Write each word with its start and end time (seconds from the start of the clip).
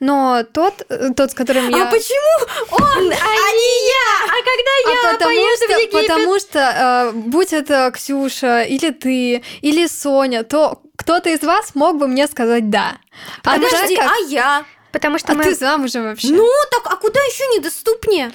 Но 0.00 0.42
тот, 0.52 0.82
э, 0.88 1.10
тот, 1.14 1.30
с 1.30 1.34
которым 1.34 1.68
я... 1.68 1.86
А 1.86 1.90
почему 1.90 2.46
он, 2.70 3.12
а 3.12 3.52
не 3.52 3.88
я? 3.88 4.24
А 4.24 4.38
когда 4.42 4.92
я 4.92 5.10
А 5.10 5.12
потому 5.12 5.30
поеду 5.30 5.52
в 5.52 5.64
что, 5.64 5.78
Египет? 5.78 6.06
потому 6.08 6.38
что 6.40 6.58
э, 6.58 7.12
будь 7.12 7.52
это 7.52 7.90
Ксюша, 7.94 8.62
или 8.62 8.90
ты, 8.90 9.44
или 9.60 9.86
Соня, 9.86 10.42
то 10.42 10.80
кто-то 10.96 11.28
из 11.28 11.42
вас 11.42 11.74
мог 11.74 11.98
бы 11.98 12.08
мне 12.08 12.26
сказать 12.28 12.70
да. 12.70 12.96
А 13.44 13.54
Подожди, 13.56 13.96
как- 13.96 14.10
а 14.10 14.16
я? 14.28 14.64
Потому 14.90 15.18
что 15.18 15.32
а 15.32 15.34
мы... 15.34 15.44
ты 15.44 15.54
замужем 15.54 16.04
вообще? 16.04 16.28
Ну, 16.28 16.48
так, 16.70 16.90
а 16.92 16.96
куда 16.96 17.20
еще 17.20 17.46
недоступнее? 17.58 18.32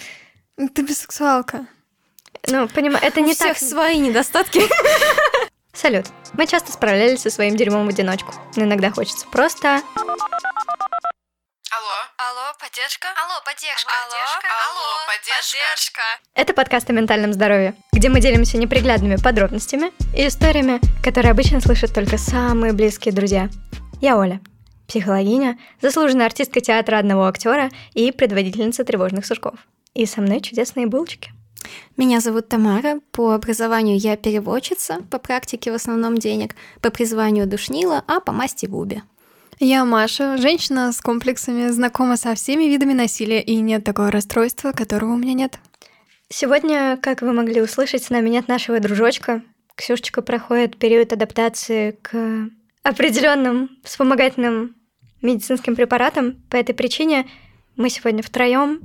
Ты 0.74 0.84
бисексуалка. 0.84 1.66
Ну, 2.48 2.68
понимаю, 2.68 3.04
это 3.04 3.22
У 3.22 3.24
не 3.24 3.34
всех 3.34 3.58
так. 3.60 3.68
свои 3.68 3.98
недостатки. 3.98 4.62
Салют. 5.74 6.06
Мы 6.34 6.48
часто 6.48 6.72
справлялись 6.72 7.22
со 7.22 7.30
своим 7.30 7.58
дерьмом 7.58 7.86
в 7.88 7.90
одиночку. 7.90 8.34
Но 8.56 8.64
иногда 8.64 8.92
хочется 8.92 9.26
просто... 9.32 9.82
Алло. 11.76 12.00
Алло, 12.16 12.54
поддержка? 12.58 13.10
Алло, 13.22 13.42
поддержка. 13.44 13.92
Алло, 14.72 15.04
поддержка. 15.12 16.02
Это 16.34 16.54
подкаст 16.54 16.90
о 16.90 16.94
ментальном 16.94 17.34
здоровье, 17.34 17.76
где 17.92 18.08
мы 18.08 18.22
делимся 18.22 18.58
неприглядными 18.58 19.18
подробностями 19.18 19.92
и 20.16 20.26
историями, 20.26 20.80
которые 21.04 21.32
обычно 21.32 21.60
слышат 21.60 21.94
только 21.94 22.18
самые 22.18 22.72
близкие 22.72 23.14
друзья. 23.14 23.50
Я 24.00 24.16
Оля, 24.18 24.40
психологиня, 24.88 25.60
заслуженная 25.82 26.28
артистка 26.28 26.62
театра 26.62 26.98
одного 26.98 27.26
актера 27.26 27.70
и 27.94 28.14
предводительница 28.14 28.86
тревожных 28.86 29.26
сурков. 29.26 29.56
И 29.94 30.06
со 30.06 30.22
мной 30.22 30.40
чудесные 30.40 30.88
булочки. 30.88 31.34
Меня 31.98 32.22
зовут 32.22 32.48
Тамара. 32.48 33.02
По 33.12 33.34
образованию 33.34 33.98
я 33.98 34.16
переводчица, 34.16 35.00
по 35.12 35.20
практике 35.20 35.74
в 35.74 35.76
основном 35.76 36.20
денег, 36.20 36.56
по 36.82 36.90
призванию 36.90 37.48
душнила, 37.48 38.02
а 38.08 38.22
по 38.22 38.32
масти 38.32 38.66
Вуби. 38.66 39.04
Я 39.60 39.86
Маша, 39.86 40.36
женщина 40.36 40.92
с 40.92 41.00
комплексами, 41.00 41.70
знакома 41.70 42.18
со 42.18 42.36
всеми 42.36 42.66
видами 42.66 42.92
насилия, 42.92 43.42
и 43.42 43.56
нет 43.56 43.86
такого 43.86 44.12
расстройства, 44.12 44.74
которого 44.74 45.14
у 45.14 45.18
меня 45.18 45.34
нет. 45.34 45.60
Сегодня, 46.28 46.98
как 47.02 47.22
вы 47.22 47.32
могли 47.32 47.62
услышать, 47.62 48.04
с 48.04 48.10
нами 48.10 48.28
нет 48.28 48.50
нашего 48.50 48.82
дружочка. 48.82 49.44
Ксюшечка 49.76 50.22
проходит 50.22 50.78
период 50.78 51.14
адаптации 51.14 51.92
к 52.02 52.50
определенным 52.84 53.70
вспомогательным 53.86 54.76
медицинским 55.22 55.78
препаратам. 55.78 56.34
По 56.50 56.58
этой 56.58 56.76
причине 56.76 57.26
мы 57.78 57.90
сегодня 57.90 58.24
втроем. 58.24 58.82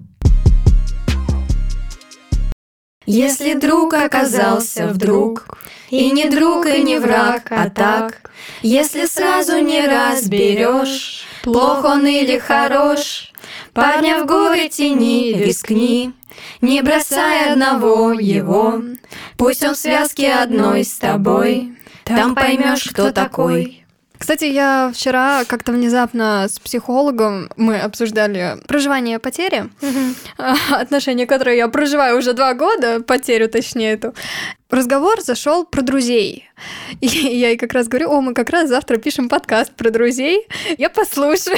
Если 3.13 3.55
друг 3.55 3.95
оказался 3.95 4.87
вдруг, 4.87 5.49
и 5.91 6.13
не 6.13 6.31
друг, 6.31 6.67
и 6.67 6.81
не 6.81 7.01
враг, 7.01 7.49
а 7.51 7.69
так, 7.69 8.31
если 8.63 9.07
сразу 9.07 9.59
не 9.59 9.85
разберешь, 9.85 11.25
плох 11.43 11.85
он 11.85 12.07
или 12.07 12.39
хорош, 12.39 13.33
парня 13.73 14.23
в 14.23 14.27
горе 14.27 14.69
тени 14.69 15.33
рискни, 15.33 16.13
не 16.61 16.83
бросай 16.83 17.51
одного 17.51 18.13
его, 18.13 18.81
пусть 19.37 19.65
он 19.65 19.75
в 19.75 19.79
связке 19.79 20.33
одной 20.33 20.85
с 20.85 20.97
тобой, 20.97 21.73
там 22.05 22.37
поймешь, 22.37 22.85
кто 22.85 23.11
такой. 23.11 23.80
Кстати, 24.21 24.45
я 24.45 24.93
вчера 24.95 25.47
как-то 25.47 25.73
внезапно 25.73 26.47
с 26.47 26.59
психологом 26.61 27.49
мы 27.57 27.81
обсуждали 27.81 28.59
проживание 28.69 29.19
потери, 29.19 29.71
а, 30.37 30.55
отношения, 30.79 31.27
которые 31.27 31.57
я 31.57 31.69
проживаю 31.69 32.19
уже 32.19 32.35
два 32.35 32.53
года, 32.53 33.01
потерю 33.01 33.49
точнее 33.49 33.95
эту. 33.95 34.15
Разговор 34.69 35.23
зашел 35.23 35.65
про 35.65 35.81
друзей. 35.81 36.51
И 37.01 37.07
я 37.07 37.49
ей 37.49 37.57
как 37.57 37.73
раз 37.73 37.89
говорю, 37.89 38.11
о, 38.11 38.21
мы 38.21 38.35
как 38.35 38.51
раз 38.51 38.69
завтра 38.69 38.99
пишем 38.99 39.31
подкаст 39.31 39.73
про 39.73 39.89
друзей. 39.91 40.47
Я 40.77 40.91
послушаю. 40.91 41.57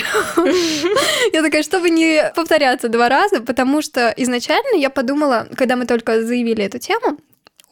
Я 1.33 1.43
такая, 1.43 1.65
чтобы 1.65 1.91
не 1.91 2.33
повторяться 2.37 2.89
два 2.89 3.09
раза, 3.09 3.41
потому 3.41 3.83
что 3.83 4.15
изначально 4.17 4.79
я 4.79 4.89
подумала, 4.89 5.49
когда 5.57 5.75
мы 5.75 5.85
только 5.85 6.23
заявили 6.23 6.65
эту 6.65 6.79
тему, 6.79 7.19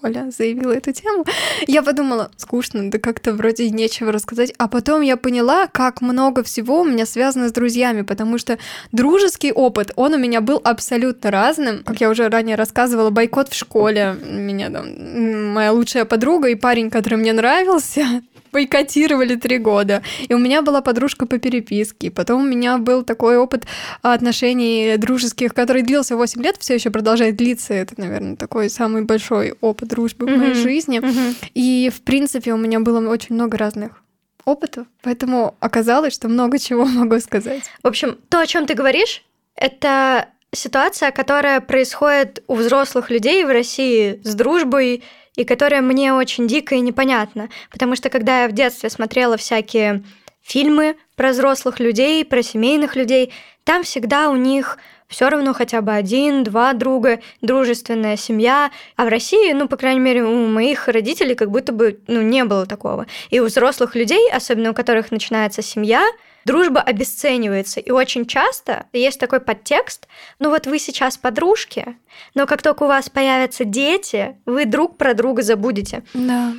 Оля 0.03 0.31
заявила 0.31 0.73
эту 0.73 0.93
тему, 0.93 1.25
я 1.67 1.83
подумала, 1.83 2.31
скучно, 2.37 2.91
да 2.91 2.99
как-то 2.99 3.33
вроде 3.33 3.69
нечего 3.71 4.13
рассказать. 4.13 4.53
А 4.59 4.69
потом 4.69 5.03
я 5.03 5.17
поняла, 5.17 5.67
как 5.67 6.01
много 6.01 6.43
всего 6.43 6.81
у 6.81 6.85
меня 6.85 7.07
связано 7.07 7.49
с 7.49 7.53
друзьями, 7.53 8.03
потому 8.03 8.39
что 8.39 8.59
дружеский 8.93 9.53
опыт, 9.53 9.93
он 9.97 10.15
у 10.15 10.19
меня 10.19 10.41
был 10.41 10.61
абсолютно 10.65 11.31
разным. 11.31 11.83
Как 11.85 12.01
я 12.01 12.09
уже 12.09 12.29
ранее 12.29 12.57
рассказывала, 12.57 13.11
бойкот 13.11 13.49
в 13.51 13.55
школе. 13.55 14.17
Меня 14.25 14.71
там 14.71 15.53
моя 15.53 15.73
лучшая 15.73 16.05
подруга 16.05 16.49
и 16.49 16.55
парень, 16.55 16.91
который 16.91 17.17
мне 17.17 17.33
нравился, 17.33 18.23
бойкотировали 18.53 19.37
три 19.37 19.59
года. 19.59 20.03
И 20.29 20.35
у 20.35 20.39
меня 20.39 20.63
была 20.63 20.81
подружка 20.81 21.27
по 21.27 21.39
переписке. 21.39 22.11
Потом 22.11 22.43
у 22.43 22.47
меня 22.47 22.79
был 22.79 23.03
такой 23.03 23.37
опыт 23.37 23.67
отношений 24.03 24.97
дружеских, 24.97 25.55
который 25.55 25.83
длился 25.83 26.17
8 26.17 26.43
лет, 26.43 26.57
все 26.59 26.75
еще 26.75 26.91
продолжает 26.91 27.37
длиться. 27.37 27.75
Это, 27.75 27.95
наверное, 27.97 28.37
такой 28.37 28.71
самый 28.71 29.03
большой 29.03 29.55
опыт 29.61 29.89
дружбы 29.89 30.27
в 30.27 30.37
моей 30.37 30.55
жизни. 30.55 30.99
Мгм. 30.99 31.35
И, 31.55 31.91
в 31.95 32.03
принципе, 32.03 32.53
у 32.53 32.57
меня 32.57 32.81
было 32.81 33.07
очень 33.09 33.35
много 33.35 33.57
разных 33.57 34.03
опытов, 34.45 34.87
поэтому 35.03 35.57
оказалось, 35.61 36.15
что 36.15 36.29
много 36.29 36.59
чего 36.59 36.85
могу 36.87 37.19
сказать. 37.21 37.65
В 37.83 37.87
общем, 37.87 38.19
то, 38.29 38.41
о 38.41 38.47
чем 38.47 38.67
ты 38.67 38.75
говоришь, 38.75 39.23
это 39.55 40.29
ситуация, 40.53 41.11
которая 41.11 41.61
происходит 41.61 42.43
у 42.49 42.55
взрослых 42.55 43.11
людей 43.11 43.45
в 43.45 43.49
России 43.49 44.21
с 44.25 44.35
дружбой, 44.35 45.03
и 45.37 45.45
которая 45.45 45.81
мне 45.81 46.13
очень 46.13 46.47
дико 46.47 46.75
и 46.75 46.81
непонятна. 46.81 47.49
Потому 47.71 47.97
что 47.97 48.11
когда 48.11 48.43
я 48.43 48.49
в 48.49 48.53
детстве 48.53 48.91
смотрела 48.91 49.37
всякие 49.37 50.03
фильмы 50.43 50.97
про 51.17 51.31
взрослых 51.31 51.81
людей, 51.81 52.25
про 52.25 52.43
семейных 52.43 52.97
людей, 52.97 53.33
там 53.65 53.83
всегда 53.83 54.31
у 54.31 54.37
них 54.37 54.79
все 55.11 55.29
равно 55.29 55.53
хотя 55.53 55.81
бы 55.81 55.93
один, 55.93 56.45
два 56.45 56.73
друга, 56.73 57.21
дружественная 57.43 58.17
семья. 58.17 58.71
А 58.97 59.05
в 59.05 59.09
России, 59.09 59.53
ну, 59.53 59.69
по 59.69 59.77
крайней 59.77 60.01
мере, 60.01 60.25
у 60.25 60.47
моих 60.47 60.89
родителей 60.89 61.35
как 61.35 61.51
будто 61.51 61.73
бы 61.73 62.01
ну, 62.07 62.23
не 62.23 62.45
было 62.45 62.65
такого. 62.65 63.07
И 63.31 63.41
у 63.41 63.47
взрослых 63.47 63.97
людей, 63.97 64.31
особенно 64.33 64.71
у 64.71 64.75
которых 64.75 65.11
начинается 65.11 65.63
семья, 65.63 66.05
дружба 66.45 66.81
обесценивается. 66.81 67.81
И 67.81 67.91
очень 67.91 68.27
часто 68.27 68.87
есть 68.93 69.21
такой 69.21 69.41
подтекст, 69.41 70.09
ну 70.39 70.51
вот 70.51 70.67
вы 70.67 70.79
сейчас 70.79 71.17
подружки, 71.17 71.97
но 72.35 72.47
как 72.47 72.63
только 72.63 72.85
у 72.85 72.87
вас 72.87 73.09
появятся 73.09 73.65
дети, 73.65 74.37
вы 74.47 74.65
друг 74.65 74.97
про 74.97 75.15
друга 75.15 75.43
забудете. 75.43 76.03
Да. 76.15 76.53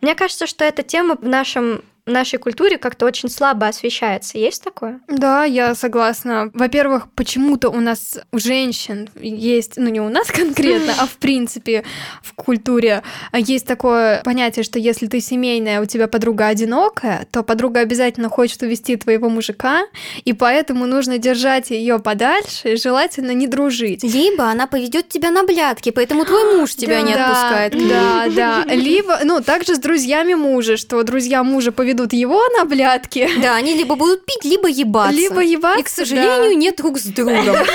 Мне 0.00 0.14
кажется, 0.14 0.46
что 0.46 0.64
эта 0.64 0.82
тема 0.82 1.16
в 1.16 1.26
нашем 1.26 1.82
нашей 2.06 2.38
культуре 2.38 2.76
как-то 2.76 3.06
очень 3.06 3.30
слабо 3.30 3.66
освещается. 3.66 4.36
Есть 4.36 4.62
такое? 4.62 5.00
Да, 5.08 5.44
я 5.44 5.74
согласна. 5.74 6.50
Во-первых, 6.52 7.08
почему-то 7.14 7.70
у 7.70 7.80
нас 7.80 8.18
у 8.30 8.38
женщин 8.38 9.08
есть, 9.20 9.74
ну 9.76 9.88
не 9.88 10.00
у 10.00 10.10
нас 10.10 10.26
конкретно, 10.30 10.92
а 10.98 11.06
в 11.06 11.16
принципе 11.16 11.84
в 12.22 12.34
культуре 12.34 13.02
есть 13.32 13.66
такое 13.66 14.22
понятие, 14.22 14.64
что 14.64 14.78
если 14.78 15.06
ты 15.06 15.20
семейная, 15.20 15.80
у 15.80 15.86
тебя 15.86 16.06
подруга 16.06 16.48
одинокая, 16.48 17.26
то 17.30 17.42
подруга 17.42 17.80
обязательно 17.80 18.28
хочет 18.28 18.62
увести 18.62 18.96
твоего 18.96 19.30
мужика, 19.30 19.84
и 20.24 20.34
поэтому 20.34 20.86
нужно 20.86 21.16
держать 21.16 21.70
ее 21.70 21.98
подальше 21.98 22.74
и 22.74 22.76
желательно 22.76 23.30
не 23.30 23.46
дружить. 23.46 24.02
Либо 24.02 24.44
она 24.44 24.66
поведет 24.66 25.08
тебя 25.08 25.30
на 25.30 25.44
блядки, 25.44 25.90
поэтому 25.90 26.26
твой 26.26 26.56
муж 26.56 26.74
тебя 26.74 27.00
не 27.00 27.14
отпускает. 27.14 27.72
Да, 27.88 28.26
да. 28.28 28.64
Либо, 28.66 29.20
ну, 29.24 29.40
также 29.40 29.74
с 29.74 29.78
друзьями 29.78 30.34
мужа, 30.34 30.76
что 30.76 31.02
друзья 31.02 31.42
мужа 31.42 31.72
поведут 31.72 31.93
его 32.12 32.40
на 32.58 32.64
блядки, 32.64 33.28
Да, 33.40 33.56
они 33.56 33.74
либо 33.74 33.94
будут 33.96 34.26
пить, 34.26 34.44
либо 34.44 34.68
ебаться. 34.68 35.14
либо 35.16 35.40
ебаться. 35.42 35.80
И, 35.80 35.82
к 35.82 35.88
сожалению, 35.88 36.56
нет 36.58 36.76
друг 36.76 36.98
с 36.98 37.04
другом. 37.04 37.56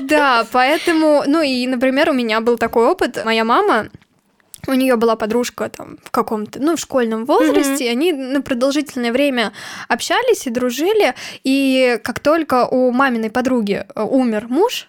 Да, 0.00 0.46
поэтому, 0.50 1.22
ну 1.26 1.42
и, 1.42 1.66
например, 1.66 2.10
у 2.10 2.12
меня 2.12 2.40
был 2.40 2.58
такой 2.58 2.86
опыт. 2.86 3.24
Моя 3.24 3.44
мама, 3.44 3.88
у 4.66 4.72
нее 4.74 4.96
была 4.96 5.16
подружка 5.16 5.68
там 5.68 5.98
в 6.04 6.10
каком-то, 6.10 6.60
ну, 6.60 6.76
в 6.76 6.80
школьном 6.80 7.24
возрасте, 7.24 7.86
и 7.86 7.88
они 7.88 8.12
на 8.12 8.42
продолжительное 8.42 9.12
время 9.12 9.52
общались 9.88 10.46
и 10.46 10.50
дружили, 10.50 11.14
и 11.44 11.98
как 12.02 12.20
только 12.20 12.66
у 12.66 12.90
маминой 12.90 13.30
подруги 13.30 13.86
э, 13.94 14.02
умер 14.02 14.46
муж, 14.48 14.88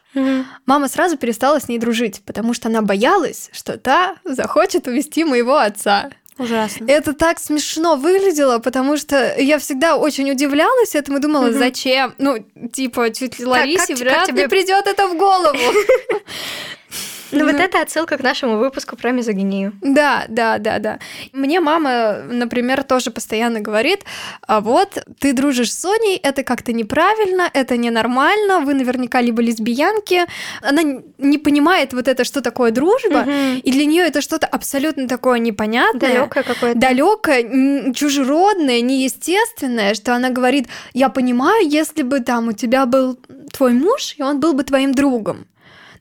мама 0.65 0.87
сразу 0.87 1.17
перестала 1.17 1.59
с 1.59 1.67
ней 1.67 1.79
дружить, 1.79 2.21
потому 2.25 2.53
что 2.53 2.69
она 2.69 2.81
боялась, 2.81 3.49
что 3.51 3.77
та 3.79 4.15
захочет 4.23 4.87
увести 4.87 5.23
моего 5.23 5.57
отца. 5.57 6.09
Ужасно. 6.37 6.85
Это 6.87 7.13
так 7.13 7.39
смешно 7.39 7.95
выглядело, 7.95 8.57
потому 8.59 8.97
что 8.97 9.35
я 9.37 9.59
всегда 9.59 9.97
очень 9.97 10.31
удивлялась 10.31 10.95
этому 10.95 11.17
и 11.17 11.21
думала, 11.21 11.45
Мгм. 11.47 11.59
зачем? 11.59 12.15
Ну, 12.17 12.43
типа, 12.73 13.11
чуть 13.11 13.37
ли 13.39 13.45
Ларисе 13.45 13.87
как 13.93 13.97
вряд 13.99 14.25
тебе- 14.27 14.41
ли 14.43 14.47
придет 14.47 14.87
это 14.87 15.07
в 15.07 15.15
голову. 15.17 15.57
Ну 17.33 17.45
вот 17.45 17.55
это 17.55 17.81
отсылка 17.81 18.17
к 18.17 18.23
нашему 18.23 18.57
выпуску 18.57 18.95
про 18.95 19.11
мизогинию. 19.11 19.73
Да, 19.81 20.25
да, 20.27 20.57
да, 20.57 20.79
да. 20.79 20.99
Мне 21.31 21.59
мама, 21.59 22.17
например, 22.29 22.83
тоже 22.83 23.11
постоянно 23.11 23.59
говорит, 23.59 24.03
а 24.47 24.61
вот 24.61 25.03
ты 25.19 25.33
дружишь 25.33 25.71
с 25.71 25.79
Соней, 25.79 26.17
это 26.17 26.43
как-то 26.43 26.73
неправильно, 26.73 27.49
это 27.53 27.77
ненормально, 27.77 28.61
вы 28.61 28.73
наверняка 28.73 29.21
либо 29.21 29.41
лесбиянки. 29.41 30.25
Она 30.61 30.81
не 31.17 31.37
понимает 31.37 31.93
вот 31.93 32.07
это, 32.07 32.23
что 32.23 32.41
такое 32.41 32.71
дружба, 32.71 33.25
и 33.63 33.71
для 33.71 33.85
нее 33.85 34.03
это 34.03 34.21
что-то 34.21 34.47
абсолютно 34.47 35.07
такое 35.07 35.39
непонятное. 35.39 36.13
Далекое 36.13 36.43
какое-то. 36.43 36.79
Далекое, 36.79 37.93
чужеродное, 37.93 38.81
неестественное, 38.81 39.93
что 39.93 40.15
она 40.15 40.29
говорит, 40.29 40.67
я 40.93 41.09
понимаю, 41.09 41.67
если 41.67 42.03
бы 42.03 42.19
там 42.19 42.49
у 42.49 42.51
тебя 42.53 42.85
был 42.85 43.17
твой 43.51 43.73
муж, 43.73 44.15
и 44.17 44.23
он 44.23 44.39
был 44.39 44.53
бы 44.53 44.63
твоим 44.63 44.93
другом. 44.93 45.45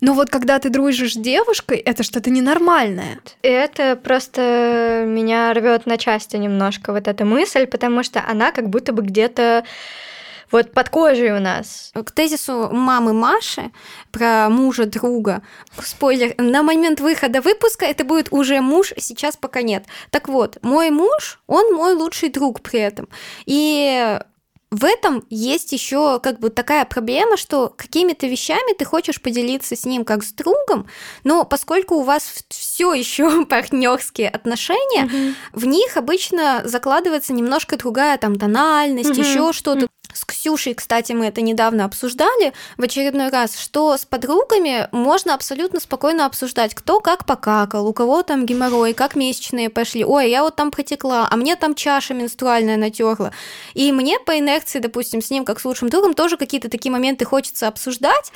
Но 0.02 0.14
вот 0.14 0.31
когда 0.31 0.58
ты 0.58 0.69
дружишь 0.69 1.14
с 1.14 1.16
девушкой, 1.16 1.78
это 1.78 2.02
что-то 2.02 2.28
ненормальное. 2.28 3.20
И 3.43 3.49
это 3.49 3.94
просто 3.94 5.04
меня 5.06 5.54
рвет 5.54 5.87
на 5.87 5.96
части 5.96 6.37
немножко, 6.37 6.93
вот 6.93 7.06
эта 7.06 7.25
мысль, 7.25 7.66
потому 7.69 8.02
что 8.02 8.20
она 8.26 8.50
как 8.50 8.69
будто 8.69 8.93
бы 8.93 9.02
где-то 9.02 9.64
вот 10.50 10.72
под 10.72 10.88
кожей 10.88 11.31
у 11.31 11.38
нас. 11.38 11.93
К 11.94 12.10
тезису 12.10 12.69
мамы 12.72 13.12
Маши 13.12 13.70
про 14.10 14.49
мужа 14.49 14.87
друга. 14.87 15.43
Спойлер, 15.81 16.34
на 16.37 16.64
момент 16.64 17.00
выхода 17.00 17.40
выпуска 17.40 17.84
это 17.84 18.04
будет 18.04 18.26
уже 18.32 18.60
муж, 18.60 18.93
сейчас 18.99 19.37
пока 19.37 19.62
нет. 19.62 19.84
Так 20.10 20.28
вот, 20.28 20.58
мой 20.62 20.90
муж, 20.90 21.40
он 21.46 21.72
мой 21.75 21.94
лучший 21.94 22.28
друг 22.28 22.60
при 22.60 22.81
этом. 22.81 23.08
И 23.46 24.19
в 24.72 24.86
этом 24.86 25.22
есть 25.28 25.70
еще 25.72 26.19
как 26.19 26.40
бы 26.40 26.48
такая 26.48 26.86
проблема, 26.86 27.36
что 27.36 27.69
какими-то 27.69 28.26
вещами 28.26 28.72
ты 28.72 28.86
хочешь 28.86 29.20
поделиться 29.20 29.76
с 29.76 29.84
ним 29.84 30.02
как 30.06 30.24
с 30.24 30.32
другом, 30.32 30.88
но 31.24 31.44
поскольку 31.44 31.96
у 31.96 32.02
вас 32.02 32.42
все 32.48 32.94
еще 32.94 33.44
партнерские 33.50 34.30
отношения, 34.30 35.04
mm-hmm. 35.04 35.34
в 35.52 35.66
них 35.66 35.98
обычно 35.98 36.62
закладывается 36.64 37.34
немножко 37.34 37.76
другая 37.76 38.16
там 38.16 38.36
тональность, 38.38 39.10
mm-hmm. 39.10 39.20
еще 39.20 39.52
что-то. 39.52 39.88
С 40.12 40.25
Ксюшей, 40.25 40.75
кстати, 40.75 41.12
мы 41.12 41.26
это 41.26 41.41
недавно 41.41 41.85
обсуждали 41.85 42.53
в 42.76 42.82
очередной 42.82 43.31
раз, 43.31 43.59
что 43.59 43.97
с 43.97 44.05
подругами 44.05 44.88
можно 44.93 45.35
абсолютно 45.35 45.81
спокойно 45.81 46.26
обсуждать, 46.26 46.75
кто 46.75 47.00
как 47.00 47.25
покакал, 47.25 47.87
у 47.87 47.93
кого 47.93 48.23
там 48.23 48.44
геморрой, 48.44 48.93
как 48.93 49.17
месячные 49.17 49.70
пошли. 49.70 50.05
Ой, 50.05 50.31
я 50.31 50.43
вот 50.43 50.56
там 50.56 50.70
протекла, 50.70 51.29
а 51.31 51.37
мне 51.37 51.56
там 51.56 51.75
чаша 51.75 52.14
менструальная 52.14 52.76
натерла. 52.76 53.32
И 53.75 53.91
мне 53.93 54.19
по 54.19 54.38
инерции, 54.38 54.79
допустим, 54.79 55.23
с 55.23 55.31
ним, 55.31 55.44
как 55.44 55.61
с 55.61 55.64
лучшим 55.64 55.88
другом, 55.88 56.14
тоже 56.14 56.37
какие-то 56.37 56.69
такие 56.69 56.93
моменты 56.93 57.25
хочется 57.25 57.69
обсуждать. 57.69 58.32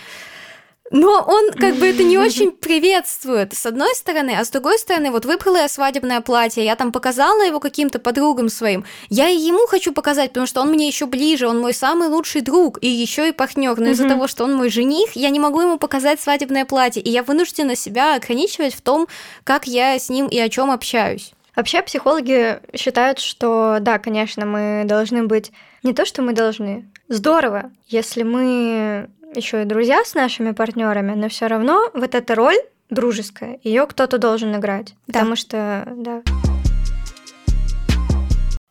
Но 0.91 1.25
он 1.27 1.51
как 1.53 1.75
бы 1.77 1.87
это 1.87 2.05
не 2.05 2.17
очень 2.17 2.53
приветствует, 2.53 3.55
с 3.55 3.67
одной 3.67 3.95
стороны, 3.95 4.37
а 4.39 4.45
с 4.45 4.51
другой 4.51 4.79
стороны, 4.79 5.11
вот 5.11 5.25
выбрала 5.25 5.59
я 5.59 5.69
свадебное 5.69 6.21
платье, 6.21 6.65
я 6.65 6.77
там 6.77 6.93
показала 6.93 7.43
его 7.43 7.59
каким-то 7.59 7.99
подругам 7.99 8.49
своим, 8.49 8.85
я 9.09 9.29
и 9.29 9.37
ему 9.37 9.67
хочу 9.67 9.93
показать, 9.93 10.31
потому 10.31 10.47
что 10.47 10.61
он 10.61 10.71
мне 10.71 10.87
еще 10.87 11.07
ближе, 11.07 11.49
он 11.49 11.61
мой 11.61 11.75
самый 11.75 12.09
лучший 12.09 12.41
друг 12.41 12.79
и 12.83 12.89
еще 12.89 13.29
и 13.29 13.33
партнер, 13.33 13.79
но 13.79 13.91
из-за 13.91 14.09
того, 14.09 14.29
что 14.29 14.45
он 14.45 14.55
мой 14.55 14.71
жених, 14.71 15.13
я 15.15 15.31
не 15.31 15.41
могу 15.41 15.61
ему 15.61 15.79
показать 15.79 16.21
свадебное 16.21 16.65
платье, 16.65 17.03
и 17.03 17.11
я 17.11 17.23
вынуждена 17.23 17.75
себя 17.75 18.15
ограничивать 18.15 18.75
в 18.75 18.81
том, 18.81 19.09
как 19.43 19.67
я 19.67 19.99
с 19.99 20.09
ним 20.09 20.29
и 20.29 20.39
о 20.39 20.49
чем 20.49 20.71
общаюсь. 20.71 21.33
Вообще 21.57 21.83
психологи 21.83 22.61
считают, 22.77 23.19
что 23.19 23.79
да, 23.81 23.99
конечно, 23.99 24.45
мы 24.45 24.83
должны 24.85 25.25
быть 25.25 25.53
не 25.83 25.95
то, 25.95 26.05
что 26.05 26.21
мы 26.21 26.35
должны. 26.35 26.85
Здорово, 27.09 27.71
если 27.87 28.25
мы 28.25 29.09
еще 29.35 29.63
и 29.63 29.65
друзья 29.65 30.05
с 30.05 30.15
нашими 30.15 30.53
партнерами, 30.53 31.15
но 31.15 31.29
все 31.29 31.47
равно 31.47 31.91
вот 31.95 32.15
эта 32.15 32.35
роль 32.35 32.59
дружеская, 32.91 33.59
ее 33.63 33.87
кто-то 33.87 34.19
должен 34.19 34.55
играть. 34.57 34.95
Да. 35.07 35.21
Потому 35.21 35.37
что, 35.37 35.93
да. 35.97 36.23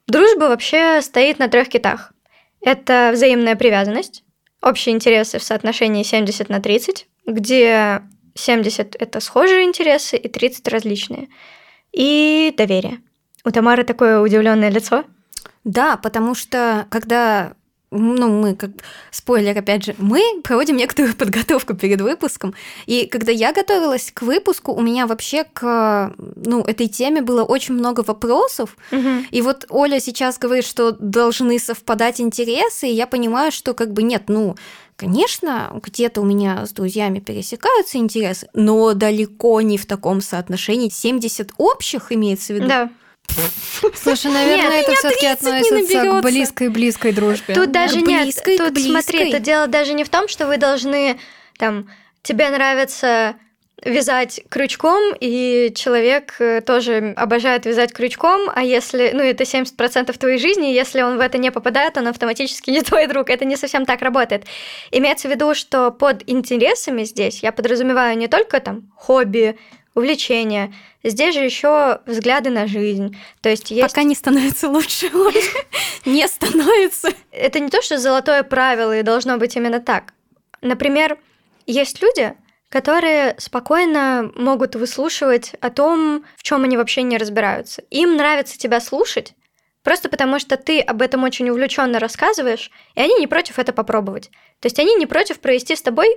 Дружба 0.07 0.45
вообще 0.45 1.01
стоит 1.01 1.39
на 1.39 1.47
трех 1.47 1.67
китах. 1.67 2.13
Это 2.61 3.11
взаимная 3.13 3.55
привязанность, 3.55 4.23
общие 4.61 4.95
интересы 4.95 5.39
в 5.39 5.43
соотношении 5.43 6.03
70 6.03 6.49
на 6.49 6.59
30, 6.59 7.07
где 7.27 8.01
70 8.35 8.95
это 8.95 9.19
схожие 9.19 9.63
интересы 9.63 10.17
и 10.17 10.27
30 10.27 10.67
различные. 10.67 11.29
И 11.91 12.53
доверие. 12.57 13.01
У 13.43 13.51
Тамары 13.51 13.83
такое 13.83 14.19
удивленное 14.19 14.69
лицо. 14.69 15.05
Да, 15.63 15.97
потому 15.97 16.35
что 16.35 16.87
когда 16.89 17.53
ну, 17.97 18.41
мы, 18.41 18.55
как 18.55 18.71
спойлер, 19.11 19.57
опять 19.57 19.85
же, 19.85 19.95
мы 19.97 20.21
проводим 20.43 20.77
некоторую 20.77 21.15
подготовку 21.17 21.73
перед 21.73 22.01
выпуском. 22.01 22.53
И 22.85 23.05
когда 23.05 23.31
я 23.31 23.53
готовилась 23.53 24.11
к 24.13 24.21
выпуску, 24.21 24.73
у 24.73 24.81
меня 24.81 25.07
вообще 25.07 25.43
к 25.43 26.13
ну, 26.17 26.61
этой 26.61 26.87
теме 26.87 27.21
было 27.21 27.43
очень 27.43 27.75
много 27.75 28.01
вопросов. 28.01 28.77
Угу. 28.91 29.09
И 29.31 29.41
вот 29.41 29.65
Оля 29.69 29.99
сейчас 29.99 30.37
говорит, 30.37 30.65
что 30.65 30.91
должны 30.91 31.59
совпадать 31.59 32.21
интересы, 32.21 32.87
и 32.87 32.93
я 32.93 33.07
понимаю, 33.07 33.51
что 33.51 33.73
как 33.73 33.93
бы 33.93 34.03
нет, 34.03 34.23
ну, 34.27 34.55
Конечно, 34.97 35.77
где-то 35.83 36.21
у 36.21 36.23
меня 36.23 36.65
с 36.65 36.71
друзьями 36.71 37.19
пересекаются 37.19 37.97
интересы, 37.97 38.47
но 38.53 38.93
далеко 38.93 39.59
не 39.59 39.77
в 39.77 39.85
таком 39.85 40.21
соотношении. 40.21 40.87
70 40.87 41.51
общих 41.57 42.13
имеется 42.13 42.53
в 42.53 42.55
виду. 42.55 42.67
Да. 42.67 42.89
Слушай, 43.95 44.31
наверное, 44.31 44.77
нет, 44.77 44.87
это 44.87 44.95
все-таки 44.95 45.25
относится 45.27 46.03
к 46.03 46.21
близкой-близкой 46.21 47.11
дружбе. 47.11 47.53
Тут 47.53 47.71
даже 47.71 48.01
нет. 48.01 48.33
Тут 48.35 48.73
близкой. 48.73 49.01
смотри, 49.01 49.29
это 49.29 49.39
дело 49.39 49.67
даже 49.67 49.93
не 49.93 50.03
в 50.03 50.09
том, 50.09 50.27
что 50.27 50.47
вы 50.47 50.57
должны 50.57 51.19
там 51.57 51.89
тебе 52.23 52.49
нравится 52.49 53.35
вязать 53.83 54.41
крючком, 54.49 55.13
и 55.19 55.71
человек 55.75 56.35
э, 56.39 56.61
тоже 56.61 57.13
обожает 57.15 57.65
вязать 57.65 57.93
крючком, 57.93 58.49
а 58.53 58.63
если, 58.63 59.11
ну, 59.13 59.21
это 59.21 59.43
70% 59.43 60.17
твоей 60.17 60.39
жизни, 60.39 60.67
если 60.67 61.01
он 61.01 61.17
в 61.17 61.19
это 61.19 61.37
не 61.37 61.51
попадает, 61.51 61.97
он 61.97 62.07
автоматически 62.07 62.69
не 62.71 62.81
твой 62.81 63.07
друг. 63.07 63.29
Это 63.29 63.45
не 63.45 63.55
совсем 63.55 63.85
так 63.85 64.01
работает. 64.01 64.45
Имеется 64.91 65.27
в 65.27 65.31
виду, 65.31 65.53
что 65.53 65.91
под 65.91 66.23
интересами 66.27 67.03
здесь 67.03 67.43
я 67.43 67.51
подразумеваю 67.51 68.17
не 68.17 68.27
только 68.27 68.59
там 68.59 68.91
хобби, 68.95 69.57
увлечения. 69.95 70.73
Здесь 71.03 71.33
же 71.33 71.41
еще 71.41 72.01
взгляды 72.05 72.49
на 72.49 72.67
жизнь. 72.67 73.17
То 73.41 73.49
есть 73.49 73.71
есть... 73.71 73.81
Пока 73.81 74.03
не 74.03 74.13
становится 74.13 74.69
лучше, 74.69 75.09
не 76.05 76.27
становится. 76.27 77.09
Это 77.31 77.59
не 77.59 77.69
то, 77.69 77.81
что 77.81 77.97
золотое 77.97 78.43
правило, 78.43 78.97
и 78.97 79.03
должно 79.03 79.37
быть 79.37 79.55
именно 79.55 79.79
так. 79.79 80.13
Например, 80.61 81.17
есть 81.65 82.01
люди, 82.01 82.33
которые 82.69 83.35
спокойно 83.37 84.31
могут 84.35 84.75
выслушивать 84.75 85.53
о 85.61 85.69
том, 85.69 86.25
в 86.35 86.43
чем 86.43 86.63
они 86.63 86.77
вообще 86.77 87.03
не 87.03 87.17
разбираются. 87.17 87.83
Им 87.89 88.17
нравится 88.17 88.57
тебя 88.57 88.81
слушать, 88.81 89.33
просто 89.83 90.09
потому 90.09 90.39
что 90.39 90.57
ты 90.57 90.81
об 90.81 91.01
этом 91.01 91.23
очень 91.23 91.49
увлеченно 91.49 91.99
рассказываешь, 91.99 92.71
и 92.95 93.01
они 93.01 93.15
не 93.15 93.27
против 93.27 93.59
это 93.59 93.71
попробовать. 93.71 94.29
То 94.59 94.65
есть 94.65 94.79
они 94.79 94.95
не 94.95 95.05
против 95.05 95.39
провести 95.39 95.75
с 95.75 95.81
тобой 95.81 96.09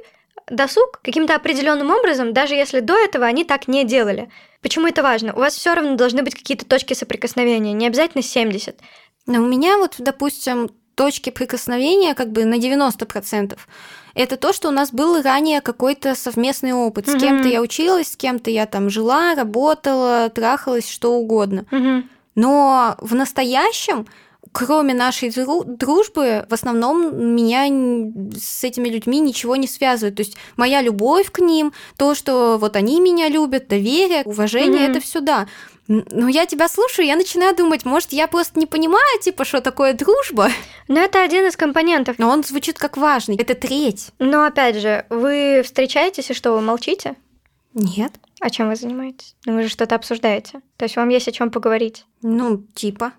досуг 0.50 1.00
каким-то 1.02 1.34
определенным 1.34 1.90
образом, 1.90 2.32
даже 2.32 2.54
если 2.54 2.80
до 2.80 2.96
этого 2.96 3.26
они 3.26 3.44
так 3.44 3.68
не 3.68 3.84
делали. 3.84 4.30
Почему 4.62 4.86
это 4.86 5.02
важно? 5.02 5.34
У 5.34 5.38
вас 5.38 5.54
все 5.54 5.74
равно 5.74 5.94
должны 5.94 6.22
быть 6.22 6.34
какие-то 6.34 6.66
точки 6.66 6.94
соприкосновения, 6.94 7.72
не 7.72 7.86
обязательно 7.86 8.22
70. 8.22 8.78
Но 9.26 9.42
у 9.42 9.46
меня 9.46 9.76
вот, 9.76 9.96
допустим, 9.98 10.70
точки 10.94 11.30
прикосновения 11.30 12.14
как 12.14 12.32
бы 12.32 12.44
на 12.44 12.54
90%. 12.58 13.56
Это 14.14 14.36
то, 14.36 14.52
что 14.52 14.68
у 14.68 14.72
нас 14.72 14.90
был 14.90 15.22
ранее 15.22 15.61
какой-то 15.61 16.16
совместный 16.16 16.73
опыт. 16.73 17.06
Mm-hmm. 17.06 17.18
С 17.18 17.20
кем-то 17.20 17.49
я 17.49 17.61
училась, 17.61 18.12
с 18.12 18.16
кем-то 18.16 18.50
я 18.50 18.66
там 18.66 18.90
жила, 18.90 19.37
работала, 19.37 20.28
трахалась, 20.28 20.90
что 20.90 21.14
угодно. 21.14 21.66
Mm-hmm. 21.70 22.04
Но 22.34 22.96
в 22.99 23.14
настоящем 23.14 24.06
кроме 24.52 24.95
нашей 24.95 25.31
дружбы, 25.31 26.47
в 26.49 26.55
основном 26.55 27.35
меня 27.35 27.67
с 28.37 28.64
этими 28.64 28.88
людьми 28.88 29.21
ничего 29.21 29.57
не 29.57 29.67
связывает. 29.67 30.17
То 30.17 30.23
есть 30.23 30.37
моя 30.57 30.83
любовь 30.83 31.31
к 31.31 31.40
ним, 31.40 31.73
то, 31.97 32.14
что 32.14 32.59
вот 32.59 32.76
они 32.76 33.00
меня 33.00 33.28
любят, 33.28 33.69
доверие, 33.69 34.23
уважение, 34.25 34.87
mm-hmm. 34.87 34.90
это 34.90 35.00
все 35.00 35.21
да. 35.21 35.47
Но 35.88 36.28
я 36.28 36.45
тебя 36.45 36.69
слушаю, 36.69 37.07
я 37.07 37.17
начинаю 37.17 37.57
думать, 37.57 37.87
может, 37.87 38.12
я 38.12 38.26
просто 38.26 38.59
не 38.61 38.67
понимаю, 38.67 39.21
типа, 39.23 39.47
что 39.47 39.62
такое 39.62 39.95
дружба. 39.95 40.50
Но 40.87 41.00
это 41.00 41.23
один 41.23 41.47
из 41.47 41.57
компонентов. 41.57 42.19
Но 42.19 42.28
он 42.28 42.45
звучит 42.45 42.78
как 42.78 42.99
важный. 42.99 43.37
Это 43.37 43.55
треть. 43.55 44.11
Но 44.19 44.45
опять 44.45 44.76
же, 44.76 45.07
вы 45.09 45.62
встречаетесь 45.64 46.31
и 46.31 46.35
что, 46.35 46.52
вы 46.52 46.61
молчите? 46.61 47.17
Нет. 47.73 48.12
А 48.40 48.50
чем 48.50 48.69
вы 48.69 48.76
занимаетесь? 48.76 49.35
Ну, 49.47 49.55
вы 49.55 49.62
же 49.62 49.69
что-то 49.69 49.95
обсуждаете. 49.95 50.61
То 50.76 50.85
есть 50.85 50.97
вам 50.97 51.09
есть 51.09 51.28
о 51.28 51.33
чем 51.33 51.50
поговорить? 51.50 52.05
Ну, 52.21 52.59
типа. 52.75 53.12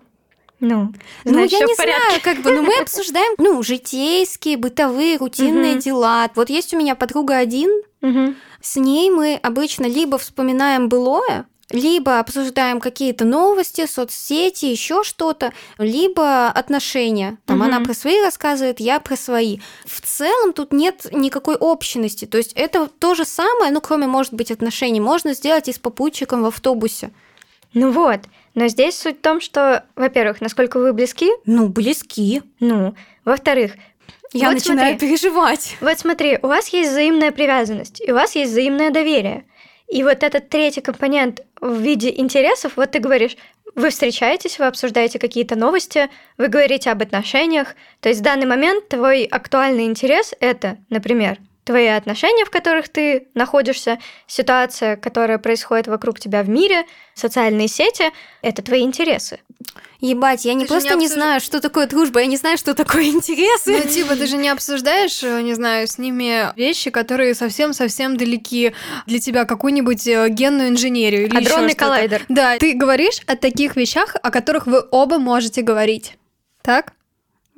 Ну, 0.60 0.92
ну 1.24 1.38
я 1.38 1.60
не 1.60 1.74
знаю, 1.74 2.20
как 2.22 2.42
бы, 2.42 2.52
ну 2.52 2.62
мы 2.62 2.74
обсуждаем, 2.80 3.34
ну, 3.38 3.62
житейские, 3.62 4.56
бытовые, 4.56 5.16
рутинные 5.16 5.74
угу. 5.74 5.80
дела. 5.80 6.30
Вот 6.34 6.50
есть 6.50 6.74
у 6.74 6.78
меня 6.78 6.94
подруга 6.94 7.38
один, 7.38 7.70
угу. 8.02 8.34
с 8.60 8.76
ней 8.76 9.10
мы 9.10 9.38
обычно 9.42 9.86
либо 9.86 10.18
вспоминаем 10.18 10.88
былое, 10.88 11.46
либо 11.70 12.18
обсуждаем 12.18 12.80
какие-то 12.80 13.24
новости, 13.24 13.86
соцсети, 13.86 14.66
еще 14.66 15.02
что-то, 15.04 15.52
либо 15.78 16.48
отношения. 16.48 17.38
Там 17.46 17.58
Мгм. 17.58 17.66
она 17.66 17.80
про 17.80 17.94
свои 17.94 18.20
рассказывает, 18.20 18.80
я 18.80 19.00
про 19.00 19.16
свои. 19.16 19.60
В 19.86 20.00
целом 20.00 20.52
тут 20.52 20.72
нет 20.72 21.06
никакой 21.12 21.54
общности. 21.54 22.24
То 22.24 22.38
есть 22.38 22.52
это 22.54 22.88
то 22.98 23.14
же 23.14 23.24
самое, 23.24 23.70
ну, 23.72 23.80
кроме, 23.80 24.06
может 24.06 24.34
быть, 24.34 24.50
отношений, 24.50 25.00
можно 25.00 25.32
сделать 25.32 25.68
и 25.68 25.72
с 25.72 25.78
попутчиком 25.78 26.42
в 26.42 26.46
автобусе. 26.46 27.12
Ну 27.72 27.92
вот. 27.92 28.20
Но 28.54 28.66
здесь 28.68 28.98
суть 28.98 29.18
в 29.18 29.22
том, 29.22 29.40
что, 29.40 29.84
во-первых, 29.96 30.40
насколько 30.40 30.78
вы 30.78 30.92
близки, 30.92 31.30
Ну, 31.46 31.68
близки. 31.68 32.42
ну, 32.58 32.94
во-вторых, 33.24 33.72
Я 34.32 34.46
Вот 34.46 34.54
начинаю 34.54 34.90
смотри. 34.92 35.08
переживать. 35.08 35.76
Вот 35.80 35.98
смотри, 35.98 36.38
у 36.42 36.46
вас 36.46 36.68
есть 36.68 36.90
взаимная 36.90 37.32
привязанность, 37.32 38.00
и 38.00 38.12
у 38.12 38.14
вас 38.14 38.36
есть 38.36 38.52
взаимное 38.52 38.90
доверие. 38.90 39.44
И 39.88 40.04
вот 40.04 40.22
этот 40.22 40.48
третий 40.48 40.80
компонент 40.80 41.40
в 41.60 41.80
виде 41.80 42.12
интересов, 42.16 42.74
вот 42.76 42.92
ты 42.92 43.00
говоришь, 43.00 43.36
вы 43.74 43.90
встречаетесь, 43.90 44.58
вы 44.60 44.66
обсуждаете 44.66 45.18
какие-то 45.18 45.56
новости, 45.56 46.08
вы 46.38 46.46
говорите 46.46 46.90
об 46.90 47.02
отношениях. 47.02 47.74
То 48.00 48.08
есть 48.08 48.20
в 48.20 48.24
данный 48.24 48.46
момент 48.46 48.88
твой 48.88 49.24
актуальный 49.24 49.84
интерес— 49.86 50.32
это, 50.40 50.76
например, 50.90 51.38
твои 51.70 51.86
отношения, 51.86 52.44
в 52.44 52.50
которых 52.50 52.88
ты 52.88 53.28
находишься, 53.34 54.00
ситуация, 54.26 54.96
которая 54.96 55.38
происходит 55.38 55.86
вокруг 55.86 56.18
тебя 56.18 56.42
в 56.42 56.48
мире, 56.48 56.84
социальные 57.14 57.68
сети— 57.68 58.10
это 58.42 58.60
твои 58.60 58.80
интересы. 58.82 59.38
Ебать, 60.00 60.44
я 60.46 60.54
не 60.54 60.64
Ты 60.64 60.68
просто 60.70 60.94
не 60.94 61.00
не, 61.02 61.06
обсуж- 61.06 61.14
знаю, 61.14 61.40
что 61.40 61.60
такое 61.60 61.86
дружба, 61.86 62.20
я 62.20 62.26
не 62.26 62.36
знаю, 62.36 62.58
что 62.58 62.74
такое 62.74 63.04
интересы. 63.04 63.76
Ну, 63.76 63.88
типа, 63.88 64.16
ты 64.16 64.26
же 64.26 64.36
не 64.36 64.48
обсуждаешь, 64.48 65.22
э, 65.22 65.42
не 65.42 65.54
знаю, 65.54 65.86
с 65.86 65.96
ними 65.98 66.52
вещи, 66.56 66.90
которые 66.90 67.34
совсем-совсем 67.34 68.16
далеки 68.16 68.72
для 69.06 69.20
тебя, 69.20 69.44
какую-нибудь 69.44 70.08
э, 70.08 70.28
генную 70.30 70.70
инженерию 70.70 71.26
или 71.26 71.36
Адронный 71.36 71.74
коллайдер. 71.74 72.24
Да, 72.28 72.56
ты 72.58 72.72
говоришь 72.74 73.20
о 73.26 73.36
таких 73.36 73.76
вещах, 73.76 74.16
о 74.20 74.30
которых 74.32 74.66
вы 74.66 74.82
оба 74.90 75.18
можете 75.18 75.62
говорить. 75.62 76.16
Так? 76.62 76.94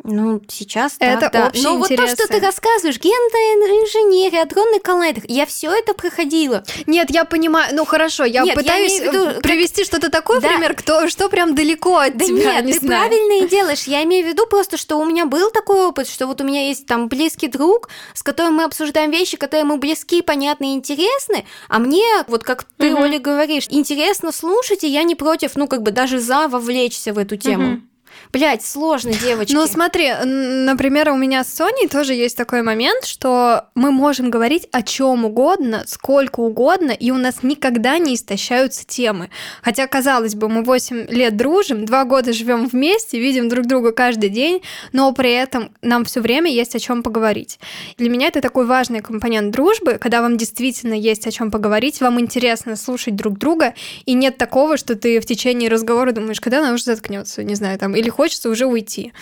Ну, 0.04 0.40
сейчас 0.48 0.96
Это 0.98 1.20
так, 1.20 1.32
да. 1.32 1.46
общие 1.48 1.62
Но 1.64 1.76
вот 1.78 1.86
то, 1.88 1.94
интересы. 1.94 2.16
что 2.16 2.26
ты 2.26 2.40
рассказываешь, 2.40 2.98
генная 2.98 3.82
инженерия, 3.84 4.42
адронный 4.42 4.80
коллайдер, 4.80 5.22
я 5.28 5.46
все 5.46 5.70
это 5.70 5.94
проходила. 5.94 6.64
Нет, 6.86 7.10
я 7.10 7.24
понимаю, 7.24 7.72
ну 7.74 7.84
хорошо, 7.84 8.24
я 8.24 8.42
Нет, 8.42 8.56
я 8.56 8.62
пытаюсь 8.62 8.98
в 8.98 9.04
виду, 9.04 9.24
э, 9.26 9.32
как- 9.34 9.42
привести 9.42 9.84
что-то 9.84 10.10
такое, 10.10 10.40
Да. 10.40 10.48
пример, 10.48 10.74
кто, 10.74 11.08
что 11.08 11.28
прям 11.28 11.54
далеко 11.54 11.98
от 11.98 12.16
Да 12.16 12.24
тебя, 12.24 12.54
нет, 12.56 12.64
не 12.64 12.72
ты 12.72 12.80
знаю. 12.80 13.08
правильно 13.08 13.44
и 13.44 13.48
делаешь. 13.48 13.84
Я 13.84 14.02
имею 14.02 14.26
в 14.26 14.28
виду 14.28 14.46
просто, 14.46 14.76
что 14.76 14.96
у 14.98 15.04
меня 15.04 15.24
был 15.24 15.50
такой 15.50 15.86
опыт, 15.86 16.08
что 16.08 16.26
вот 16.26 16.40
у 16.40 16.44
меня 16.44 16.66
есть 16.66 16.86
там 16.86 17.08
близкий 17.08 17.46
друг, 17.48 17.88
с 18.14 18.22
которым 18.24 18.54
мы 18.54 18.64
обсуждаем 18.64 19.10
вещи, 19.12 19.36
которые 19.36 19.60
ему 19.64 19.76
близки, 19.76 20.20
понятны 20.22 20.72
и 20.72 20.74
интересны, 20.74 21.46
а 21.68 21.78
мне, 21.78 22.04
вот 22.26 22.42
как 22.42 22.64
ты, 22.76 22.90
Мгм. 22.90 23.02
Оля, 23.02 23.18
говоришь, 23.20 23.66
интересно 23.70 24.32
слушать, 24.32 24.82
и 24.82 24.88
я 24.88 25.04
не 25.04 25.14
против, 25.14 25.54
ну, 25.54 25.68
как 25.68 25.82
бы 25.82 25.92
даже 25.92 26.18
за 26.18 26.48
вовлечься 26.48 27.12
в 27.12 27.18
эту 27.18 27.36
тему. 27.36 27.62
Мгм. 27.68 27.88
Блять, 28.32 28.64
сложно, 28.64 29.12
девочки. 29.12 29.52
Ну, 29.52 29.66
смотри, 29.66 30.12
например, 30.24 31.10
у 31.10 31.16
меня 31.16 31.44
с 31.44 31.52
Соней 31.52 31.88
тоже 31.88 32.14
есть 32.14 32.36
такой 32.36 32.62
момент, 32.62 33.04
что 33.04 33.66
мы 33.74 33.90
можем 33.90 34.30
говорить 34.30 34.68
о 34.72 34.82
чем 34.82 35.24
угодно, 35.24 35.84
сколько 35.86 36.40
угодно, 36.40 36.92
и 36.92 37.10
у 37.10 37.16
нас 37.16 37.42
никогда 37.42 37.98
не 37.98 38.14
истощаются 38.14 38.86
темы. 38.86 39.30
Хотя, 39.62 39.86
казалось 39.86 40.34
бы, 40.34 40.48
мы 40.48 40.62
8 40.62 41.06
лет 41.08 41.36
дружим, 41.36 41.84
2 41.84 42.04
года 42.04 42.32
живем 42.32 42.66
вместе, 42.66 43.18
видим 43.18 43.48
друг 43.48 43.66
друга 43.66 43.92
каждый 43.92 44.30
день, 44.30 44.62
но 44.92 45.12
при 45.12 45.32
этом 45.32 45.70
нам 45.82 46.04
все 46.04 46.20
время 46.20 46.50
есть 46.50 46.74
о 46.74 46.78
чем 46.78 47.02
поговорить. 47.02 47.58
Для 47.96 48.08
меня 48.08 48.28
это 48.28 48.40
такой 48.40 48.66
важный 48.66 49.00
компонент 49.00 49.50
дружбы, 49.50 49.98
когда 50.00 50.22
вам 50.22 50.36
действительно 50.36 50.94
есть 50.94 51.26
о 51.26 51.30
чем 51.30 51.50
поговорить, 51.50 52.00
вам 52.00 52.20
интересно 52.20 52.76
слушать 52.76 53.16
друг 53.16 53.38
друга, 53.38 53.74
и 54.06 54.14
нет 54.14 54.38
такого, 54.38 54.76
что 54.76 54.94
ты 54.94 55.20
в 55.20 55.26
течение 55.26 55.68
разговора 55.68 56.12
думаешь, 56.12 56.40
когда 56.40 56.60
она 56.60 56.72
уже 56.72 56.84
заткнется, 56.84 57.42
не 57.42 57.54
знаю, 57.54 57.78
там, 57.78 57.94
или 57.94 58.08
хочется 58.12 58.48
уже 58.48 58.66
уйти. 58.66 59.12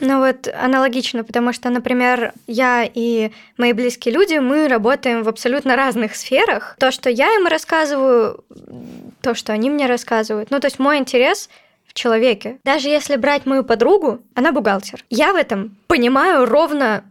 Ну 0.00 0.18
вот 0.18 0.48
аналогично, 0.48 1.24
потому 1.24 1.52
что, 1.52 1.70
например, 1.70 2.32
я 2.46 2.88
и 2.92 3.30
мои 3.56 3.72
близкие 3.72 4.12
люди, 4.14 4.34
мы 4.34 4.68
работаем 4.68 5.22
в 5.22 5.28
абсолютно 5.28 5.76
разных 5.76 6.16
сферах. 6.16 6.76
То, 6.78 6.90
что 6.90 7.08
я 7.08 7.32
им 7.34 7.46
рассказываю, 7.46 8.44
то, 9.22 9.34
что 9.34 9.52
они 9.52 9.70
мне 9.70 9.86
рассказывают. 9.86 10.50
Ну, 10.50 10.60
то 10.60 10.66
есть 10.66 10.78
мой 10.78 10.98
интерес 10.98 11.48
в 11.86 11.94
человеке. 11.94 12.58
Даже 12.64 12.88
если 12.88 13.16
брать 13.16 13.46
мою 13.46 13.64
подругу, 13.64 14.20
она 14.34 14.52
бухгалтер. 14.52 15.04
Я 15.10 15.32
в 15.32 15.36
этом 15.36 15.76
понимаю 15.86 16.44
ровно 16.44 17.04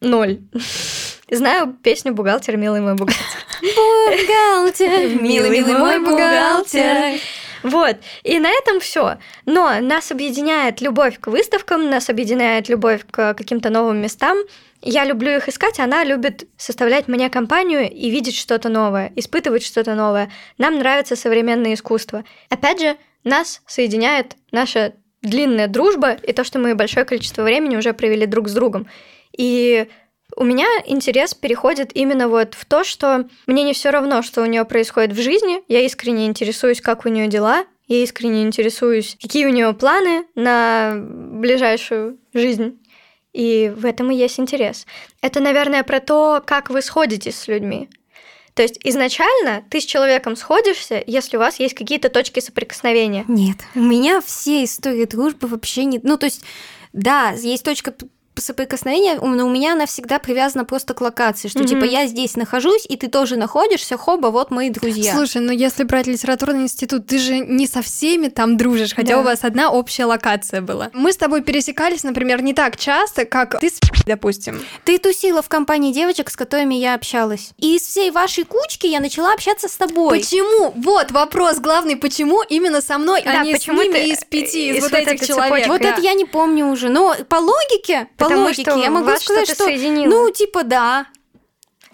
ноль. 0.00 0.40
Знаю 1.30 1.76
песню 1.82 2.14
«Бухгалтер, 2.14 2.56
милый 2.56 2.80
мой 2.80 2.94
бухгалтер». 2.94 3.22
Бухгалтер, 3.60 5.20
милый, 5.20 5.50
милый 5.50 5.78
мой 5.78 5.98
бухгалтер. 6.00 7.20
Вот. 7.62 7.96
И 8.22 8.38
на 8.38 8.48
этом 8.48 8.80
все. 8.80 9.18
Но 9.46 9.80
нас 9.80 10.10
объединяет 10.10 10.80
любовь 10.80 11.18
к 11.18 11.28
выставкам, 11.28 11.90
нас 11.90 12.08
объединяет 12.08 12.68
любовь 12.68 13.02
к 13.10 13.34
каким-то 13.34 13.70
новым 13.70 13.98
местам. 14.00 14.38
Я 14.80 15.04
люблю 15.04 15.36
их 15.36 15.48
искать, 15.48 15.80
она 15.80 16.04
любит 16.04 16.48
составлять 16.56 17.08
мне 17.08 17.28
компанию 17.30 17.90
и 17.90 18.10
видеть 18.10 18.36
что-то 18.36 18.68
новое, 18.68 19.12
испытывать 19.16 19.64
что-то 19.64 19.94
новое. 19.94 20.30
Нам 20.56 20.78
нравится 20.78 21.16
современное 21.16 21.74
искусство. 21.74 22.24
Опять 22.48 22.80
же, 22.80 22.96
нас 23.24 23.60
соединяет 23.66 24.36
наша 24.52 24.94
длинная 25.22 25.66
дружба 25.66 26.12
и 26.12 26.32
то, 26.32 26.44
что 26.44 26.60
мы 26.60 26.76
большое 26.76 27.04
количество 27.04 27.42
времени 27.42 27.76
уже 27.76 27.92
провели 27.92 28.26
друг 28.26 28.48
с 28.48 28.54
другом. 28.54 28.86
И 29.36 29.88
у 30.38 30.44
меня 30.44 30.66
интерес 30.86 31.34
переходит 31.34 31.90
именно 31.94 32.28
вот 32.28 32.54
в 32.54 32.64
то, 32.64 32.84
что 32.84 33.28
мне 33.46 33.64
не 33.64 33.72
все 33.72 33.90
равно, 33.90 34.22
что 34.22 34.42
у 34.42 34.46
нее 34.46 34.64
происходит 34.64 35.12
в 35.12 35.20
жизни. 35.20 35.62
Я 35.66 35.80
искренне 35.80 36.26
интересуюсь, 36.26 36.80
как 36.80 37.04
у 37.04 37.08
нее 37.08 37.26
дела. 37.26 37.64
Я 37.88 38.04
искренне 38.04 38.44
интересуюсь, 38.44 39.16
какие 39.20 39.46
у 39.46 39.50
нее 39.50 39.72
планы 39.72 40.26
на 40.36 40.94
ближайшую 40.96 42.18
жизнь. 42.34 42.78
И 43.32 43.72
в 43.76 43.84
этом 43.84 44.12
и 44.12 44.14
есть 44.14 44.38
интерес. 44.38 44.86
Это, 45.22 45.40
наверное, 45.40 45.82
про 45.82 45.98
то, 45.98 46.40
как 46.46 46.70
вы 46.70 46.82
сходитесь 46.82 47.36
с 47.36 47.48
людьми. 47.48 47.88
То 48.54 48.62
есть 48.62 48.78
изначально 48.84 49.64
ты 49.70 49.80
с 49.80 49.84
человеком 49.84 50.36
сходишься, 50.36 51.02
если 51.06 51.36
у 51.36 51.40
вас 51.40 51.58
есть 51.58 51.74
какие-то 51.74 52.10
точки 52.10 52.38
соприкосновения. 52.38 53.24
Нет, 53.26 53.58
у 53.74 53.80
меня 53.80 54.20
все 54.20 54.62
истории 54.64 55.04
дружбы 55.04 55.48
вообще 55.48 55.84
нет. 55.84 56.04
Ну, 56.04 56.16
то 56.16 56.26
есть, 56.26 56.44
да, 56.92 57.32
есть 57.32 57.64
точка 57.64 57.94
у- 59.20 59.26
но 59.26 59.46
у 59.46 59.50
меня 59.50 59.72
она 59.72 59.86
всегда 59.86 60.18
привязана 60.18 60.64
просто 60.64 60.94
к 60.94 61.00
локации, 61.00 61.48
что 61.48 61.60
Мгм. 61.60 61.68
типа 61.68 61.84
я 61.84 62.06
здесь 62.06 62.36
нахожусь, 62.36 62.86
и 62.88 62.96
ты 62.96 63.08
тоже 63.08 63.36
находишься, 63.36 63.96
хоба, 63.96 64.28
вот 64.28 64.50
мои 64.50 64.70
друзья. 64.70 65.12
Слушай, 65.14 65.42
ну 65.42 65.52
если 65.52 65.84
брать 65.84 66.06
литературный 66.06 66.62
институт, 66.62 67.06
ты 67.06 67.18
же 67.18 67.38
не 67.40 67.66
со 67.66 67.82
всеми 67.82 68.28
там 68.28 68.56
дружишь, 68.56 68.94
хотя 68.94 69.14
Да. 69.14 69.20
у 69.20 69.22
вас 69.22 69.40
одна 69.42 69.70
общая 69.70 70.04
локация 70.06 70.60
была. 70.60 70.90
Мы 70.92 71.12
с 71.12 71.16
тобой 71.16 71.42
пересекались, 71.42 72.02
например, 72.04 72.42
не 72.42 72.54
так 72.54 72.76
часто, 72.76 73.24
как 73.24 73.58
ты 73.60 73.68
с 73.70 73.78
допустим. 74.06 74.62
Ты 74.84 74.98
тусила 74.98 75.42
в 75.42 75.48
компании 75.48 75.92
девочек, 75.92 76.30
с 76.30 76.36
которыми 76.36 76.74
я 76.74 76.94
общалась. 76.94 77.50
И 77.58 77.76
из 77.76 77.82
всей 77.82 78.10
вашей 78.10 78.44
кучки 78.44 78.86
я 78.86 79.00
начала 79.00 79.32
общаться 79.34 79.68
с 79.68 79.76
тобой. 79.76 80.20
Почему? 80.20 80.72
Вот 80.76 81.10
вопрос 81.10 81.58
главный, 81.58 81.96
почему 81.96 82.42
именно 82.42 82.80
со 82.80 82.96
мной, 82.98 83.22
Да, 83.24 83.40
а 83.40 83.44
не 83.44 83.54
с 83.54 83.58
почему 83.58 83.82
ними 83.82 83.92
ты 83.94 84.08
из 84.10 84.24
пяти, 84.24 84.70
из, 84.70 84.76
из 84.76 84.82
вот 84.82 84.92
вот 84.92 85.00
этих 85.00 85.26
человек? 85.26 85.46
цепочки? 85.48 85.68
Вот 85.68 85.80
Да. 85.82 85.88
это 85.90 86.00
я 86.00 86.14
не 86.14 86.24
помню 86.24 86.66
уже. 86.68 86.88
Но 86.88 87.14
по 87.28 87.36
логике, 87.36 88.08
по 88.16 88.27
Потому 88.28 88.44
логике, 88.44 88.62
что 88.62 88.76
я 88.78 88.90
могу 88.90 89.06
вас 89.06 89.22
сказать, 89.22 89.44
что-то 89.46 89.54
что, 89.54 89.64
соединило. 89.64 90.10
ну, 90.10 90.30
типа, 90.30 90.62
да. 90.64 91.06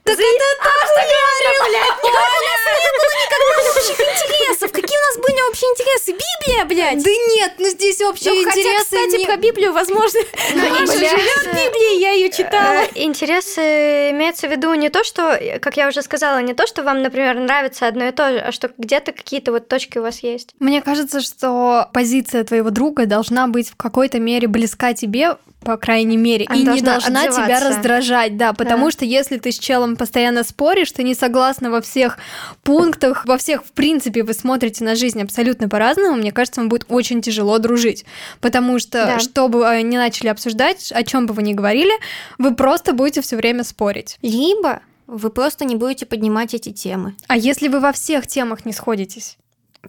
Так 0.04 0.18
это 0.18 0.20
то, 0.20 0.70
что 0.84 1.00
говорил, 1.00 1.64
блядь. 1.70 1.88
Как 1.88 2.04
у 2.04 2.44
нас 2.44 2.62
не 2.84 2.90
было 2.92 3.14
никогда 3.24 3.70
общих 3.70 4.00
интересов. 4.00 4.72
Какие 4.72 4.98
у 4.98 5.00
нас 5.00 5.16
были 5.16 5.48
общие 5.48 5.70
интересы? 5.70 6.12
Библия, 6.12 6.64
блядь. 6.66 7.02
Да 7.02 7.10
нет, 7.34 7.52
ну 7.58 7.68
здесь 7.70 8.02
общие 8.02 8.34
Ну, 8.34 8.44
хотя, 8.44 8.60
интересы 8.60 8.84
кстати, 8.84 9.16
не- 9.16 9.24
про 9.24 9.36
Библию, 9.38 9.72
возможно, 9.72 10.20
наша 10.54 10.98
блядь. 10.98 11.10
живет 11.10 11.46
Библия, 11.46 11.98
я 12.00 12.10
ее 12.12 12.30
читала. 12.30 12.82
Э, 12.82 12.88
Интерес 12.96 13.56
э, 13.56 14.10
имеется 14.10 14.46
в 14.46 14.50
виду 14.50 14.74
не 14.74 14.90
то, 14.90 15.04
что, 15.04 15.40
как 15.62 15.78
я 15.78 15.88
уже 15.88 16.02
сказала, 16.02 16.42
не 16.42 16.52
то, 16.52 16.66
что 16.66 16.82
вам, 16.82 17.00
например, 17.00 17.36
нравится 17.38 17.86
одно 17.86 18.04
и 18.08 18.12
то 18.12 18.30
же, 18.30 18.38
а 18.40 18.52
что 18.52 18.70
где-то 18.76 19.12
какие-то 19.12 19.52
вот 19.52 19.68
точки 19.68 19.96
у 19.96 20.02
вас 20.02 20.18
есть. 20.22 20.50
Мне 20.58 20.82
кажется, 20.82 21.22
что 21.22 21.88
позиция 21.94 22.44
твоего 22.44 22.68
друга 22.68 23.06
должна 23.06 23.46
быть 23.46 23.70
в 23.70 23.76
какой-то 23.76 24.18
мере 24.18 24.48
близка 24.48 24.92
тебе, 24.92 25.38
по 25.64 25.76
крайней 25.76 26.16
мере, 26.16 26.46
Она 26.48 26.56
и 26.56 26.60
не 26.60 26.80
должна 26.82 26.92
должна 26.92 27.22
тебя 27.22 27.56
отзываться. 27.56 27.68
раздражать, 27.68 28.36
да, 28.36 28.52
потому 28.52 28.86
Да. 28.86 28.90
что 28.92 29.04
если 29.04 29.38
ты 29.38 29.50
с 29.50 29.58
челом 29.58 29.96
постоянно 29.96 30.44
споришь, 30.44 30.92
ты 30.92 31.02
не 31.02 31.14
согласна 31.14 31.70
во 31.70 31.80
всех 31.80 32.18
пунктах, 32.62 33.24
во 33.26 33.36
всех, 33.38 33.64
в 33.64 33.72
принципе, 33.72 34.22
вы 34.22 34.34
смотрите 34.34 34.84
на 34.84 34.94
жизнь 34.94 35.20
абсолютно 35.22 35.68
по-разному, 35.68 36.16
мне 36.16 36.30
кажется, 36.32 36.60
вам 36.60 36.68
будет 36.68 36.84
очень 36.88 37.22
тяжело 37.22 37.58
дружить, 37.58 38.04
потому 38.40 38.78
что, 38.78 39.06
Да. 39.06 39.18
что 39.18 39.48
бы 39.48 39.60
вы 39.60 39.82
ни 39.82 39.96
начали 39.96 40.28
обсуждать, 40.28 40.92
о 40.92 41.02
чем 41.02 41.26
бы 41.26 41.34
вы 41.34 41.42
ни 41.42 41.54
говорили, 41.54 41.92
вы 42.38 42.54
просто 42.54 42.92
будете 42.92 43.20
все 43.22 43.36
время 43.36 43.64
спорить. 43.64 44.18
Либо 44.22 44.80
вы 45.06 45.30
просто 45.30 45.64
не 45.64 45.76
будете 45.76 46.06
поднимать 46.06 46.54
эти 46.54 46.70
темы. 46.72 47.14
А 47.26 47.36
если 47.36 47.68
вы 47.68 47.80
во 47.80 47.92
всех 47.92 48.26
темах 48.26 48.64
не 48.64 48.72
сходитесь? 48.72 49.36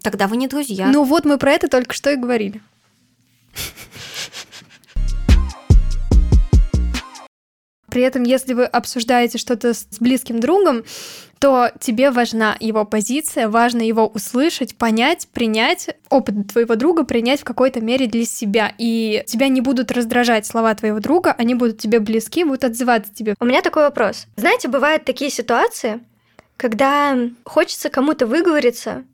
Тогда 0.02 0.28
вы 0.28 0.36
не 0.38 0.48
друзья. 0.48 0.88
Ну 0.88 1.04
вот 1.04 1.24
мы 1.26 1.38
про 1.38 1.52
это 1.54 1.68
только 1.70 1.94
что 1.94 2.10
и 2.12 2.16
говорили. 2.16 2.62
При 7.96 8.04
этом, 8.04 8.24
если 8.24 8.54
вы 8.54 8.66
обсуждаете 8.66 9.38
что-то 9.38 9.74
с 9.74 9.88
близким 10.02 10.42
другом, 10.42 10.84
то 11.40 11.72
тебе 11.80 12.12
важна 12.12 12.58
его 12.60 12.84
позиция, 12.84 13.48
важно 13.48 13.82
его 13.84 14.06
услышать, 14.06 14.76
понять, 14.76 15.30
принять 15.32 15.96
опыт 16.10 16.36
твоего 16.52 16.76
друга, 16.76 17.06
принять 17.06 17.40
в 17.40 17.46
какой-то 17.46 17.80
мере 17.80 18.08
для 18.08 18.26
себя. 18.26 18.74
И 18.78 19.24
тебя 19.28 19.48
не 19.48 19.62
будут 19.62 19.94
раздражать 19.94 20.46
слова 20.46 20.76
твоего 20.76 21.00
друга, 21.00 21.34
они 21.38 21.56
будут 21.56 21.78
тебе 21.78 22.02
близки, 22.02 22.44
будут 22.44 22.66
отзываться 22.66 23.14
тебе. 23.14 23.36
У 23.40 23.46
меня 23.46 23.62
такой 23.62 23.84
вопрос. 23.84 24.28
Знаете, 24.36 24.68
бывают 24.68 25.06
такие 25.06 25.32
ситуации, 25.32 26.02
когда 26.58 27.18
хочется 27.46 27.90
кому-то 27.90 28.28
выговориться, 28.28 29.06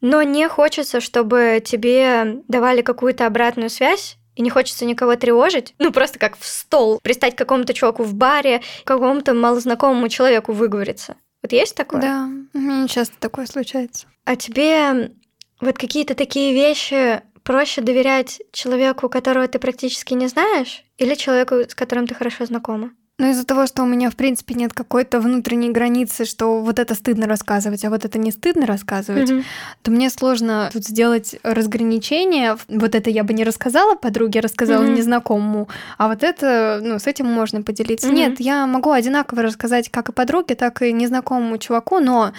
но 0.00 0.22
не 0.22 0.48
хочется, 0.48 1.02
чтобы 1.02 1.62
тебе 1.62 2.38
давали 2.48 2.80
какую-то 2.80 3.26
обратную 3.26 3.68
связь, 3.68 4.16
и 4.40 4.42
не 4.42 4.48
хочется 4.48 4.86
никого 4.86 5.16
тревожить, 5.16 5.74
ну 5.78 5.92
просто 5.92 6.18
как 6.18 6.36
в 6.38 6.46
стол, 6.46 6.98
пристать 7.02 7.34
к 7.34 7.38
какому-то 7.38 7.74
чуваку 7.74 8.04
в 8.04 8.14
баре, 8.14 8.62
какому-то 8.84 9.34
малознакомому 9.34 10.08
человеку 10.08 10.52
выговориться. 10.52 11.16
Вот 11.42 11.52
есть 11.52 11.76
такое? 11.76 12.00
Да, 12.00 12.28
у 12.54 12.58
меня 12.58 12.88
часто 12.88 13.14
такое 13.18 13.44
случается. 13.44 14.06
А 14.24 14.36
тебе 14.36 15.12
вот 15.60 15.76
какие-то 15.76 16.14
такие 16.14 16.54
вещи 16.54 17.20
проще 17.42 17.82
доверять 17.82 18.40
человеку, 18.52 19.10
которого 19.10 19.46
ты 19.46 19.58
практически 19.58 20.14
не 20.14 20.26
знаешь, 20.28 20.84
или 20.96 21.14
человеку, 21.14 21.56
с 21.56 21.74
которым 21.74 22.06
ты 22.06 22.14
хорошо 22.14 22.46
знакома? 22.46 22.92
Но 23.20 23.28
из-за 23.28 23.44
того, 23.44 23.66
что 23.66 23.82
у 23.82 23.86
меня, 23.86 24.08
в 24.08 24.16
принципе, 24.16 24.54
нет 24.54 24.72
какой-то 24.72 25.20
внутренней 25.20 25.70
границы, 25.70 26.24
что 26.24 26.62
вот 26.62 26.78
это 26.78 26.94
стыдно 26.94 27.26
рассказывать, 27.26 27.84
а 27.84 27.90
вот 27.90 28.06
это 28.06 28.18
не 28.18 28.32
стыдно 28.32 28.64
рассказывать, 28.64 29.28
mm-hmm. 29.28 29.44
то 29.82 29.90
мне 29.90 30.08
сложно 30.08 30.70
тут 30.72 30.86
сделать 30.86 31.36
разграничение. 31.42 32.56
Вот 32.68 32.94
это 32.94 33.10
я 33.10 33.22
бы 33.22 33.34
не 33.34 33.44
рассказала 33.44 33.94
подруге, 33.94 34.40
рассказала 34.40 34.84
mm-hmm. 34.84 34.96
незнакомому, 34.96 35.68
а 35.98 36.08
вот 36.08 36.22
это, 36.22 36.80
ну, 36.82 36.98
с 36.98 37.06
этим 37.06 37.26
можно 37.26 37.60
поделиться. 37.60 38.08
Mm-hmm. 38.08 38.14
Нет, 38.14 38.40
я 38.40 38.66
могу 38.66 38.90
одинаково 38.90 39.42
рассказать 39.42 39.90
как 39.90 40.08
и 40.08 40.12
подруге, 40.12 40.54
так 40.54 40.80
и 40.80 40.90
незнакомому 40.90 41.58
чуваку, 41.58 41.98
но 41.98 42.32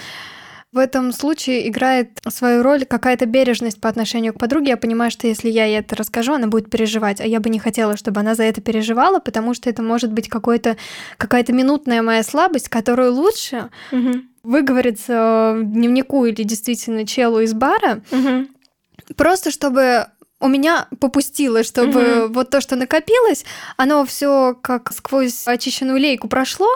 в 0.72 0.78
этом 0.78 1.12
случае 1.12 1.68
играет 1.68 2.20
свою 2.30 2.64
роль 2.64 2.86
какая-то 2.86 3.26
бережность 3.26 3.82
по 3.82 3.90
отношению 3.90 4.34
к 4.34 4.40
подруге. 4.40 4.70
Я 4.70 4.78
понимаю, 4.78 5.12
что 5.12 5.28
если 5.28 5.50
я 5.50 5.66
ей 5.66 5.80
это 5.80 5.98
расскажу, 5.98 6.34
она 6.34 6.48
будет 6.48 6.70
переживать, 6.70 7.20
а 7.20 7.26
я 7.26 7.42
бы 7.42 7.50
не 7.50 7.60
хотела, 7.60 7.98
чтобы 7.98 8.22
она 8.22 8.36
за 8.36 8.44
это 8.44 8.62
переживала, 8.62 9.20
потому 9.20 9.54
что 9.54 9.70
это 9.70 9.82
может 9.82 10.14
быть 10.14 10.30
какой-то, 10.30 10.78
какая-то 11.18 11.52
минутная 11.52 12.02
моя 12.02 12.24
слабость, 12.24 12.70
которую 12.70 13.14
лучше 13.14 13.70
угу. 13.92 14.22
выговориться 14.44 15.58
дневнику 15.62 16.26
или 16.26 16.44
действительно 16.44 17.06
челу 17.06 17.42
из 17.42 17.54
бара, 17.54 18.02
угу. 18.10 18.48
просто 19.18 19.52
чтобы 19.52 20.08
у 20.40 20.48
меня 20.48 20.88
попустило, 21.02 21.64
чтобы 21.64 22.26
угу. 22.26 22.34
вот 22.34 22.50
то, 22.50 22.62
что 22.62 22.78
накопилось, 22.78 23.44
оно 23.76 24.06
все 24.06 24.58
как 24.62 24.94
сквозь 24.94 25.48
очищенную 25.48 26.00
лейку 26.00 26.30
прошло 26.30 26.70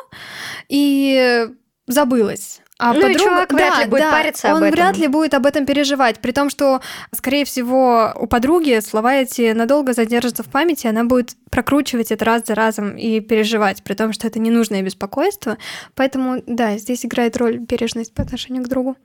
и 0.67 1.47
забылось. 1.87 2.59
А 2.77 2.93
ну 2.93 3.01
подруга... 3.01 3.13
и 3.13 3.17
чувак 3.23 3.49
да, 3.49 3.55
вряд 3.55 3.79
ли 3.79 3.85
будет 3.85 4.01
да, 4.01 4.11
париться 4.11 4.47
он 4.49 4.57
об 4.57 4.63
этом. 4.63 4.71
вряд 4.71 4.97
ли 4.97 5.07
будет 5.07 5.33
об 5.33 5.45
этом 5.45 5.65
переживать, 5.65 6.19
при 6.19 6.31
том, 6.31 6.49
что, 6.49 6.81
скорее 7.13 7.45
всего, 7.45 8.11
у 8.19 8.27
подруги 8.27 8.79
слова 8.81 9.15
эти 9.15 9.53
надолго 9.53 9.93
задержатся 9.93 10.43
в 10.43 10.47
памяти, 10.47 10.87
она 10.87 11.05
будет 11.05 11.37
прокручивать 11.49 12.11
это 12.11 12.25
раз 12.25 12.45
за 12.45 12.53
разом 12.53 12.97
и 12.97 13.21
переживать, 13.21 13.81
при 13.81 13.93
том, 13.93 14.11
что 14.11 14.27
это 14.27 14.39
ненужное 14.39 14.81
беспокойство. 14.81 15.57
Поэтому, 15.95 16.43
да, 16.45 16.77
здесь 16.77 17.05
играет 17.05 17.37
роль 17.37 17.59
бережность 17.59 18.13
по 18.13 18.21
отношению 18.21 18.63
к 18.63 18.67
другу. 18.67 18.97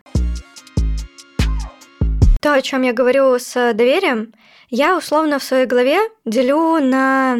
То, 2.40 2.54
о 2.54 2.62
чем 2.62 2.82
я 2.82 2.92
говорю 2.92 3.38
с 3.38 3.72
доверием, 3.74 4.34
я 4.68 4.96
условно 4.96 5.38
в 5.38 5.44
своей 5.44 5.66
голове 5.66 5.98
делю 6.24 6.80
на 6.80 7.36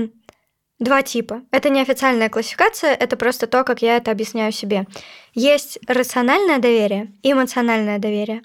два 0.81 1.03
типа. 1.03 1.43
Это 1.53 1.69
не 1.69 1.81
официальная 1.81 2.29
классификация, 2.29 2.95
это 2.95 3.17
просто 3.17 3.47
то, 3.47 3.63
как 3.65 3.83
я 3.83 3.97
это 3.97 4.11
объясняю 4.11 4.51
себе. 4.51 4.87
Есть 5.35 5.79
рациональное 5.87 6.59
доверие 6.59 7.13
и 7.23 7.33
эмоциональное 7.33 7.99
доверие. 7.99 8.43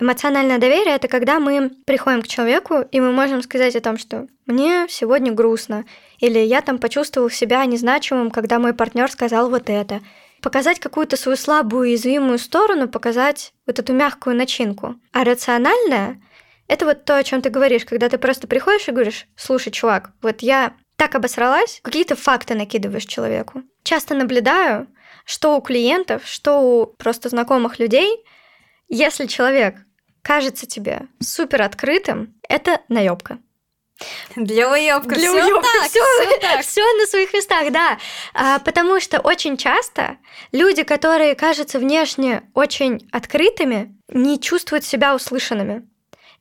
Эмоциональное 0.00 0.58
доверие 0.58 0.94
это 0.94 1.08
когда 1.08 1.40
мы 1.40 1.70
приходим 1.84 2.22
к 2.22 2.28
человеку, 2.28 2.82
и 2.92 3.00
мы 3.00 3.10
можем 3.10 3.42
сказать 3.42 3.74
о 3.74 3.80
том, 3.80 3.98
что 3.98 4.28
мне 4.46 4.86
сегодня 4.88 5.32
грустно, 5.32 5.84
или 6.20 6.38
я 6.38 6.60
там 6.60 6.78
почувствовал 6.78 7.30
себя 7.30 7.64
незначимым, 7.64 8.30
когда 8.30 8.58
мой 8.58 8.74
партнер 8.74 9.10
сказал 9.10 9.50
вот 9.50 9.68
это. 9.68 10.00
Показать 10.40 10.78
какую-то 10.78 11.16
свою 11.16 11.36
слабую, 11.36 11.88
уязвимую 11.88 12.38
сторону, 12.38 12.88
показать 12.88 13.52
вот 13.66 13.80
эту 13.80 13.92
мягкую 13.92 14.36
начинку. 14.36 14.94
А 15.12 15.24
рациональное 15.24 16.20
это 16.68 16.84
вот 16.84 17.04
то, 17.04 17.16
о 17.16 17.24
чем 17.24 17.42
ты 17.42 17.50
говоришь, 17.50 17.84
когда 17.84 18.08
ты 18.08 18.18
просто 18.18 18.46
приходишь 18.46 18.86
и 18.86 18.92
говоришь, 18.92 19.26
слушай, 19.36 19.72
чувак, 19.72 20.12
вот 20.22 20.42
я 20.42 20.74
так 20.96 21.14
обосралась, 21.14 21.80
какие-то 21.82 22.14
факты 22.14 22.54
накидываешь 22.54 23.06
человеку. 23.06 23.62
Часто 23.82 24.14
наблюдаю, 24.14 24.86
что 25.28 25.58
у 25.58 25.60
клиентов, 25.60 26.22
что 26.24 26.60
у 26.60 26.86
просто 26.86 27.28
знакомых 27.28 27.78
людей, 27.78 28.24
если 28.88 29.26
человек 29.26 29.74
кажется 30.22 30.66
тебе 30.66 31.02
супер 31.20 31.60
открытым, 31.60 32.34
это 32.48 32.80
наебка. 32.88 33.38
Для 34.36 34.70
уёбка. 34.70 35.16
Для 35.16 35.30
уёбка. 35.30 35.68
Все, 35.84 36.00
все 36.62 36.80
на 36.98 37.06
своих 37.06 37.34
местах, 37.34 37.70
да. 37.72 37.98
А, 38.32 38.58
потому 38.60 39.00
что 39.00 39.20
очень 39.20 39.58
часто 39.58 40.16
люди, 40.52 40.82
которые 40.82 41.34
кажутся 41.34 41.78
внешне 41.78 42.44
очень 42.54 43.06
открытыми, 43.12 43.94
не 44.08 44.40
чувствуют 44.40 44.84
себя 44.84 45.14
услышанными. 45.14 45.86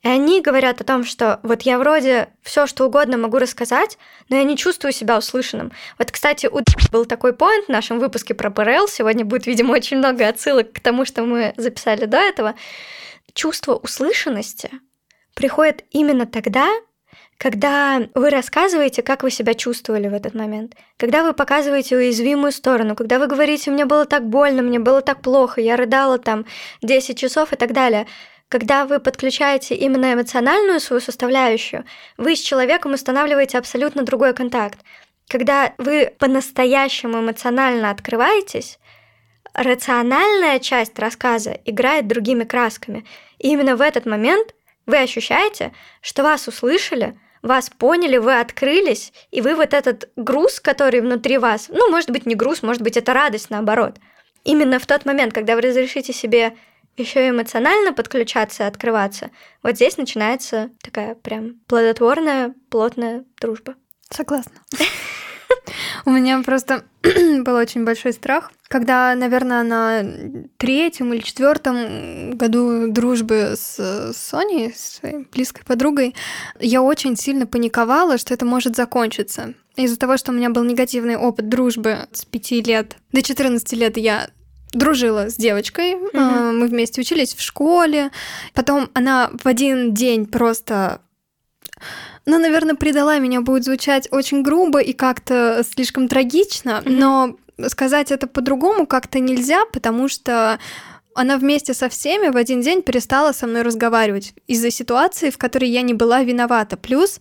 И 0.08 0.10
они 0.10 0.40
говорят 0.40 0.80
о 0.80 0.86
том, 0.86 1.04
что 1.04 1.42
вот 1.44 1.64
я 1.64 1.78
вроде 1.78 2.30
все 2.42 2.66
что 2.66 2.86
угодно 2.86 3.18
могу 3.18 3.40
рассказать, 3.40 3.98
но 4.30 4.38
я 4.38 4.46
не 4.46 4.56
чувствую 4.56 4.94
себя 4.94 5.18
услышанным. 5.18 5.74
Вот, 6.00 6.14
кстати, 6.14 6.48
у 6.48 6.62
был 6.94 7.04
такой 7.04 7.34
поинт 7.34 7.66
в 7.66 7.70
нашем 7.70 8.00
выпуске 8.00 8.34
про 8.34 8.50
ПРЛ. 8.50 8.88
Сегодня 8.88 9.26
будет, 9.26 9.48
видимо, 9.48 9.74
очень 9.74 9.98
много 9.98 10.26
отсылок 10.26 10.72
к 10.72 10.80
тому, 10.80 11.04
что 11.04 11.24
мы 11.24 11.54
записали 11.58 12.06
до 12.06 12.20
этого. 12.20 12.56
Чувство 13.34 13.76
услышанности 13.76 14.72
приходит 15.34 15.84
именно 15.92 16.26
тогда, 16.26 16.70
когда 17.38 18.08
вы 18.16 18.30
рассказываете, 18.30 19.02
как 19.02 19.24
вы 19.24 19.30
себя 19.30 19.56
чувствовали 19.56 20.08
в 20.08 20.14
этот 20.14 20.34
момент, 20.34 20.74
когда 20.96 21.22
вы 21.22 21.34
показываете 21.34 21.98
уязвимую 21.98 22.54
сторону, 22.54 22.96
когда 22.96 23.20
вы 23.20 23.28
говорите, 23.28 23.72
мне 23.72 23.84
было 23.84 24.06
так 24.06 24.26
больно, 24.30 24.62
мне 24.62 24.80
было 24.80 25.02
так 25.02 25.22
плохо, 25.22 25.60
я 25.60 25.76
рыдала 25.76 26.18
там 26.18 26.46
10 26.82 27.20
часов 27.20 27.52
и 27.52 27.58
так 27.58 27.74
далее– 27.74 28.08
когда 28.50 28.86
вы 28.86 29.00
подключаете 29.00 29.76
именно 29.76 30.14
эмоциональную 30.14 30.80
свою 30.80 31.02
составляющую, 31.02 31.86
вы 32.18 32.36
с 32.36 32.40
человеком 32.40 32.94
устанавливаете 32.94 33.58
абсолютно 33.58 34.04
другой 34.04 34.34
контакт. 34.34 34.80
Когда 35.28 35.74
вы 35.78 36.14
по-настоящему 36.18 37.20
эмоционально 37.20 37.92
открываетесь, 37.92 38.80
рациональная 39.54 40.60
часть 40.60 40.98
рассказа 40.98 41.60
играет 41.66 42.08
другими 42.08 42.46
красками. 42.46 43.06
И 43.38 43.50
именно 43.50 43.76
в 43.76 43.82
этот 43.82 44.06
момент 44.06 44.54
вы 44.86 45.00
ощущаете, 45.00 45.74
что 46.02 46.24
вас 46.24 46.48
услышали, 46.48 47.20
вас 47.42 47.70
поняли, 47.70 48.18
вы 48.18 48.40
открылись, 48.40 49.12
и 49.32 49.42
вы 49.42 49.56
вот 49.56 49.74
этот 49.74 50.10
груз, 50.16 50.60
который 50.62 51.02
внутри 51.02 51.38
вас, 51.38 51.68
ну, 51.70 51.90
может 51.90 52.10
быть, 52.12 52.26
не 52.26 52.36
груз, 52.36 52.64
может 52.64 52.82
быть, 52.82 52.96
это 52.96 53.14
радость, 53.14 53.50
наоборот. 53.50 53.98
Именно 54.46 54.80
в 54.80 54.86
тот 54.86 55.06
момент, 55.06 55.34
когда 55.34 55.56
вы 55.56 55.62
разрешите 55.62 56.14
себе 56.14 56.56
еще 56.98 57.30
эмоционально 57.30 57.94
подключаться 57.94 58.68
открываться, 58.68 59.32
вот 59.64 59.76
здесь 59.76 59.98
начинается 59.98 60.72
такая 60.82 61.16
прям 61.16 61.60
плодотворная, 61.68 62.54
плотная 62.70 63.24
дружба. 63.40 63.76
Согласна. 64.10 64.62
У 66.06 66.12
меня 66.12 66.42
просто 66.44 66.86
был 67.04 67.56
очень 67.56 67.84
большой 67.84 68.14
страх, 68.14 68.52
когда, 68.68 69.14
наверное, 69.16 69.64
на 69.64 70.06
третьем 70.58 71.14
или 71.14 71.22
четвертом 71.22 72.38
году 72.38 72.88
дружбы 72.88 73.54
с 73.56 74.14
Соней, 74.14 74.74
своей 74.74 75.26
близкой 75.32 75.64
подругой, 75.66 76.16
я 76.60 76.82
очень 76.82 77.16
сильно 77.16 77.46
паниковала, 77.46 78.18
что 78.18 78.34
это 78.34 78.46
может 78.46 78.76
закончиться. 78.76 79.54
Из-за 79.76 79.98
того, 79.98 80.18
что 80.18 80.32
у 80.32 80.36
меня 80.36 80.50
был 80.50 80.64
негативный 80.64 81.18
опыт 81.18 81.50
дружбы 81.50 82.08
с 82.12 82.26
пяти 82.26 82.62
лет 82.62 82.98
до 83.12 83.22
14 83.22 83.74
лет, 83.74 83.98
я 83.98 84.30
дружила 84.78 85.30
с 85.30 85.36
девочкой, 85.36 85.96
mm-hmm. 85.96 86.52
мы 86.54 86.68
вместе 86.68 87.02
учились 87.02 87.34
в 87.34 87.42
школе. 87.42 88.12
Потом 88.54 88.90
она 88.94 89.32
в 89.44 89.48
один 89.48 89.94
день 89.94 90.26
просто 90.26 91.02
ну, 92.26 92.40
наверное, 92.40 92.76
предала 92.76 93.20
меня 93.20 93.40
будет 93.40 93.64
звучать 93.64 94.10
очень 94.12 94.42
грубо 94.42 94.80
и 94.80 94.92
как-то 94.92 95.64
слишком 95.64 96.10
трагично, 96.10 96.82
mm-hmm. 96.84 96.90
но 96.90 97.38
сказать 97.68 98.12
это 98.12 98.28
по-другому 98.28 98.86
как-то 98.86 99.20
нельзя, 99.20 99.64
потому 99.72 100.10
что 100.10 100.60
она 101.16 101.38
вместе 101.38 101.74
со 101.74 101.90
всеми 101.90 102.28
в 102.28 102.38
один 102.38 102.62
день 102.62 102.82
перестала 102.84 103.32
со 103.32 103.48
мной 103.48 103.64
разговаривать 103.64 104.34
из-за 104.46 104.70
ситуации, 104.70 105.32
в 105.32 105.38
которой 105.38 105.70
я 105.70 105.82
не 105.82 105.94
была 105.94 106.22
виновата. 106.22 106.78
Плюс 106.78 107.20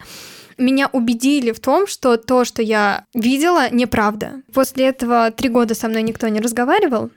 меня 0.59 0.89
убедили 0.93 1.53
в 1.53 1.61
том, 1.61 1.87
что 1.87 2.17
то, 2.17 2.45
что 2.45 2.63
я 2.63 3.05
видела, 3.15 3.71
неправда. 3.71 4.43
После 4.53 4.87
этого 4.87 5.31
три 5.31 5.49
года 5.49 5.75
со 5.75 5.89
мной 5.89 6.03
никто 6.03 6.29
не 6.29 6.41
разговаривал 6.41 7.11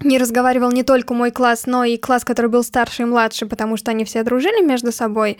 не 0.00 0.18
разговаривал 0.18 0.70
не 0.70 0.82
только 0.82 1.14
мой 1.14 1.30
класс, 1.30 1.66
но 1.66 1.84
и 1.84 1.96
класс, 1.96 2.24
который 2.24 2.50
был 2.50 2.62
старше 2.62 3.02
и 3.02 3.06
младше, 3.06 3.46
потому 3.46 3.76
что 3.76 3.90
они 3.90 4.04
все 4.04 4.22
дружили 4.22 4.64
между 4.64 4.92
собой. 4.92 5.38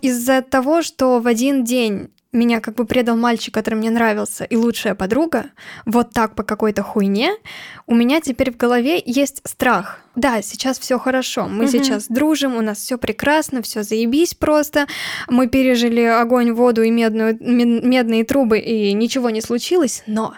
Из-за 0.00 0.42
того, 0.42 0.82
что 0.82 1.20
в 1.20 1.26
один 1.26 1.64
день 1.64 2.10
меня 2.34 2.60
как 2.60 2.74
бы 2.74 2.84
предал 2.84 3.16
мальчик, 3.16 3.54
который 3.54 3.76
мне 3.76 3.90
нравился, 3.90 4.44
и 4.44 4.56
лучшая 4.56 4.94
подруга, 4.94 5.46
вот 5.86 6.12
так 6.12 6.34
по 6.34 6.42
какой-то 6.42 6.82
хуйне, 6.82 7.32
у 7.86 7.94
меня 7.94 8.20
теперь 8.20 8.52
в 8.52 8.56
голове 8.56 9.00
есть 9.04 9.40
страх. 9.44 10.00
Да, 10.16 10.42
сейчас 10.42 10.78
все 10.78 10.98
хорошо, 10.98 11.46
мы 11.48 11.64
угу. 11.64 11.72
сейчас 11.72 12.06
дружим, 12.08 12.56
у 12.56 12.60
нас 12.60 12.78
все 12.78 12.98
прекрасно, 12.98 13.62
все 13.62 13.82
заебись 13.82 14.34
просто, 14.34 14.86
мы 15.28 15.48
пережили 15.48 16.02
огонь, 16.02 16.52
воду 16.52 16.82
и 16.82 16.90
медную, 16.90 17.36
медные 17.40 18.24
трубы, 18.24 18.58
и 18.58 18.92
ничего 18.92 19.30
не 19.30 19.40
случилось, 19.40 20.02
но 20.06 20.34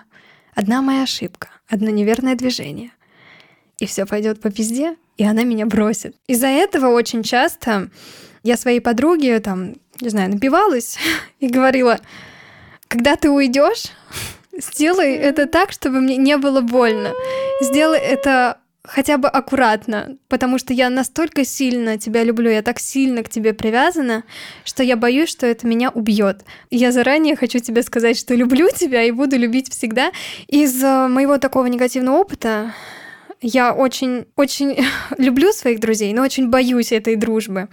одна 0.54 0.82
моя 0.82 1.02
ошибка, 1.02 1.48
одно 1.68 1.90
неверное 1.90 2.36
движение, 2.36 2.92
и 3.78 3.86
все 3.86 4.06
пойдет 4.06 4.40
по 4.40 4.50
пизде, 4.50 4.96
и 5.16 5.24
она 5.24 5.44
меня 5.44 5.66
бросит. 5.66 6.14
Из-за 6.26 6.48
этого 6.48 6.88
очень 6.88 7.22
часто 7.22 7.90
я 8.42 8.56
своей 8.56 8.80
подруге 8.80 9.38
там, 9.40 9.74
не 10.00 10.08
знаю, 10.08 10.30
напивалась 10.30 10.98
и 11.40 11.48
говорила, 11.48 12.00
когда 12.88 13.16
ты 13.16 13.30
уйдешь, 13.30 13.92
сделай 14.52 15.14
это 15.14 15.46
так, 15.46 15.72
чтобы 15.72 16.00
мне 16.00 16.16
не 16.16 16.36
было 16.36 16.60
больно. 16.60 17.12
Сделай 17.60 17.98
это 17.98 18.58
хотя 18.84 19.18
бы 19.18 19.28
аккуратно, 19.28 20.16
потому 20.28 20.58
что 20.58 20.72
я 20.72 20.90
настолько 20.90 21.44
сильно 21.44 21.98
тебя 21.98 22.22
люблю, 22.22 22.50
я 22.50 22.62
так 22.62 22.78
сильно 22.78 23.24
к 23.24 23.28
тебе 23.28 23.52
привязана, 23.52 24.22
что 24.64 24.84
я 24.84 24.96
боюсь, 24.96 25.28
что 25.28 25.44
это 25.44 25.66
меня 25.66 25.90
убьет. 25.90 26.44
Я 26.70 26.92
заранее 26.92 27.34
хочу 27.34 27.58
тебе 27.58 27.82
сказать, 27.82 28.16
что 28.16 28.34
люблю 28.34 28.68
тебя 28.74 29.02
и 29.02 29.10
буду 29.10 29.36
любить 29.36 29.70
всегда. 29.70 30.12
Из 30.46 30.80
моего 30.82 31.38
такого 31.38 31.66
негативного 31.66 32.18
опыта 32.18 32.74
я 33.40 33.72
очень, 33.72 34.26
очень 34.36 34.76
люблю 35.18 35.52
своих 35.52 35.80
друзей, 35.80 36.12
но 36.12 36.22
очень 36.22 36.48
боюсь 36.48 36.92
этой 36.92 37.16
дружбы. 37.16 37.68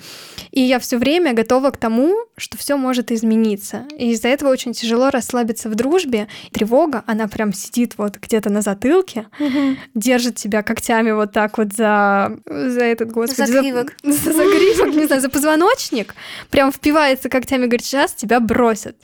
И 0.52 0.62
я 0.62 0.80
все 0.80 0.98
время 0.98 1.34
готова 1.34 1.72
к 1.72 1.78
тому, 1.78 2.16
что 2.38 2.58
все 2.58 2.78
может 2.78 3.12
измениться. 3.12 3.86
И 3.98 4.12
из-за 4.12 4.28
этого 4.28 4.50
очень 4.50 4.74
тяжело 4.74 5.10
расслабиться 5.10 5.70
в 5.70 5.76
дружбе. 5.76 6.28
Тревога, 6.52 7.04
она 7.08 7.28
прям 7.28 7.54
сидит 7.54 7.98
вот 7.98 8.18
где-то 8.18 8.50
на 8.50 8.62
затылке, 8.62 9.28
угу. 9.40 9.78
держит 9.96 10.36
тебя 10.36 10.64
когтями 10.64 11.12
вот 11.12 11.32
так 11.32 11.58
вот 11.58 11.74
за, 11.74 12.38
за 12.46 12.84
этот, 12.84 13.12
господи... 13.12 13.52
За 13.52 13.62
гривок. 13.62 13.94
За, 14.04 14.12
за, 14.12 14.34
за 14.34 14.44
гривок, 14.44 14.96
не 14.96 15.06
знаю, 15.06 15.22
за 15.22 15.30
позвоночник. 15.30 16.16
Прям 16.50 16.72
впивается 16.72 17.30
когтями, 17.30 17.66
говорит, 17.66 17.86
сейчас 17.86 18.14
тебя 18.14 18.40
бросят. 18.40 18.98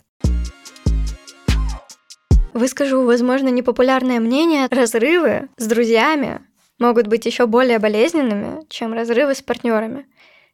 Выскажу, 2.53 3.03
возможно, 3.03 3.49
непопулярное 3.49 4.19
мнение. 4.19 4.67
Разрывы 4.69 5.49
с 5.57 5.65
друзьями 5.65 6.41
могут 6.79 7.07
быть 7.07 7.25
еще 7.25 7.45
более 7.45 7.79
болезненными, 7.79 8.65
чем 8.69 8.93
разрывы 8.93 9.35
с 9.35 9.41
партнерами. 9.41 10.07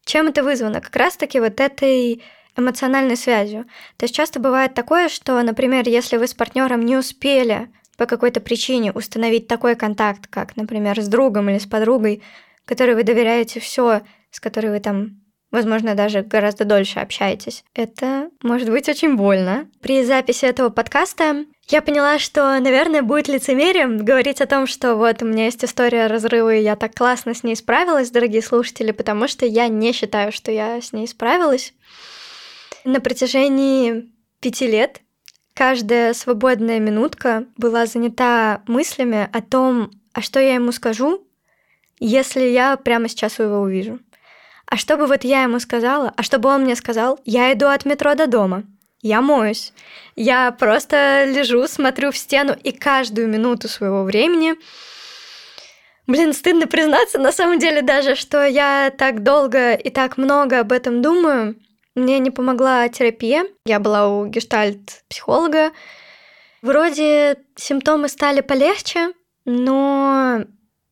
Чем 0.03 0.27
это 0.27 0.43
вызвано? 0.43 0.81
Как 0.81 0.95
раз-таки 0.95 1.39
вот 1.39 1.59
этой 1.59 2.21
эмоциональной 2.57 3.17
связью. 3.17 3.65
То 3.97 4.05
есть 4.05 4.15
часто 4.15 4.39
бывает 4.39 4.73
такое, 4.73 5.09
что, 5.09 5.41
например, 5.41 5.87
если 5.87 6.17
вы 6.17 6.27
с 6.27 6.33
партнером 6.33 6.85
не 6.85 6.97
успели 6.97 7.69
по 7.97 8.05
какой-то 8.05 8.41
причине 8.41 8.91
установить 8.91 9.47
такой 9.47 9.75
контакт, 9.75 10.27
как, 10.27 10.55
например, 10.57 11.01
с 11.01 11.07
другом 11.07 11.49
или 11.49 11.57
с 11.57 11.65
подругой, 11.65 12.21
которой 12.65 12.95
вы 12.95 13.03
доверяете 13.03 13.59
все, 13.59 14.01
с 14.31 14.39
которой 14.39 14.67
вы 14.67 14.79
там 14.79 15.21
возможно, 15.51 15.95
даже 15.95 16.21
гораздо 16.21 16.65
дольше 16.65 16.99
общаетесь. 16.99 17.63
Это 17.73 18.29
может 18.43 18.69
быть 18.69 18.89
очень 18.89 19.15
больно. 19.15 19.69
При 19.81 20.03
записи 20.03 20.43
этого 20.43 20.69
подкаста 20.69 21.45
я 21.67 21.81
поняла, 21.81 22.19
что, 22.19 22.59
наверное, 22.59 23.01
будет 23.01 23.27
лицемерием 23.27 23.97
говорить 23.97 24.39
о 24.39 24.45
том, 24.45 24.67
что 24.67 24.95
вот 24.95 25.23
у 25.23 25.25
меня 25.25 25.45
есть 25.45 25.63
история 25.63 26.07
разрыва, 26.07 26.53
и 26.53 26.61
я 26.61 26.75
так 26.75 26.93
классно 26.93 27.33
с 27.33 27.43
ней 27.43 27.55
справилась, 27.55 28.11
дорогие 28.11 28.43
слушатели, 28.43 28.91
потому 28.91 29.27
что 29.27 29.45
я 29.45 29.67
не 29.67 29.91
считаю, 29.91 30.31
что 30.31 30.51
я 30.51 30.79
с 30.79 30.93
ней 30.93 31.07
справилась. 31.07 31.73
На 32.83 33.01
протяжении 33.01 34.11
пяти 34.41 34.67
лет 34.67 35.01
каждая 35.55 36.13
свободная 36.13 36.79
минутка 36.79 37.45
была 37.57 37.87
занята 37.87 38.61
мыслями 38.67 39.27
о 39.33 39.41
том, 39.41 39.89
а 40.13 40.21
что 40.21 40.39
я 40.39 40.53
ему 40.53 40.71
скажу, 40.71 41.25
если 41.99 42.41
я 42.41 42.77
прямо 42.77 43.09
сейчас 43.09 43.39
его 43.39 43.61
увижу. 43.61 43.99
А 44.67 44.77
что 44.77 44.97
бы 44.97 45.07
вот 45.07 45.23
я 45.23 45.43
ему 45.43 45.59
сказала? 45.59 46.13
А 46.15 46.21
что 46.21 46.37
бы 46.37 46.49
он 46.49 46.63
мне 46.63 46.75
сказал? 46.75 47.19
Я 47.25 47.51
иду 47.53 47.67
от 47.67 47.85
метро 47.85 48.13
до 48.13 48.27
дома. 48.27 48.63
Я 49.05 49.21
моюсь. 49.21 49.71
Я 50.15 50.51
просто 50.51 51.25
лежу, 51.25 51.67
смотрю 51.67 52.09
в 52.09 52.17
стену, 52.17 52.55
и 52.63 52.71
каждую 52.71 53.27
минуту 53.27 53.67
своего 53.69 54.03
времени 54.03 54.55
Блин, 56.07 56.33
стыдно 56.33 56.65
признаться, 56.65 57.19
на 57.19 57.31
самом 57.31 57.59
деле 57.59 57.83
даже, 57.83 58.15
что 58.15 58.43
я 58.43 58.91
так 58.97 59.21
долго 59.21 59.73
и 59.73 59.91
так 59.91 60.17
много 60.17 60.59
об 60.59 60.71
этом 60.71 61.03
думаю. 61.03 61.55
Мне 61.93 62.17
не 62.17 62.31
помогла 62.31 62.89
терапия. 62.89 63.45
Я 63.65 63.79
была 63.79 64.07
у 64.07 64.25
гештальт-психолога. 64.25 65.71
Вроде 66.63 67.37
симптомы 67.55 68.07
стали 68.07 68.41
полегче, 68.41 69.13
но 69.45 70.41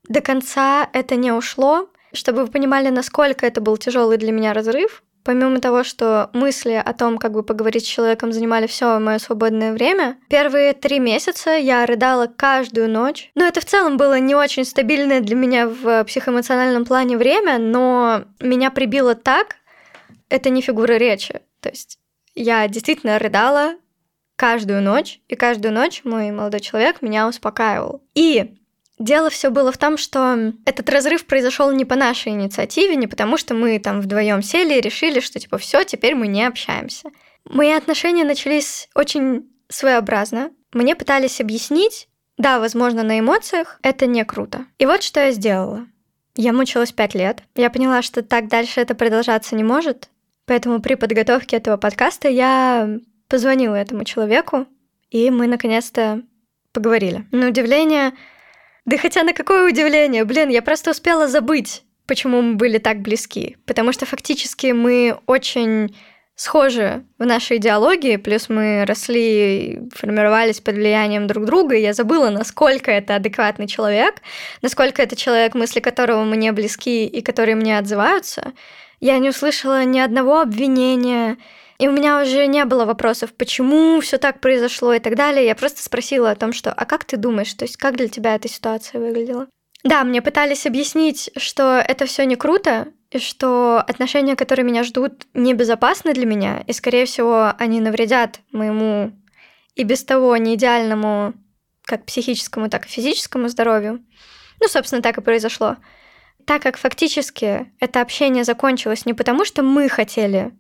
до 0.08 0.21
конца 0.21 0.88
это 0.93 1.15
не 1.15 1.32
ушло. 1.32 1.89
Чтобы 2.12 2.45
вы 2.45 2.52
понимали, 2.52 2.89
насколько 2.89 3.47
это 3.47 3.60
был 3.60 3.78
тяжелый 3.78 4.17
для 4.17 4.32
меня 4.32 4.54
разрыв, 4.54 5.04
помимо 5.23 5.59
того, 5.59 5.83
что 5.83 6.29
мысли 6.33 6.81
о 6.83 6.93
том, 6.93 7.17
как 7.17 7.33
бы 7.33 7.43
поговорить 7.43 7.86
с 7.86 7.89
человеком, 7.89 8.31
занимали 8.31 8.67
все 8.67 8.99
мое 8.99 9.19
свободное 9.19 9.73
время, 9.73 10.17
первые 10.29 10.73
три 10.73 10.99
месяца 10.99 11.51
я 11.51 11.86
рыдала 11.86 12.27
каждую 12.27 12.89
ночь. 12.89 13.31
Но 13.36 13.45
это 13.45 13.62
в 13.62 13.65
целом 13.65 13.97
было 13.97 14.19
не 14.19 14.36
очень 14.36 14.65
стабильное 14.65 15.21
для 15.21 15.36
меня 15.36 15.67
в 15.67 16.03
психоэмоциональном 16.05 16.86
плане 16.86 17.17
время, 17.17 17.57
но 17.57 18.25
меня 18.39 18.71
прибило 18.71 19.15
так, 19.15 19.57
это 20.29 20.49
не 20.49 20.62
фигура 20.62 20.93
речи. 20.93 21.41
То 21.59 21.69
есть 21.69 21.99
я 22.36 22.67
действительно 22.67 23.19
рыдала 23.19 23.75
каждую 24.36 24.81
ночь, 24.81 25.21
и 25.27 25.36
каждую 25.36 25.73
ночь 25.73 26.01
мой 26.03 26.31
молодой 26.31 26.59
человек 26.59 27.01
меня 27.01 27.27
успокаивал. 27.27 28.03
И 28.15 28.55
Дело 29.04 29.30
все 29.30 29.50
было 29.50 29.74
в 29.74 29.78
том, 29.78 29.98
что 29.98 30.54
этот 30.63 30.89
разрыв 30.89 31.26
произошел 31.26 31.70
не 31.74 31.84
по 31.84 31.96
нашей 31.96 32.32
инициативе, 32.32 32.96
не 32.96 33.08
потому 33.08 33.36
что 33.36 33.54
мы 33.54 33.78
там 33.78 34.00
вдвоем 34.00 34.42
сели 34.42 34.76
и 34.76 34.82
решили, 34.82 35.20
что 35.20 35.42
типа 35.42 35.58
все, 35.58 35.84
теперь 35.84 36.16
мы 36.16 36.28
не 36.28 36.46
общаемся. 36.46 37.10
Мои 37.44 37.72
отношения 37.72 38.24
начались 38.24 38.88
очень 38.96 39.50
своеобразно. 39.68 40.52
Мне 40.72 40.96
пытались 40.96 41.42
объяснить, 41.42 42.08
да, 42.38 42.60
возможно, 42.60 43.04
на 43.04 43.20
эмоциях 43.20 43.78
это 43.84 44.06
не 44.06 44.24
круто. 44.24 44.68
И 44.78 44.86
вот 44.86 45.04
что 45.04 45.20
я 45.20 45.32
сделала. 45.32 45.86
Я 46.38 46.54
мучилась 46.54 46.94
пять 46.94 47.13
лет. 47.13 47.44
Я 47.56 47.70
поняла, 47.70 48.04
что 48.04 48.24
так 48.24 48.48
дальше 48.48 48.80
это 48.80 48.96
продолжаться 48.96 49.58
не 49.58 49.66
может. 49.66 50.08
Поэтому 50.46 50.82
при 50.82 50.96
подготовке 50.96 51.58
этого 51.58 51.76
подкаста 51.76 52.30
я 52.30 53.00
позвонила 53.28 53.76
этому 53.76 54.06
человеку, 54.06 54.66
и 55.10 55.30
мы 55.30 55.48
наконец-то 55.48 56.22
поговорили. 56.72 57.28
На 57.32 57.50
удивление, 57.50 58.13
да 58.86 58.98
хотя 58.98 59.24
на 59.24 59.34
какое 59.34 59.69
удивление, 59.69 60.26
блин, 60.26 60.50
я 60.50 60.62
просто 60.62 60.91
успела 60.91 61.28
забыть, 61.28 61.84
почему 62.06 62.41
мы 62.41 62.56
были 62.56 62.78
так 62.78 63.00
близки. 63.00 63.58
Потому 63.65 63.93
что 63.93 64.06
фактически 64.06 64.67
мы 64.67 65.17
очень 65.26 65.96
схожи 66.36 67.04
в 67.19 67.26
нашей 67.26 67.58
идеологии, 67.58 68.17
плюс 68.17 68.50
мы 68.50 68.86
росли 68.86 69.82
формировались 69.93 70.60
под 70.60 70.76
влиянием 70.76 71.28
друг 71.28 71.46
друга, 71.46 71.76
и 71.76 71.82
я 71.82 71.93
забыла, 71.93 72.30
насколько 72.30 72.91
это 72.91 73.15
адекватный 73.15 73.67
человек, 73.67 74.15
насколько 74.62 75.02
это 75.02 75.15
человек, 75.15 75.54
мысли 75.54 75.80
которого 75.80 76.24
мне 76.24 76.52
близки 76.52 77.06
и 77.06 77.22
которые 77.22 77.56
мне 77.56 77.78
отзываются. 77.78 78.54
Я 79.00 79.19
не 79.19 79.30
услышала 79.30 79.84
ни 79.84 80.00
одного 80.00 80.41
обвинения, 80.41 81.38
и 81.84 81.88
у 81.89 81.91
меня 81.91 82.22
уже 82.22 82.48
не 82.48 82.63
было 82.63 82.86
вопросов, 82.86 83.34
почему 83.34 84.00
все 84.00 84.17
так 84.17 84.39
произошло 84.39 84.93
и 84.93 85.00
так 85.00 85.15
далее. 85.15 85.46
Я 85.46 85.54
просто 85.54 85.84
спросила 85.84 86.32
о 86.32 86.36
том, 86.38 86.54
что 86.54 86.72
«А 86.72 86.86
как 86.86 87.04
ты 87.04 87.17
думаешь? 87.17 87.54
То 87.56 87.65
есть 87.65 87.76
как 87.76 87.98
для 87.98 88.08
тебя 88.08 88.36
эта 88.36 88.48
ситуация 88.48 89.02
выглядела?» 89.02 89.48
Да, 89.84 90.06
мне 90.06 90.22
пытались 90.22 90.65
объяснить, 90.65 91.30
что 91.36 91.84
это 91.86 92.06
все 92.06 92.26
не 92.26 92.38
круто, 92.38 92.88
и 93.12 93.19
что 93.19 93.84
отношения, 93.86 94.38
которые 94.38 94.65
меня 94.65 94.86
ждут, 94.86 95.28
небезопасны 95.34 96.13
для 96.13 96.26
меня, 96.26 96.63
и, 96.65 96.72
скорее 96.72 97.06
всего, 97.06 97.52
они 97.60 97.82
навредят 97.82 98.39
моему 98.54 99.12
и 99.76 99.84
без 99.84 100.06
того 100.06 100.38
не 100.38 100.56
идеальному 100.56 101.34
как 101.84 102.06
психическому, 102.06 102.69
так 102.69 102.86
и 102.86 102.89
физическому 102.89 103.50
здоровью. 103.50 104.02
Ну, 104.62 104.69
собственно, 104.69 105.02
так 105.02 105.17
и 105.17 105.22
произошло. 105.22 105.76
Так 106.46 106.62
как 106.62 106.78
фактически 106.78 107.74
это 107.82 108.00
общение 108.00 108.46
закончилось 108.46 109.06
не 109.06 109.13
потому, 109.13 109.43
что 109.43 109.63
мы 109.63 109.89
хотели 109.89 110.54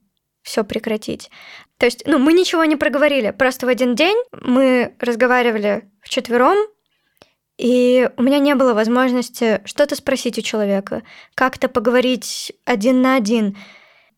все 0.43 0.63
прекратить. 0.63 1.31
То 1.77 1.85
есть, 1.85 2.03
ну, 2.05 2.19
мы 2.19 2.33
ничего 2.33 2.63
не 2.65 2.75
проговорили. 2.75 3.31
Просто 3.31 3.65
в 3.65 3.69
один 3.69 3.95
день 3.95 4.17
мы 4.31 4.95
разговаривали 4.99 5.89
вчетвером, 6.01 6.57
и 7.57 8.09
у 8.17 8.23
меня 8.23 8.39
не 8.39 8.55
было 8.55 8.73
возможности 8.73 9.61
что-то 9.65 9.95
спросить 9.95 10.37
у 10.37 10.41
человека, 10.41 11.03
как-то 11.35 11.69
поговорить 11.69 12.51
один 12.65 13.01
на 13.01 13.15
один. 13.15 13.57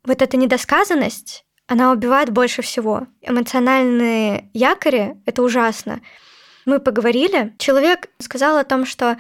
Вот 0.04 0.22
эта 0.22 0.38
недосказанность, 0.38 1.46
она 1.68 1.92
убивает 1.92 2.30
больше 2.30 2.62
всего. 2.62 3.08
Эмоциональные 3.22 4.50
якори— 4.54 5.18
это 5.26 5.44
ужасно. 5.44 6.02
Мы 6.66 6.80
поговорили, 6.80 7.54
человек 7.60 8.10
сказал 8.20 8.58
о 8.58 8.64
том, 8.64 8.86
что 8.86 9.18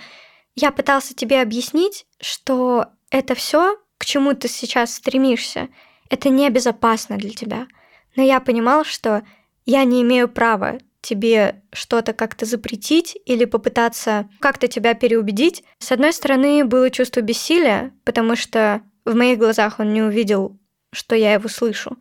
я 0.55 0.71
пытался 0.71 1.13
тебе 1.13 1.41
объяснить, 1.41 2.05
что 2.19 2.87
это 3.11 3.35
все, 3.35 3.77
к 3.97 4.05
чему 4.05 4.33
ты 4.33 4.47
сейчас 4.47 4.95
стремишься, 4.95 5.69
это 6.09 6.29
небезопасно 6.29 7.17
для 7.17 7.31
тебя. 7.31 7.67
Но 8.15 8.23
я 8.23 8.39
понимал, 8.39 8.85
что 8.85 9.23
я 9.65 9.83
не 9.83 10.01
имею 10.01 10.27
права 10.29 10.77
тебе 11.01 11.61
что-то 11.71 12.13
как-то 12.13 12.45
запретить 12.45 13.17
или 13.25 13.45
попытаться 13.45 14.27
как-то 14.39 14.67
тебя 14.67 14.95
переубедить. 14.95 15.63
С 15.79 15.91
одной 15.91 16.13
стороны, 16.13 16.65
было 16.65 16.89
чувство 16.89 17.21
бессилия, 17.21 17.91
потому 18.03 18.35
что 18.35 18.81
в 19.05 19.15
моих 19.15 19.37
глазах 19.37 19.79
он 19.79 19.93
не 19.93 20.01
увидел, 20.01 20.57
что 20.91 21.15
я 21.15 21.33
его 21.33 21.47
слышу. 21.47 21.97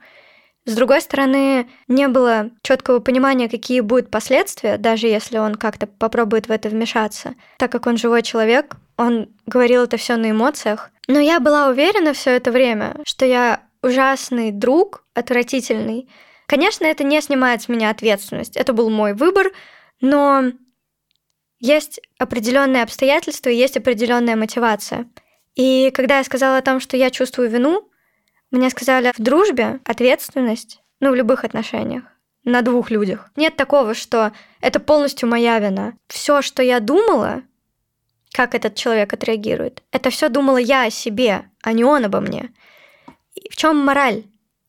С 0.67 0.75
другой 0.75 1.03
стороны, 1.03 1.69
не 1.89 2.09
было 2.09 2.51
четкого 2.63 3.01
понимания, 3.01 3.51
какие 3.51 3.81
будут 3.81 4.11
последствия, 4.11 4.79
даже 4.79 5.07
если 5.07 5.37
он 5.37 5.57
как-то 5.57 5.87
попробует 5.87 6.49
в 6.49 6.51
это 6.51 6.71
вмешаться. 6.71 7.35
Так 7.59 7.71
как 7.71 7.87
он 7.87 7.99
живой 7.99 8.23
человек, 8.23 8.77
он 8.97 9.29
говорил 9.45 9.83
это 9.83 9.99
все 9.99 10.17
на 10.17 10.31
эмоциях. 10.31 10.91
Но 11.07 11.19
я 11.19 11.39
была 11.39 11.69
уверена 11.69 12.15
все 12.15 12.31
это 12.31 12.51
время, 12.51 12.97
что 13.05 13.27
я 13.27 13.61
ужасный 13.85 14.51
друг, 14.51 15.05
отвратительный. 15.15 16.09
Конечно, 16.47 16.85
это 16.85 17.05
не 17.05 17.21
снимает 17.21 17.63
с 17.63 17.69
меня 17.69 17.91
ответственность. 17.91 18.57
Это 18.57 18.73
был 18.73 18.91
мой 18.91 19.15
выбор, 19.15 19.53
но 20.01 20.53
есть 21.61 22.01
определенные 22.19 22.83
обстоятельства 22.83 23.51
и 23.51 23.57
есть 23.57 23.77
определенная 23.77 24.37
мотивация. 24.37 25.09
И 25.55 25.91
когда 25.95 26.19
я 26.19 26.25
сказала 26.25 26.59
о 26.59 26.63
том, 26.63 26.81
что 26.81 26.97
я 26.97 27.11
чувствую 27.11 27.49
вину, 27.49 27.89
мне 28.51 28.71
сказали, 28.71 29.13
в 29.17 29.23
дружбе 29.23 29.81
ответственность, 29.85 30.81
ну, 31.01 31.11
в 31.11 31.15
любых 31.15 31.45
отношениях, 31.45 32.05
на 32.45 32.63
двух 32.63 32.91
людях. 32.91 33.31
Нет 33.37 33.57
такого, 33.57 33.95
что 33.95 34.33
это 34.61 34.81
полностью 34.81 35.29
моя 35.29 35.59
вина. 35.59 35.95
Все, 36.09 36.43
что 36.43 36.63
я 36.63 36.81
думала, 36.81 37.43
как 38.33 38.55
этот 38.55 38.75
человек 38.75 39.13
отреагирует, 39.13 39.83
это 39.91 40.11
все 40.11 40.29
думала 40.29 40.59
я 40.59 40.85
о 40.85 40.91
себе, 40.91 41.47
а 41.63 41.73
не 41.73 41.85
он 41.85 42.05
обо 42.05 42.21
мне. 42.21 42.51
В 43.51 43.57
чем 43.57 43.77
мораль 43.77 44.25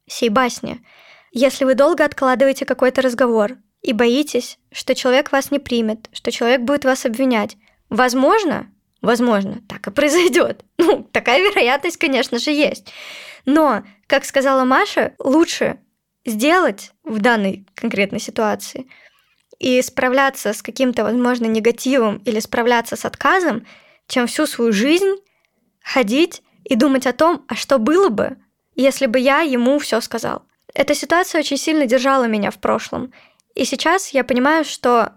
сей 0.08 0.30
басни? 0.30 0.86
Если 1.32 1.66
вы 1.66 1.76
долго 1.76 2.06
откладываете 2.06 2.66
какой-то 2.66 3.02
разговор 3.02 3.58
и 3.82 3.94
боитесь, 3.94 4.58
что 4.72 4.96
человек 4.96 5.32
вас 5.32 5.52
не 5.52 5.60
примет, 5.60 6.10
что 6.14 6.32
человек 6.32 6.62
будет 6.62 6.86
вас 6.86 7.06
обвинять, 7.06 7.58
возможно, 7.90 8.72
возможно, 9.02 9.62
так 9.68 9.88
и 9.88 9.92
произойдет. 9.92 10.64
Ну, 10.78 11.08
такая 11.12 11.40
вероятность, 11.40 11.98
конечно 11.98 12.38
же, 12.38 12.52
есть. 12.52 12.92
Но, 13.46 13.84
как 14.08 14.26
сказала 14.26 14.66
Маша, 14.66 15.14
лучше 15.20 15.80
сделать 16.26 16.92
в 17.04 17.20
данной 17.20 17.66
конкретной 17.76 18.20
ситуации 18.20 18.88
и 19.58 19.82
справляться 19.82 20.54
с 20.54 20.62
каким-то, 20.62 21.04
возможно, 21.04 21.46
негативом 21.46 22.18
или 22.18 22.40
справляться 22.40 22.96
с 22.96 23.06
отказом, 23.06 23.66
чем 24.08 24.28
всю 24.28 24.46
свою 24.48 24.74
жизнь 24.74 25.16
ходить 25.82 26.44
и 26.64 26.76
думать 26.76 27.08
о 27.08 27.14
том, 27.14 27.46
а 27.48 27.56
что 27.56 27.78
было 27.78 28.10
бы, 28.10 28.38
если 28.76 29.06
бы 29.06 29.20
я 29.20 29.42
ему 29.42 29.80
все 29.80 30.02
сказал. 30.02 30.44
Эта 30.74 30.94
ситуация 30.94 31.40
очень 31.40 31.58
сильно 31.58 31.86
держала 31.86 32.26
меня 32.26 32.52
в 32.52 32.58
прошлом. 32.60 33.14
И 33.56 33.66
сейчас 33.66 34.10
я 34.10 34.24
понимаю, 34.24 34.66
что 34.66 35.14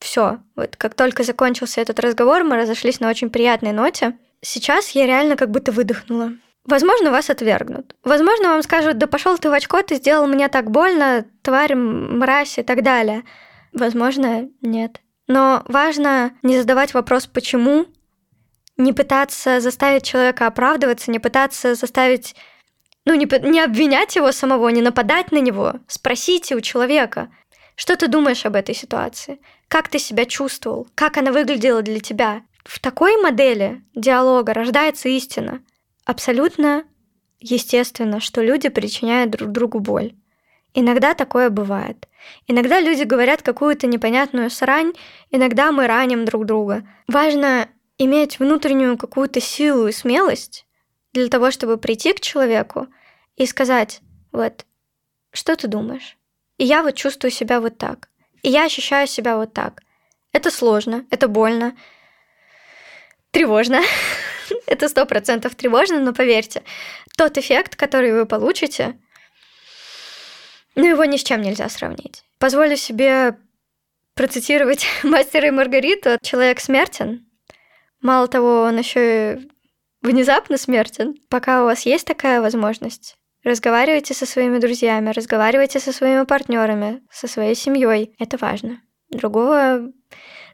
все, 0.00 0.38
вот 0.56 0.76
как 0.76 0.94
только 0.94 1.22
закончился 1.22 1.80
этот 1.80 2.00
разговор, 2.00 2.42
мы 2.44 2.56
разошлись 2.56 3.00
на 3.00 3.08
очень 3.08 3.30
приятной 3.30 3.72
ноте. 3.72 4.18
Сейчас 4.42 4.90
я 4.90 5.06
реально 5.06 5.36
как 5.36 5.50
будто 5.50 5.72
выдохнула. 5.72 6.32
Возможно, 6.64 7.12
вас 7.12 7.30
отвергнут. 7.30 7.94
Возможно, 8.02 8.48
вам 8.48 8.62
скажут, 8.62 8.98
да 8.98 9.06
пошел 9.06 9.38
ты 9.38 9.48
в 9.48 9.52
очко, 9.52 9.82
ты 9.82 9.96
сделал 9.96 10.26
мне 10.26 10.48
так 10.48 10.70
больно, 10.70 11.24
тварь, 11.42 11.76
мразь 11.76 12.58
и 12.58 12.62
так 12.62 12.82
далее. 12.82 13.22
Возможно, 13.72 14.48
нет. 14.62 15.00
Но 15.28 15.62
важно 15.66 16.32
не 16.42 16.58
задавать 16.58 16.92
вопрос 16.94 17.26
«почему?», 17.26 17.86
не 18.76 18.92
пытаться 18.92 19.60
заставить 19.60 20.04
человека 20.04 20.46
оправдываться, 20.46 21.10
не 21.10 21.18
пытаться 21.18 21.74
заставить, 21.74 22.34
ну, 23.06 23.14
не, 23.14 23.26
не 23.50 23.60
обвинять 23.60 24.16
его 24.16 24.30
самого, 24.32 24.68
не 24.68 24.82
нападать 24.82 25.32
на 25.32 25.38
него. 25.38 25.76
Спросите 25.88 26.54
у 26.54 26.60
человека, 26.60 27.30
что 27.74 27.96
ты 27.96 28.08
думаешь 28.08 28.44
об 28.44 28.56
этой 28.56 28.74
ситуации? 28.74 29.40
Как 29.68 29.88
ты 29.88 29.98
себя 29.98 30.26
чувствовал? 30.26 30.86
Как 30.94 31.16
она 31.16 31.32
выглядела 31.32 31.80
для 31.80 32.00
тебя? 32.00 32.42
В 32.64 32.78
такой 32.80 33.16
модели 33.22 33.82
диалога 33.94 34.52
рождается 34.52 35.08
истина– 35.08 35.62
Абсолютно 36.06 36.84
естественно, 37.40 38.20
что 38.20 38.40
люди 38.40 38.68
причиняют 38.68 39.30
друг 39.32 39.50
другу 39.50 39.80
боль. 39.80 40.14
Иногда 40.72 41.14
такое 41.14 41.50
бывает. 41.50 42.08
Иногда 42.46 42.80
люди 42.80 43.02
говорят 43.02 43.42
какую-то 43.42 43.88
непонятную 43.88 44.50
срань, 44.50 44.92
иногда 45.32 45.72
мы 45.72 45.88
раним 45.88 46.24
друг 46.24 46.46
друга. 46.46 46.86
Важно 47.08 47.68
иметь 47.98 48.38
внутреннюю 48.38 48.96
какую-то 48.96 49.40
силу 49.40 49.88
и 49.88 49.92
смелость 49.92 50.64
для 51.12 51.28
того, 51.28 51.50
чтобы 51.50 51.76
прийти 51.76 52.12
к 52.12 52.20
человеку 52.20 52.86
и 53.36 53.46
сказать, 53.46 54.00
вот, 54.32 54.64
что 55.32 55.56
ты 55.56 55.68
думаешь? 55.68 56.16
И 56.58 56.64
я 56.64 56.82
вот 56.82 56.94
чувствую 56.94 57.30
себя 57.30 57.60
вот 57.60 57.78
так. 57.78 58.08
И 58.42 58.48
я 58.48 58.64
ощущаю 58.64 59.06
себя 59.06 59.36
вот 59.36 59.52
так. 59.52 59.82
Это 60.32 60.50
сложно, 60.50 61.06
это 61.10 61.28
больно, 61.28 61.76
тревожно. 63.30 63.80
это 64.66 64.88
сто 64.88 65.06
процентов 65.06 65.54
тревожно, 65.54 66.00
но 66.00 66.12
поверьте, 66.12 66.62
тот 67.16 67.38
эффект, 67.38 67.76
который 67.76 68.12
вы 68.12 68.26
получите, 68.26 68.98
ну, 70.74 70.86
его 70.86 71.04
ни 71.04 71.16
с 71.16 71.24
чем 71.24 71.40
нельзя 71.40 71.68
сравнить. 71.68 72.22
Позволю 72.38 72.76
себе 72.76 73.36
процитировать 74.14 74.86
мастера 75.02 75.48
и 75.48 75.50
Маргариту. 75.50 76.18
Человек 76.22 76.60
смертен. 76.60 77.26
Мало 78.00 78.28
того, 78.28 78.62
он 78.62 78.78
еще 78.78 79.34
и 79.34 79.48
внезапно 80.02 80.58
смертен. 80.58 81.16
Пока 81.28 81.62
у 81.62 81.64
вас 81.64 81.86
есть 81.86 82.06
такая 82.06 82.40
возможность, 82.40 83.16
разговаривайте 83.46 84.12
со 84.12 84.26
своими 84.26 84.58
друзьями, 84.58 85.10
разговаривайте 85.10 85.80
со 85.80 85.92
своими 85.92 86.24
партнерами, 86.24 87.02
со 87.10 87.28
своей 87.28 87.54
семьей. 87.54 88.14
Это 88.18 88.36
важно. 88.36 88.80
Другого 89.10 89.92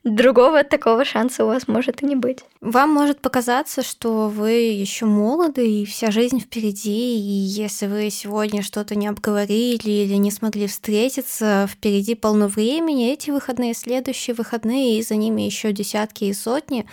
другого 0.05 0.65
такого 0.65 1.05
шанса 1.05 1.45
у 1.45 1.47
вас 1.47 1.69
может 1.69 2.03
и 2.03 2.07
не 2.07 2.17
быть. 2.17 2.41
Вам 2.61 2.91
может 2.91 3.21
показаться, 3.21 3.83
что 3.83 4.29
вы 4.29 4.51
еще 4.51 5.07
молоды, 5.07 5.83
и 5.83 5.85
вся 5.85 6.11
жизнь 6.11 6.41
впереди, 6.41 7.17
и 7.17 7.21
если 7.21 7.87
вы 7.87 8.11
сегодня 8.11 8.63
что-то 8.63 8.95
не 8.97 9.07
обговорили 9.07 9.91
или 9.91 10.15
не 10.15 10.31
смогли 10.31 10.67
встретиться, 10.67 11.69
впереди 11.71 12.15
полно 12.15 12.49
времени, 12.49 13.13
эти 13.13 13.31
выходные, 13.31 13.75
следующие 13.75 14.35
выходные, 14.35 14.99
и 14.99 15.03
за 15.03 15.15
ними 15.15 15.43
еще 15.43 15.73
десятки 15.73 16.25
и 16.25 16.35
сотни. 16.35 16.87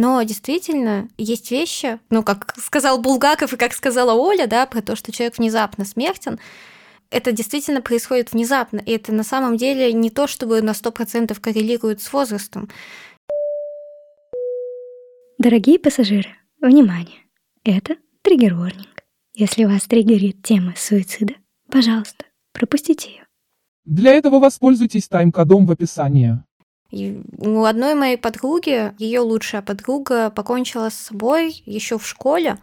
Но 0.00 0.22
действительно 0.22 1.10
есть 1.18 1.50
вещи, 1.50 2.00
ну, 2.08 2.22
как 2.22 2.54
сказал 2.56 3.02
Булгаков 3.02 3.52
и 3.52 3.58
как 3.58 3.74
сказала 3.74 4.14
Оля, 4.14 4.46
да, 4.46 4.64
про 4.64 4.80
то, 4.80 4.96
что 4.96 5.12
человек 5.12 5.36
внезапно 5.36 5.84
смертен, 5.84 6.40
это 7.10 7.32
действительно 7.32 7.82
происходит 7.82 8.32
внезапно, 8.32 8.78
и 8.78 8.92
это 8.92 9.12
на 9.12 9.24
самом 9.24 9.58
деле 9.58 9.92
не 9.92 10.08
то, 10.08 10.26
чтобы 10.26 10.62
на 10.62 10.70
100% 10.70 11.38
коррелирует 11.38 12.00
с 12.00 12.10
возрастом. 12.14 12.70
Дорогие 15.36 15.78
пассажиры, 15.78 16.30
внимание! 16.62 17.26
Это 17.62 17.96
триггер-ворнинг. 18.22 19.04
Если 19.34 19.66
вас 19.66 19.82
триггерит 19.82 20.42
тема 20.42 20.72
суицида, 20.78 21.34
пожалуйста, 21.70 22.24
пропустите 22.54 23.10
ее. 23.10 23.26
Для 23.84 24.14
этого 24.14 24.38
воспользуйтесь 24.38 25.08
тайм-кодом 25.08 25.66
в 25.66 25.70
описании. 25.72 26.42
И 26.90 27.22
у 27.38 27.64
одной 27.64 27.94
моей 27.94 28.16
подруги, 28.16 28.92
ее 28.98 29.20
лучшая 29.20 29.62
подруга, 29.62 30.30
покончила 30.30 30.90
с 30.90 30.94
собой 30.94 31.62
еще 31.64 31.98
в 31.98 32.06
школе, 32.06 32.58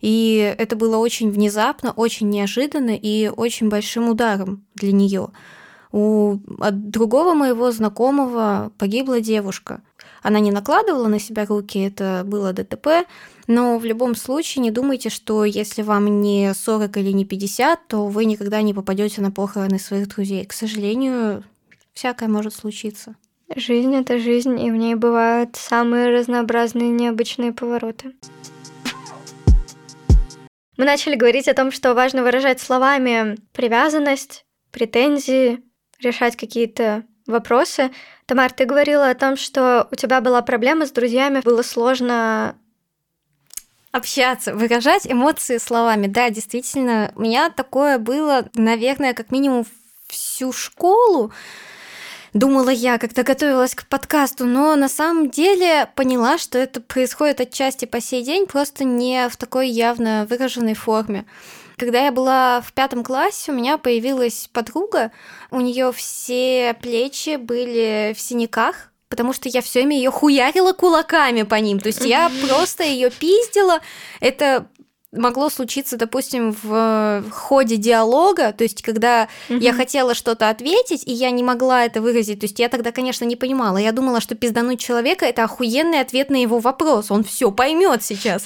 и 0.00 0.54
это 0.58 0.76
было 0.76 0.96
очень 0.98 1.30
внезапно, 1.30 1.92
очень 1.92 2.30
неожиданно 2.30 2.96
и 2.96 3.28
очень 3.28 3.68
большим 3.68 4.08
ударом 4.08 4.64
для 4.74 4.92
нее. 4.92 5.28
У 5.92 6.38
другого 6.70 7.34
моего 7.34 7.70
знакомого 7.70 8.72
погибла 8.78 9.20
девушка. 9.20 9.82
Она 10.22 10.40
не 10.40 10.50
накладывала 10.50 11.06
на 11.06 11.20
себя 11.20 11.46
руки, 11.46 11.78
это 11.78 12.22
было 12.26 12.52
ДТП, 12.52 13.06
но 13.46 13.78
в 13.78 13.84
любом 13.84 14.16
случае 14.16 14.62
не 14.62 14.70
думайте, 14.70 15.08
что 15.08 15.44
если 15.44 15.82
вам 15.82 16.20
не 16.20 16.52
40 16.52 16.96
или 16.96 17.12
не 17.12 17.24
50, 17.24 17.86
то 17.86 18.06
вы 18.08 18.24
никогда 18.24 18.60
не 18.62 18.74
попадете 18.74 19.20
на 19.20 19.30
похороны 19.30 19.78
своих 19.78 20.08
друзей. 20.08 20.44
К 20.44 20.52
сожалению, 20.52 21.44
всякое 21.94 22.28
может 22.28 22.54
случиться. 22.54 23.14
Жизнь— 23.54 23.94
это 23.96 24.18
жизнь, 24.18 24.60
и 24.60 24.70
в 24.70 24.76
ней 24.76 24.96
бывают 24.96 25.54
самые 25.54 26.10
разнообразные 26.10 26.90
необычные 26.90 27.52
повороты. 27.52 28.12
Мы 30.76 30.84
начали 30.84 31.14
говорить 31.14 31.48
о 31.48 31.54
том, 31.54 31.70
что 31.70 31.94
важно 31.94 32.22
выражать 32.22 32.60
словами 32.60 33.36
привязанность, 33.52 34.44
претензии, 34.72 35.62
решать 36.00 36.36
какие-то 36.36 37.04
вопросы. 37.26 37.92
Тамар, 38.26 38.52
ты 38.52 38.64
говорила 38.66 39.08
о 39.08 39.14
том, 39.14 39.36
что 39.36 39.88
у 39.90 39.94
тебя 39.94 40.20
была 40.20 40.42
проблема 40.42 40.84
с 40.84 40.90
друзьями, 40.90 41.40
было 41.40 41.62
сложно 41.62 42.58
общаться, 43.92 44.54
выражать 44.54 45.06
эмоции 45.10 45.58
словами. 45.58 46.08
Да, 46.08 46.30
действительно, 46.30 47.12
у 47.14 47.22
меня 47.22 47.48
такое 47.50 47.98
было, 47.98 48.48
наверное, 48.54 49.14
как 49.14 49.30
минимум 49.30 49.64
всю 50.08 50.52
школу 50.52 51.32
думала 52.36 52.70
я, 52.70 52.98
когда 52.98 53.22
готовилась 53.22 53.74
к 53.74 53.86
подкасту, 53.86 54.44
но 54.44 54.76
на 54.76 54.88
самом 54.88 55.30
деле 55.30 55.88
поняла, 55.94 56.38
что 56.38 56.58
это 56.58 56.80
происходит 56.80 57.40
отчасти 57.40 57.84
по 57.84 58.00
сей 58.00 58.22
день, 58.22 58.46
просто 58.46 58.84
не 58.84 59.28
в 59.28 59.36
такой 59.36 59.68
явно 59.68 60.26
выраженной 60.28 60.74
форме. 60.74 61.24
Когда 61.76 62.04
я 62.04 62.12
была 62.12 62.62
в 62.62 62.72
пятом 62.72 63.04
классе, 63.04 63.52
у 63.52 63.54
меня 63.54 63.76
появилась 63.76 64.48
подруга, 64.52 65.12
у 65.50 65.60
нее 65.60 65.92
все 65.92 66.74
плечи 66.80 67.36
были 67.36 68.14
в 68.16 68.20
синяках, 68.20 68.92
потому 69.08 69.32
что 69.32 69.48
я 69.48 69.60
все 69.60 69.80
время 69.80 69.96
ее 69.96 70.10
хуярила 70.10 70.72
кулаками 70.72 71.42
по 71.42 71.56
ним. 71.56 71.78
То 71.78 71.88
есть 71.88 72.04
я 72.04 72.30
просто 72.46 72.82
ее 72.82 73.10
пиздила. 73.10 73.80
Это 74.20 74.66
могло 75.16 75.50
случиться, 75.50 75.96
допустим, 75.96 76.56
в 76.62 77.24
ходе 77.30 77.76
диалога, 77.76 78.52
то 78.52 78.64
есть 78.64 78.82
когда 78.82 79.28
угу. 79.48 79.58
я 79.58 79.72
хотела 79.72 80.14
что-то 80.14 80.48
ответить, 80.48 81.02
и 81.06 81.12
я 81.12 81.30
не 81.30 81.42
могла 81.42 81.84
это 81.84 82.00
выразить, 82.00 82.40
то 82.40 82.44
есть 82.44 82.58
я 82.58 82.68
тогда, 82.68 82.92
конечно, 82.92 83.24
не 83.24 83.36
понимала. 83.36 83.78
Я 83.78 83.92
думала, 83.92 84.20
что 84.20 84.34
пиздануть 84.34 84.80
человека 84.80 85.26
это 85.26 85.44
охуенный 85.44 86.00
ответ 86.00 86.30
на 86.30 86.36
его 86.36 86.58
вопрос, 86.58 87.10
он 87.10 87.24
все 87.24 87.50
поймет 87.50 88.02
сейчас. 88.02 88.44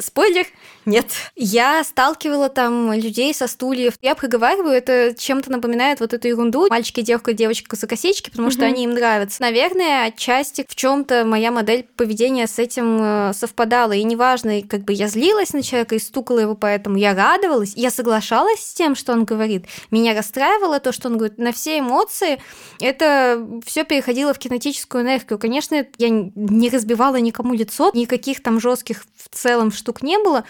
Спойлер, 0.00 0.46
нет. 0.84 1.06
Я 1.34 1.82
сталкивала 1.84 2.48
там 2.48 2.92
людей 2.92 3.32
со 3.34 3.46
стульев. 3.46 3.94
Я 4.02 4.14
проговариваю, 4.14 4.74
это 4.74 5.14
чем-то 5.16 5.50
напоминает 5.50 6.00
вот 6.00 6.12
эту 6.14 6.28
ерунду. 6.28 6.68
Мальчики, 6.68 7.00
девушка, 7.00 7.32
девочка 7.32 7.76
за 7.76 7.86
косички, 7.86 8.30
потому 8.30 8.50
что 8.50 8.64
они 8.64 8.84
им 8.84 8.94
нравятся. 8.94 9.42
Наверное, 9.42 10.06
отчасти 10.06 10.64
в 10.68 10.74
чем 10.74 11.04
то 11.04 11.24
моя 11.24 11.50
модель 11.50 11.86
поведения 11.96 12.46
с 12.46 12.58
этим 12.58 12.98
э, 13.00 13.32
совпадала. 13.34 13.92
И 13.92 14.02
неважно, 14.04 14.62
как 14.62 14.82
бы 14.82 14.92
я 14.92 15.08
злилась 15.08 15.52
на 15.52 15.62
человека 15.62 15.94
и 15.94 15.98
стукала 15.98 16.40
его 16.40 16.54
поэтому, 16.54 16.96
я 16.96 17.14
радовалась, 17.14 17.72
я 17.74 17.90
соглашалась 17.90 18.60
с 18.60 18.74
тем, 18.74 18.94
что 18.94 19.12
он 19.12 19.24
говорит. 19.24 19.66
Меня 19.90 20.14
расстраивало 20.14 20.80
то, 20.80 20.92
что 20.92 21.08
он 21.08 21.16
говорит. 21.16 21.38
На 21.38 21.52
все 21.52 21.78
эмоции 21.78 22.40
это 22.80 23.46
все 23.64 23.84
переходило 23.84 24.34
в 24.34 24.38
кинетическую 24.38 25.02
энергию. 25.02 25.38
Конечно, 25.38 25.86
я 25.98 26.08
не 26.10 26.68
разбивала 26.70 27.16
никому 27.16 27.54
лицо, 27.54 27.90
никаких 27.94 28.42
там 28.42 28.60
жестких 28.60 29.04
в 29.16 29.34
целом 29.34 29.70
штук 29.78 30.02
не 30.02 30.18
было, 30.18 30.44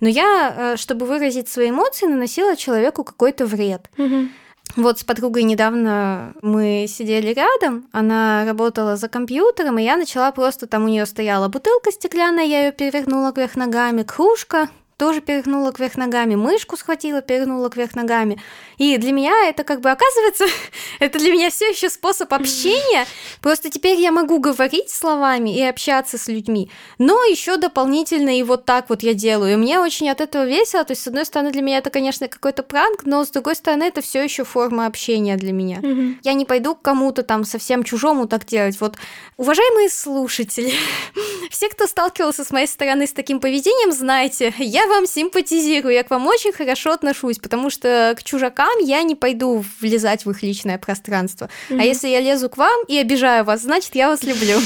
но 0.00 0.08
я, 0.08 0.54
э, 0.56 0.76
чтобы 0.76 1.06
выразить 1.06 1.48
свои 1.48 1.70
эмоции, 1.70 2.06
наносила 2.06 2.56
человеку 2.56 3.04
какой-то 3.04 3.46
вред. 3.46 3.90
Угу. 3.98 4.28
Вот 4.76 4.98
с 4.98 5.04
подругой 5.04 5.42
недавно 5.42 6.34
мы 6.42 6.86
сидели 6.88 7.32
рядом, 7.32 7.88
она 7.92 8.44
работала 8.44 8.96
за 8.96 9.08
компьютером, 9.08 9.78
и 9.78 9.82
я 9.82 9.96
начала 9.96 10.30
просто, 10.30 10.66
там 10.66 10.84
у 10.84 10.88
нее 10.88 11.06
стояла 11.06 11.48
бутылка 11.48 11.90
стеклянная, 11.90 12.44
я 12.44 12.66
ее 12.66 12.72
перевернула 12.72 13.32
кверх 13.32 13.56
ногами, 13.56 14.02
кружка, 14.02 14.68
тоже 14.98 15.20
перегнула 15.20 15.72
кверх 15.72 15.96
ногами, 15.96 16.34
мышку 16.34 16.76
схватила, 16.76 17.22
перегнула 17.22 17.70
кверх 17.70 17.94
ногами. 17.94 18.42
И 18.78 18.96
для 18.96 19.12
меня 19.12 19.48
это 19.48 19.62
как 19.62 19.80
бы 19.80 19.90
оказывается, 19.90 20.46
это 20.98 21.18
для 21.18 21.32
меня 21.32 21.50
все 21.50 21.70
еще 21.70 21.88
способ 21.88 22.32
общения. 22.34 23.06
Просто 23.40 23.70
теперь 23.70 23.98
я 24.00 24.10
могу 24.10 24.40
говорить 24.40 24.90
словами 24.90 25.56
и 25.56 25.62
общаться 25.62 26.18
с 26.18 26.26
людьми, 26.26 26.68
но 26.98 27.22
еще 27.24 27.56
дополнительно 27.56 28.36
и 28.38 28.42
вот 28.42 28.64
так 28.64 28.90
вот 28.90 29.04
я 29.04 29.14
делаю. 29.14 29.52
И 29.52 29.56
мне 29.56 29.78
очень 29.78 30.10
от 30.10 30.20
этого 30.20 30.44
весело. 30.44 30.84
То 30.84 30.92
есть, 30.92 31.02
с 31.02 31.06
одной 31.06 31.24
стороны, 31.24 31.52
для 31.52 31.62
меня 31.62 31.78
это, 31.78 31.90
конечно, 31.90 32.26
какой-то 32.26 32.64
пранк, 32.64 33.04
но 33.04 33.24
с 33.24 33.30
другой 33.30 33.54
стороны, 33.54 33.84
это 33.84 34.00
все 34.00 34.22
еще 34.22 34.42
форма 34.42 34.86
общения 34.86 35.36
для 35.36 35.52
меня. 35.52 35.80
Я 36.24 36.34
не 36.34 36.44
пойду 36.44 36.74
к 36.74 36.82
кому-то 36.82 37.22
там 37.22 37.44
совсем 37.44 37.84
чужому 37.84 38.26
так 38.26 38.44
делать. 38.46 38.80
Вот, 38.80 38.96
уважаемые 39.36 39.90
слушатели, 39.90 40.72
все, 41.50 41.68
кто 41.68 41.86
сталкивался 41.86 42.44
с 42.44 42.50
моей 42.50 42.66
стороны 42.66 43.06
с 43.06 43.12
таким 43.12 43.38
поведением, 43.38 43.92
знаете, 43.92 44.52
я 44.58 44.87
вам 44.88 45.06
симпатизирую, 45.06 45.94
я 45.94 46.02
к 46.02 46.10
вам 46.10 46.26
очень 46.26 46.52
хорошо 46.52 46.92
отношусь, 46.92 47.38
потому 47.38 47.70
что 47.70 48.14
к 48.16 48.22
чужакам 48.22 48.78
я 48.80 49.02
не 49.02 49.14
пойду 49.14 49.64
влезать 49.80 50.24
в 50.24 50.30
их 50.30 50.42
личное 50.42 50.78
пространство. 50.78 51.48
Mm-hmm. 51.68 51.80
А 51.80 51.84
если 51.84 52.08
я 52.08 52.20
лезу 52.20 52.48
к 52.48 52.56
вам 52.56 52.84
и 52.88 52.98
обижаю 52.98 53.44
вас, 53.44 53.62
значит, 53.62 53.94
я 53.94 54.08
вас 54.08 54.22
люблю. 54.22 54.58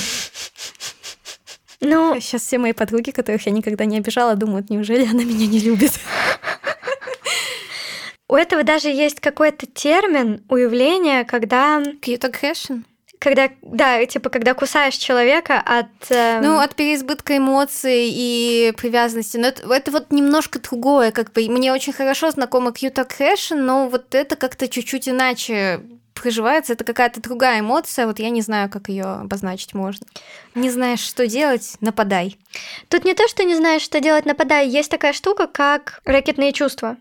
Ну, 1.80 2.14
сейчас 2.20 2.42
все 2.42 2.58
мои 2.58 2.72
подруги, 2.72 3.10
которых 3.10 3.44
я 3.46 3.52
никогда 3.52 3.84
не 3.84 3.98
обижала, 3.98 4.34
думают, 4.34 4.70
неужели 4.70 5.04
она 5.04 5.24
меня 5.24 5.46
не 5.46 5.58
любит? 5.58 5.92
У 8.28 8.34
этого 8.34 8.62
даже 8.62 8.88
есть 8.88 9.20
какой-то 9.20 9.66
термин 9.66 10.42
уявления, 10.48 11.24
когда... 11.24 11.82
Cute 12.00 12.30
aggression 12.30 12.84
когда, 13.22 13.50
да, 13.62 14.04
типа, 14.04 14.30
когда 14.30 14.52
кусаешь 14.52 14.96
человека 14.96 15.60
от... 15.60 16.10
Э... 16.10 16.40
Ну, 16.40 16.58
от 16.58 16.74
переизбытка 16.74 17.36
эмоций 17.36 18.08
и 18.10 18.72
привязанности. 18.76 19.36
Но 19.36 19.46
это, 19.46 19.72
это 19.72 19.92
вот 19.92 20.10
немножко 20.10 20.58
другое, 20.58 21.12
как 21.12 21.32
бы. 21.32 21.48
Мне 21.48 21.72
очень 21.72 21.92
хорошо 21.92 22.32
знакома 22.32 22.70
cute 22.70 22.94
aggression, 22.94 23.60
но 23.60 23.88
вот 23.88 24.16
это 24.16 24.34
как-то 24.34 24.66
чуть-чуть 24.66 25.08
иначе 25.08 25.82
проживается, 26.14 26.72
это 26.72 26.82
какая-то 26.82 27.22
другая 27.22 27.60
эмоция, 27.60 28.06
вот 28.06 28.18
я 28.18 28.28
не 28.30 28.42
знаю, 28.42 28.68
как 28.68 28.88
ее 28.88 29.04
обозначить 29.04 29.72
можно. 29.72 30.04
Не 30.56 30.70
знаешь, 30.70 31.00
что 31.00 31.26
делать, 31.28 31.76
нападай. 31.80 32.38
Тут 32.88 33.04
не 33.04 33.14
то, 33.14 33.28
что 33.28 33.44
не 33.44 33.54
знаешь, 33.54 33.82
что 33.82 34.00
делать, 34.00 34.26
нападай. 34.26 34.68
Есть 34.68 34.90
такая 34.90 35.12
штука, 35.12 35.46
как 35.46 36.00
ракетные 36.04 36.52
чувства. 36.52 36.96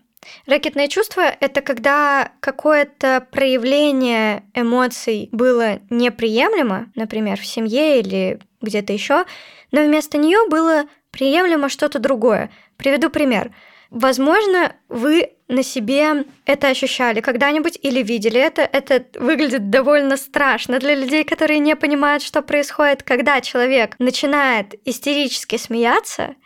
Ракетное 0.46 0.88
чувство— 0.88 1.22
это 1.40 1.62
когда 1.62 2.32
какое-то 2.40 3.26
проявление 3.30 4.44
эмоций 4.54 5.28
было 5.32 5.80
неприемлемо, 5.90 6.90
например, 6.94 7.38
в 7.40 7.46
семье 7.46 8.00
или 8.00 8.40
где-то 8.60 8.92
еще, 8.92 9.24
но 9.70 9.82
вместо 9.82 10.18
нее 10.18 10.48
было 10.48 10.84
приемлемо 11.10 11.68
что-то 11.68 11.98
другое. 11.98 12.50
Приведу 12.76 13.10
пример. 13.10 13.52
Возможно, 13.90 14.74
вы 14.88 15.32
на 15.48 15.62
себе 15.62 16.24
это 16.46 16.68
ощущали 16.68 17.20
когда-нибудь 17.20 17.78
или 17.82 18.02
видели 18.02 18.40
это. 18.40 18.62
Это 18.62 19.04
выглядит 19.20 19.68
довольно 19.68 20.16
страшно 20.16 20.78
для 20.78 20.94
людей, 20.94 21.24
которые 21.24 21.58
не 21.58 21.76
понимают, 21.76 22.22
что 22.22 22.40
происходит, 22.40 23.02
когда 23.02 23.40
человек 23.42 23.94
начинает 23.98 24.74
истерически 24.86 25.58
смеяться, 25.58 26.36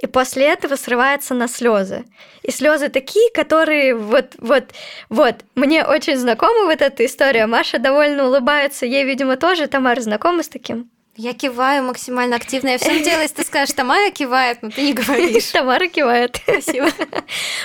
и 0.00 0.06
после 0.06 0.46
этого 0.46 0.76
срывается 0.76 1.34
на 1.34 1.48
слезы. 1.48 2.04
И 2.42 2.52
слезы 2.52 2.88
такие, 2.88 3.30
которые 3.32 3.96
вот, 3.96 4.34
вот, 4.38 4.72
вот. 5.08 5.34
Мне 5.56 5.84
очень 5.84 6.16
знакома 6.16 6.66
вот 6.66 6.80
эта 6.80 7.04
история. 7.04 7.46
Маша 7.46 7.80
довольно 7.80 8.26
улыбается, 8.26 8.86
ей, 8.86 9.04
видимо, 9.04 9.36
тоже. 9.36 9.66
Тамара 9.66 10.00
знакома 10.00 10.44
с 10.44 10.48
таким? 10.48 10.88
Я 11.16 11.34
киваю 11.34 11.82
максимально 11.82 12.36
активно. 12.36 12.68
Я 12.68 12.78
все 12.78 13.02
делаю, 13.02 13.22
если 13.22 13.36
ты 13.36 13.44
скажешь, 13.44 13.74
Тамара 13.74 14.12
кивает, 14.12 14.62
но 14.62 14.70
ты 14.70 14.82
не 14.82 14.92
говоришь. 14.92 15.46
Тамара 15.46 15.88
кивает. 15.88 16.40
Спасибо. 16.44 16.90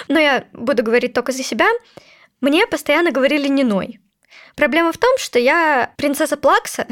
Но 0.07 0.19
я 0.19 0.45
буду 0.53 0.81
говорить 0.81 1.13
только 1.13 1.31
за 1.31 1.43
себя. 1.43 1.67
Мне 2.41 2.65
постоянно 2.65 3.11
говорили 3.11 3.47
не 3.47 3.63
ной. 3.63 3.99
Проблема 4.55 4.91
в 4.91 4.97
том, 4.97 5.15
что 5.19 5.37
я 5.37 5.93
принцесса 5.97 6.35
Плакса, 6.35 6.87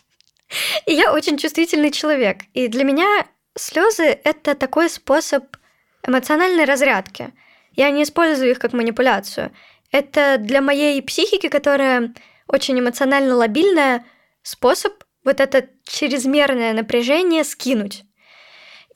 и 0.86 0.92
я 0.92 1.12
очень 1.12 1.36
чувствительный 1.36 1.90
человек. 1.90 2.42
И 2.54 2.68
для 2.68 2.84
меня 2.84 3.26
Слезы— 3.56 4.18
это 4.24 4.54
такой 4.54 4.90
способ 4.90 5.56
эмоциональной 6.06 6.64
разрядки. 6.64 7.32
Я 7.72 7.90
не 7.90 8.02
использую 8.02 8.50
их 8.50 8.58
как 8.58 8.72
манипуляцию. 8.72 9.52
Это 9.90 10.36
для 10.38 10.60
моей 10.60 11.00
психики, 11.02 11.48
которая 11.48 12.14
очень 12.48 12.78
эмоционально 12.78 13.34
лобильная, 13.34 14.04
способ 14.42 14.92
вот 15.24 15.40
это 15.40 15.68
чрезмерное 15.84 16.72
напряжение 16.72 17.44
скинуть. 17.44 18.04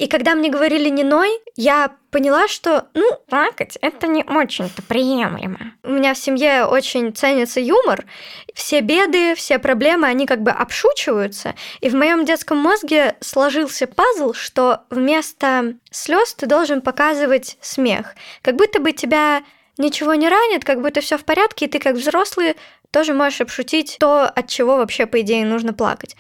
И 0.01 0.07
когда 0.07 0.35
мне 0.35 0.49
говорили 0.49 0.89
не 0.89 1.05
ной, 1.05 1.29
я 1.57 1.93
поняла, 2.11 2.49
что, 2.49 2.87
ну, 2.95 3.07
плакать— 3.29 3.77
это 3.83 4.07
не 4.07 4.25
очень-то 4.25 4.81
приемлемо. 4.81 5.75
У 5.83 5.91
меня 5.91 6.15
в 6.15 6.19
семье 6.19 6.65
очень 6.65 7.15
ценится 7.15 7.61
юмор. 7.61 8.07
Все 8.55 8.81
беды, 8.81 9.35
все 9.35 9.59
проблемы, 9.59 10.07
они 10.07 10.25
как 10.25 10.41
бы 10.41 10.53
обшучиваются. 10.53 11.55
И 11.83 11.91
в 11.91 11.95
моем 11.95 12.25
детском 12.25 12.57
мозге 12.57 13.17
сложился 13.21 13.87
пазл, 13.87 14.33
что 14.33 14.85
вместо 14.89 15.75
слез 15.91 16.33
ты 16.33 16.47
должен 16.47 16.81
показывать 16.81 17.59
смех. 17.61 18.15
Как 18.41 18.57
будто 18.57 18.81
бы 18.81 18.93
тебя 18.93 19.43
ничего 19.77 20.15
не 20.15 20.31
ранит, 20.31 20.65
как 20.65 20.81
будто 20.81 21.03
все 21.03 21.19
в 21.19 21.27
порядке, 21.27 21.67
и 21.67 21.69
ты 21.69 21.79
как 21.79 21.97
взрослый 21.97 22.57
тоже 22.91 23.13
можешь 23.13 23.43
обшутить 23.43 23.99
то, 24.01 24.25
от 24.25 24.49
чего 24.49 24.79
вообще, 24.79 25.05
по 25.05 25.21
идее, 25.21 25.45
нужно 25.45 25.75
плакать. 25.75 26.17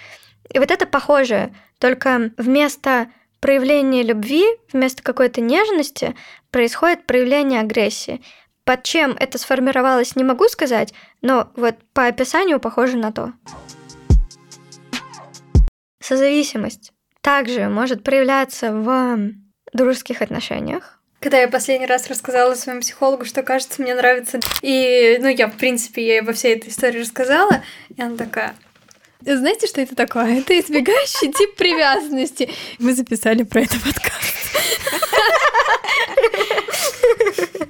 И 0.53 0.59
вот 0.59 0.71
это 0.71 0.85
похоже, 0.85 1.55
только 1.79 2.31
вместо 2.37 3.09
проявление 3.40 4.03
любви 4.03 4.44
вместо 4.72 5.03
какой-то 5.03 5.40
нежности 5.40 6.14
происходит 6.50 7.07
проявление 7.07 7.61
агрессии. 7.61 8.22
Под 8.64 8.83
чем 8.85 9.12
это 9.12 9.38
сформировалось, 9.38 10.16
не 10.16 10.24
могу 10.24 10.48
сказать, 10.48 10.94
но 11.22 11.50
вот 11.57 11.76
по 11.92 12.07
описанию 12.07 12.61
похоже 12.61 12.96
на 12.96 13.12
то. 13.12 13.33
Созависимость 16.00 16.92
также 17.20 17.68
может 17.68 18.05
проявляться 18.05 18.72
в 18.72 19.33
дружеских 19.72 20.22
отношениях, 20.22 21.00
когда 21.20 21.38
я 21.38 21.48
последний 21.48 21.87
раз 21.87 22.09
рассказала 22.09 22.55
своему 22.55 22.81
психологу, 22.81 23.26
что, 23.26 23.42
кажется, 23.42 23.83
мне 23.83 23.94
нравится, 23.94 24.40
и, 24.62 25.18
ну, 25.20 25.29
я, 25.29 25.48
в 25.48 25.57
принципе, 25.57 26.03
ей 26.03 26.22
во 26.22 26.33
всей 26.33 26.57
этой 26.57 26.70
истории 26.70 27.00
рассказала, 27.00 27.62
и 27.94 28.00
она 28.00 28.16
такая, 28.16 28.55
знаете, 29.24 29.66
что 29.66 29.80
это 29.80 29.94
такое? 29.94 30.38
Это 30.40 30.59
избегающий 30.59 31.33
тип 31.38 31.56
привязанности. 31.56 32.50
Мы 32.78 32.94
записали 32.94 33.42
про 33.42 33.62
это 33.62 33.76
подкаст. 33.80 34.37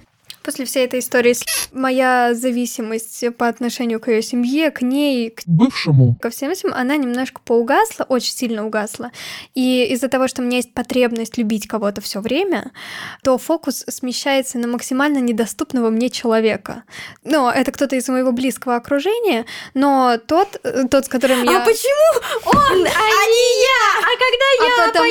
После 0.43 0.65
всей 0.65 0.87
этой 0.87 1.01
истории 1.01 1.35
с- 1.35 1.45
моя 1.73 2.33
зависимость 2.35 3.37
по 3.37 3.47
отношению 3.49 4.01
к 4.01 4.09
ее 4.09 4.23
семье, 4.23 4.71
к 4.71 4.81
ней, 4.83 5.31
к 5.31 5.43
Бывшему. 5.47 6.17
ко 6.21 6.31
всем 6.31 6.51
этим, 6.51 6.73
она 6.73 6.97
немножко 6.97 7.41
поугасла, 7.45 8.05
очень 8.05 8.33
сильно 8.33 8.67
угасла. 8.67 9.11
И 9.55 9.85
из-за 9.93 10.09
того, 10.09 10.29
что 10.29 10.41
у 10.43 10.45
меня 10.45 10.57
есть 10.57 10.73
потребность 10.73 11.37
любить 11.37 11.69
кого-то 11.69 12.01
все 12.01 12.21
время, 12.21 12.73
то 13.23 13.37
фокус 13.39 13.85
смещается 13.89 14.59
на 14.59 14.67
максимально 14.67 15.19
недоступного 15.19 15.91
мне 15.91 16.09
человека. 16.09 16.85
Ну, 17.23 17.49
это 17.49 17.71
кто-то 17.71 17.97
из 17.97 18.09
моего 18.09 18.33
близкого 18.33 18.77
окружения, 18.77 19.45
но 19.75 20.17
тот, 20.27 20.59
э, 20.65 20.85
тот, 20.91 21.05
с 21.05 21.09
которым 21.09 21.43
я... 21.45 21.63
А 21.63 21.65
почему 21.67 22.23
он, 22.47 22.87
а 22.87 23.27
не 23.27 23.63
я? 23.63 24.01
А 24.01 24.11
когда 24.17 24.65
я 24.65 24.85
А 24.85 24.89
потому 24.89 25.10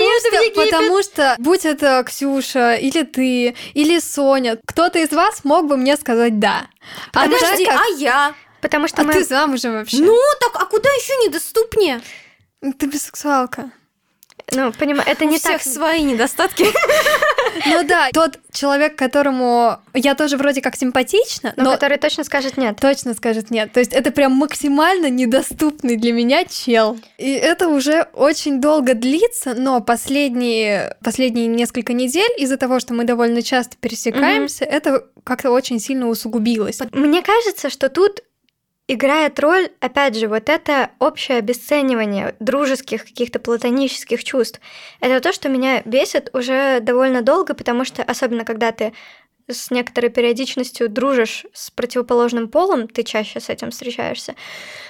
Египет? 0.49 0.69
потому 0.71 1.01
что, 1.03 1.35
будь 1.39 1.65
это 1.65 2.03
Ксюша, 2.05 2.75
или 2.75 3.03
ты, 3.03 3.55
или 3.73 3.99
Соня, 3.99 4.57
кто-то 4.65 4.99
из 4.99 5.11
вас 5.11 5.43
мог 5.43 5.67
бы 5.67 5.77
мне 5.77 5.95
сказать 5.97 6.39
«да». 6.39 6.67
А 7.13 7.23
Подожди, 7.23 7.65
как- 7.65 7.79
а 7.79 7.85
я? 7.97 8.33
Потому 8.61 8.87
что 8.87 9.01
а 9.01 9.05
мы... 9.05 9.13
ты 9.13 9.23
замужем 9.23 9.73
вообще? 9.73 9.97
Ну, 9.97 10.17
так, 10.41 10.61
а 10.61 10.65
куда 10.65 10.89
еще 10.89 11.13
недоступнее? 11.25 12.01
Ты 12.77 12.87
бисексуалка. 12.87 13.71
Ну, 14.51 14.71
понимаю, 14.73 15.07
это 15.07 15.25
У 15.25 15.29
не 15.29 15.37
всех 15.37 15.63
так. 15.63 15.73
свои 15.73 16.01
недостатки. 16.01 16.65
Ну 17.65 17.83
да, 17.87 18.09
тот 18.13 18.39
человек, 18.51 18.95
которому 18.95 19.77
я 19.93 20.15
тоже 20.15 20.37
вроде 20.37 20.61
как 20.61 20.75
симпатична, 20.75 21.53
Но 21.55 21.63
но 21.63 21.71
который 21.71 21.97
точно 21.97 22.23
скажет 22.23 22.57
нет. 22.57 22.77
точно 22.79 23.13
скажет 23.13 23.51
нет. 23.51 23.71
То 23.71 23.79
есть 23.79 23.93
это 23.93 24.11
прям 24.11 24.33
максимально 24.33 25.09
недоступный 25.09 25.95
для 25.97 26.13
меня 26.13 26.45
чел. 26.45 26.97
И 27.17 27.31
это 27.31 27.67
уже 27.67 28.07
очень 28.13 28.59
долго 28.61 28.93
длится, 28.93 29.53
но 29.53 29.81
последние, 29.81 30.95
последние 31.03 31.47
несколько 31.47 31.93
недель 31.93 32.31
из-за 32.37 32.57
того, 32.57 32.79
что 32.79 32.93
мы 32.93 33.03
довольно 33.03 33.41
часто 33.41 33.77
пересекаемся, 33.77 34.65
это 34.65 35.05
как-то 35.23 35.51
очень 35.51 35.79
сильно 35.79 36.07
усугубилось. 36.07 36.79
Мне 36.91 37.21
кажется, 37.21 37.69
что 37.69 37.89
тут 37.89 38.21
играет 38.89 39.39
роль, 39.39 39.69
опять 39.79 40.17
же, 40.17 40.27
вот 40.27 40.49
это 40.49 40.89
общее 40.97 41.37
обесценивание 41.37 42.35
дружеских 42.39 43.05
каких-то 43.05 43.37
платонических 43.39 44.23
чувств. 44.23 44.59
Это 44.99 45.21
то, 45.21 45.31
что 45.31 45.47
меня 45.47 45.83
бесит 45.85 46.31
уже 46.33 46.79
довольно 46.79 47.21
долго, 47.21 47.53
потому 47.53 47.85
что, 47.85 48.01
особенно 48.01 48.45
когда 48.45 48.71
ты 48.71 48.93
с 49.47 49.69
некоторой 49.69 50.09
периодичностью 50.09 50.89
дружишь 50.89 51.45
с 51.53 51.69
противоположным 51.69 52.49
полом, 52.49 52.87
ты 52.87 53.03
чаще 53.03 53.39
с 53.39 53.49
этим 53.49 53.69
встречаешься, 53.69 54.35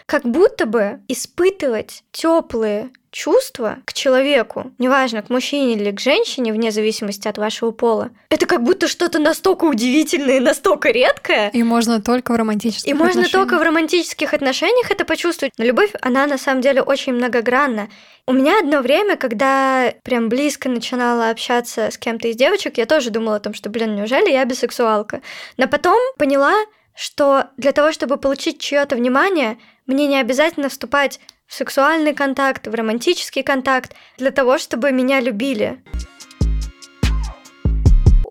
как 0.05 0.23
будто 0.23 0.65
бы 0.65 1.01
испытывать 1.09 2.03
теплые 2.11 2.91
чувства 3.11 3.79
к 3.85 3.93
человеку, 3.93 4.71
неважно, 4.77 5.21
к 5.21 5.29
мужчине 5.29 5.73
или 5.73 5.91
к 5.91 5.99
женщине, 5.99 6.53
вне 6.53 6.71
зависимости 6.71 7.27
от 7.27 7.37
вашего 7.37 7.71
пола, 7.71 8.11
это 8.29 8.45
как 8.45 8.63
будто 8.63 8.87
что-то 8.87 9.19
настолько 9.19 9.65
удивительное 9.65 10.39
настолько 10.39 10.89
редкое, 10.89 11.49
И 11.53 11.63
можно 11.63 12.01
только 12.01 12.33
в 12.33 12.35
романтических 12.35 12.89
и 12.89 12.93
можно 12.93 13.27
только 13.27 13.57
в 13.57 13.61
романтических 13.61 14.33
отношениях 14.33 14.91
это 14.91 15.05
почувствовать. 15.05 15.53
Но 15.57 15.65
любовь, 15.65 15.91
она 16.01 16.27
на 16.27 16.37
самом 16.37 16.61
деле 16.61 16.81
очень 16.81 17.13
многогранна. 17.13 17.89
У 18.27 18.33
меня 18.33 18.59
одно 18.59 18.81
время, 18.81 19.17
когда 19.17 19.93
прям 20.03 20.29
близко 20.29 20.69
начинала 20.69 21.29
общаться 21.29 21.89
с 21.91 21.97
кем-то 21.97 22.27
из 22.27 22.35
девочек, 22.35 22.77
я 22.77 22.85
тоже 22.85 23.09
думала 23.09 23.37
о 23.37 23.39
том, 23.39 23.53
что, 23.53 23.69
блин, 23.69 23.95
неужели 23.95 24.29
я 24.29 24.45
бисексуалка? 24.45 25.21
Но 25.57 25.67
потом 25.67 25.97
поняла, 26.17 26.53
что 26.95 27.45
для 27.57 27.71
того, 27.71 27.91
чтобы 27.91 28.17
получить 28.17 28.59
чье-то 28.59 28.95
внимание, 28.95 29.57
мне 29.87 30.05
не 30.05 30.19
обязательно 30.19 30.69
вступать 30.69 31.19
в 31.49 31.55
сексуальный 31.55 32.13
контакт, 32.13 32.67
в 32.67 32.73
романтический 32.73 33.41
контакт, 33.41 33.95
для 34.17 34.29
того, 34.29 34.59
чтобы 34.59 34.91
меня 34.91 35.19
любили. 35.19 35.81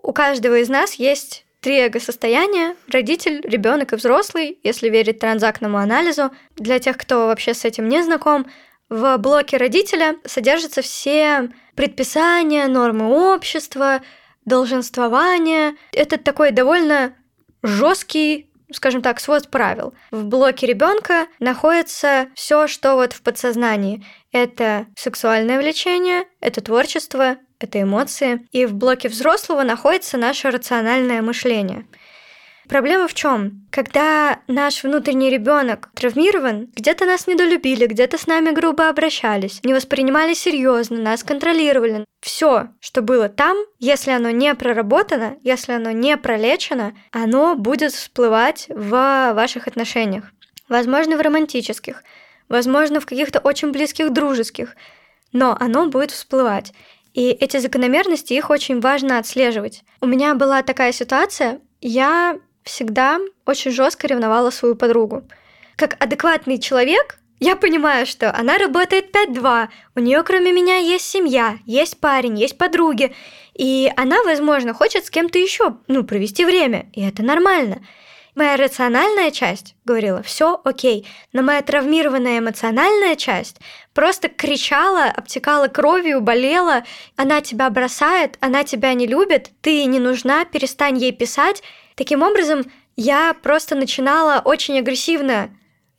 У 0.01 0.13
каждого 0.13 0.57
из 0.57 0.69
нас 0.69 0.93
есть 0.93 1.45
три 1.59 1.79
эго-состояния– 1.81 2.75
родитель, 2.87 3.41
ребенок 3.43 3.91
и 3.91 3.97
взрослый, 3.97 4.57
если 4.63 4.89
верить 4.89 5.19
транзактному 5.19 5.77
анализу. 5.77 6.31
Для 6.55 6.79
тех, 6.79 6.97
кто 6.97 7.27
вообще 7.27 7.53
с 7.53 7.65
этим 7.65 7.89
не 7.89 8.01
знаком, 8.01 8.47
в 8.87 9.17
блоке 9.17 9.57
родителя 9.57 10.15
содержатся 10.25 10.81
все 10.81 11.49
предписания, 11.75 12.67
нормы 12.67 13.33
общества, 13.33 14.01
долженствования. 14.45 15.75
Это 15.91 16.17
такой 16.17 16.51
довольно 16.51 17.13
жесткий, 17.61 18.48
скажем 18.71 19.01
так, 19.01 19.19
свод 19.19 19.49
правил. 19.49 19.93
В 20.11 20.25
блоке 20.25 20.67
ребенка 20.67 21.27
находится 21.39 22.27
все, 22.35 22.67
что 22.67 22.95
вот 22.95 23.13
в 23.13 23.21
подсознании. 23.21 24.05
Это 24.31 24.87
сексуальное 24.95 25.59
влечение, 25.59 26.23
это 26.39 26.61
творчество, 26.61 27.37
это 27.59 27.81
эмоции. 27.81 28.47
И 28.51 28.65
в 28.65 28.73
блоке 28.73 29.09
взрослого 29.09 29.63
находится 29.63 30.17
наше 30.17 30.49
рациональное 30.49 31.21
мышление. 31.21 31.87
Проблема 32.69 33.07
в 33.07 33.15
чем? 33.15 33.65
Когда 33.71 34.41
наш 34.47 34.83
внутренний 34.83 35.31
ребенок 35.31 35.89
травмирован, 35.95 36.69
где-то 36.75 37.05
нас 37.05 37.25
недолюбили, 37.25 37.87
где-то 37.87 38.19
с 38.19 38.27
нами 38.27 38.51
грубо 38.51 38.89
обращались, 38.89 39.59
не 39.63 39.73
воспринимали 39.73 40.35
серьезно, 40.35 40.99
нас 40.99 41.23
контролировали. 41.23 42.05
Все, 42.21 42.67
что 42.79 43.01
было 43.01 43.27
там, 43.27 43.57
если 43.79 44.11
оно 44.11 44.29
не 44.29 44.53
проработано, 44.53 45.37
если 45.41 45.71
оно 45.71 45.89
не 45.89 46.15
пролечено, 46.15 46.93
оно 47.11 47.55
будет 47.55 47.91
всплывать 47.91 48.67
в 48.69 49.33
ваших 49.33 49.67
отношениях. 49.67 50.25
Возможно, 50.67 51.17
в 51.17 51.21
романтических, 51.21 52.03
возможно, 52.49 52.99
в 52.99 53.07
каких-то 53.07 53.39
очень 53.39 53.71
близких 53.71 54.13
дружеских, 54.13 54.75
но 55.31 55.57
оно 55.59 55.87
будет 55.87 56.11
всплывать. 56.11 56.73
И 57.15 57.31
эти 57.31 57.57
закономерности, 57.57 58.33
их 58.33 58.51
очень 58.51 58.79
важно 58.79 59.17
отслеживать. 59.17 59.81
У 60.01 60.05
меня 60.05 60.35
была 60.35 60.61
такая 60.61 60.91
ситуация, 60.91 61.61
я 61.81 62.37
всегда 62.69 63.19
очень 63.45 63.71
жестко 63.71 64.07
ревновала 64.07 64.51
свою 64.51 64.75
подругу. 64.75 65.23
Как 65.75 66.01
адекватный 66.01 66.59
человек, 66.59 67.19
я 67.39 67.55
понимаю, 67.55 68.05
что 68.05 68.33
она 68.33 68.57
работает 68.57 69.15
5-2, 69.15 69.67
у 69.95 69.99
нее 69.99 70.23
кроме 70.23 70.51
меня 70.51 70.77
есть 70.77 71.05
семья, 71.05 71.57
есть 71.65 71.99
парень, 71.99 72.37
есть 72.37 72.57
подруги, 72.57 73.15
и 73.53 73.91
она, 73.97 74.23
возможно, 74.23 74.73
хочет 74.73 75.05
с 75.05 75.09
кем-то 75.09 75.39
еще, 75.39 75.77
ну, 75.87 76.03
провести 76.03 76.45
время, 76.45 76.89
и 76.93 77.01
это 77.01 77.23
нормально. 77.23 77.81
Моя 78.35 78.55
рациональная 78.57 79.31
часть 79.31 79.75
говорила, 79.83 80.21
все 80.21 80.61
окей, 80.63 81.07
но 81.33 81.41
моя 81.41 81.61
травмированная 81.61 82.39
эмоциональная 82.39 83.15
часть 83.15 83.57
просто 83.93 84.29
кричала, 84.29 85.05
обтекала 85.05 85.67
кровью, 85.67 86.21
болела, 86.21 86.83
она 87.17 87.41
тебя 87.41 87.69
бросает, 87.69 88.37
она 88.39 88.63
тебя 88.63 88.93
не 88.93 89.07
любит, 89.07 89.51
ты 89.61 89.83
не 89.85 89.99
нужна, 89.99 90.45
перестань 90.45 90.97
ей 90.97 91.11
писать. 91.11 91.63
Таким 91.99 92.23
образом, 92.23 92.63
я 92.95 93.33
просто 93.33 93.75
начинала 93.75 94.41
очень 94.45 94.79
агрессивно 94.79 95.49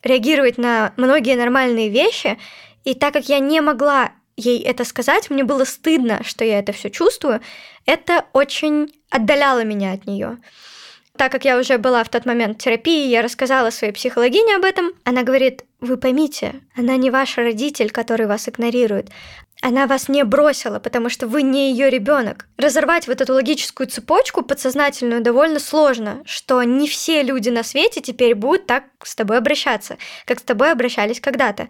реагировать 0.02 0.56
на 0.56 0.94
многие 0.96 1.36
нормальные 1.36 1.90
вещи, 1.90 2.38
и 2.84 2.94
так 2.94 3.12
как 3.12 3.28
я 3.28 3.38
не 3.38 3.60
могла 3.60 4.12
ей 4.34 4.62
это 4.62 4.86
сказать, 4.86 5.28
мне 5.28 5.44
было 5.44 5.64
стыдно, 5.64 6.22
что 6.24 6.42
я 6.42 6.58
это 6.58 6.72
все 6.72 6.88
чувствую, 6.88 7.42
это 7.84 8.24
очень 8.32 8.90
отдаляло 9.10 9.62
меня 9.62 9.92
от 9.92 10.06
нее. 10.06 10.38
Так 11.18 11.30
как 11.32 11.44
я 11.44 11.58
уже 11.58 11.76
была 11.76 12.02
в 12.02 12.08
тот 12.08 12.24
момент 12.24 12.58
в 12.58 12.64
терапии, 12.64 13.08
я 13.08 13.20
рассказала 13.20 13.68
своей 13.68 13.92
психологине 13.92 14.56
об 14.56 14.64
этом. 14.64 14.92
Она 15.04 15.22
говорит, 15.22 15.66
вы 15.80 15.98
поймите, 15.98 16.62
она 16.74 16.96
не 16.96 17.10
ваш 17.10 17.36
родитель, 17.36 17.90
который 17.90 18.26
вас 18.26 18.48
игнорирует. 18.48 19.10
Она 19.62 19.86
вас 19.86 20.08
не 20.08 20.24
бросила, 20.24 20.78
потому 20.78 21.10
что 21.10 21.26
вы 21.26 21.42
не 21.42 21.70
ее 21.70 21.90
ребенок. 21.90 22.46
Разорвать 22.56 23.06
вот 23.06 23.20
эту 23.20 23.34
логическую 23.34 23.88
цепочку 23.88 24.42
подсознательную 24.42 25.20
довольно 25.20 25.60
сложно, 25.60 26.22
что 26.24 26.62
не 26.62 26.88
все 26.88 27.22
люди 27.22 27.50
на 27.50 27.62
свете 27.62 28.00
теперь 28.00 28.34
будут 28.34 28.66
так 28.66 28.84
с 29.04 29.14
тобой 29.14 29.36
обращаться, 29.36 29.98
как 30.24 30.38
с 30.40 30.42
тобой 30.42 30.72
обращались 30.72 31.20
когда-то. 31.20 31.68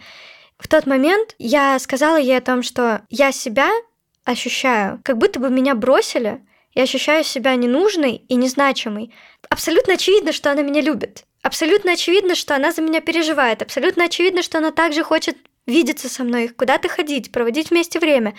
В 0.57 0.69
тот 0.69 0.87
момент 0.87 1.35
я 1.39 1.79
сказала 1.81 2.17
ей 2.17 2.37
о 2.37 2.43
том, 2.43 2.63
что 2.63 3.03
я 3.09 3.33
себя 3.33 3.71
ощущаю, 4.25 5.01
как 5.03 5.19
будто 5.19 5.41
бы 5.41 5.51
меня 5.51 5.75
бросили, 5.75 6.45
я 6.75 6.85
ощущаю 6.85 7.25
себя 7.25 7.57
ненужной 7.57 8.25
и 8.29 8.37
незначимой. 8.37 9.13
Абсолютно 9.49 9.95
очевидно, 9.95 10.33
что 10.33 10.53
она 10.53 10.63
меня 10.63 10.81
любит. 10.81 11.25
Абсолютно 11.43 11.93
очевидно, 11.93 12.35
что 12.35 12.55
она 12.55 12.71
за 12.71 12.83
меня 12.83 13.01
переживает. 13.01 13.63
Абсолютно 13.63 14.05
очевидно, 14.05 14.43
что 14.43 14.59
она 14.59 14.71
также 14.71 15.03
хочет 15.03 15.37
видеться 15.71 16.09
со 16.09 16.25
мной, 16.25 16.49
куда-то 16.49 16.89
ходить, 16.89 17.33
проводить 17.33 17.71
вместе 17.71 17.99
время. 17.99 18.35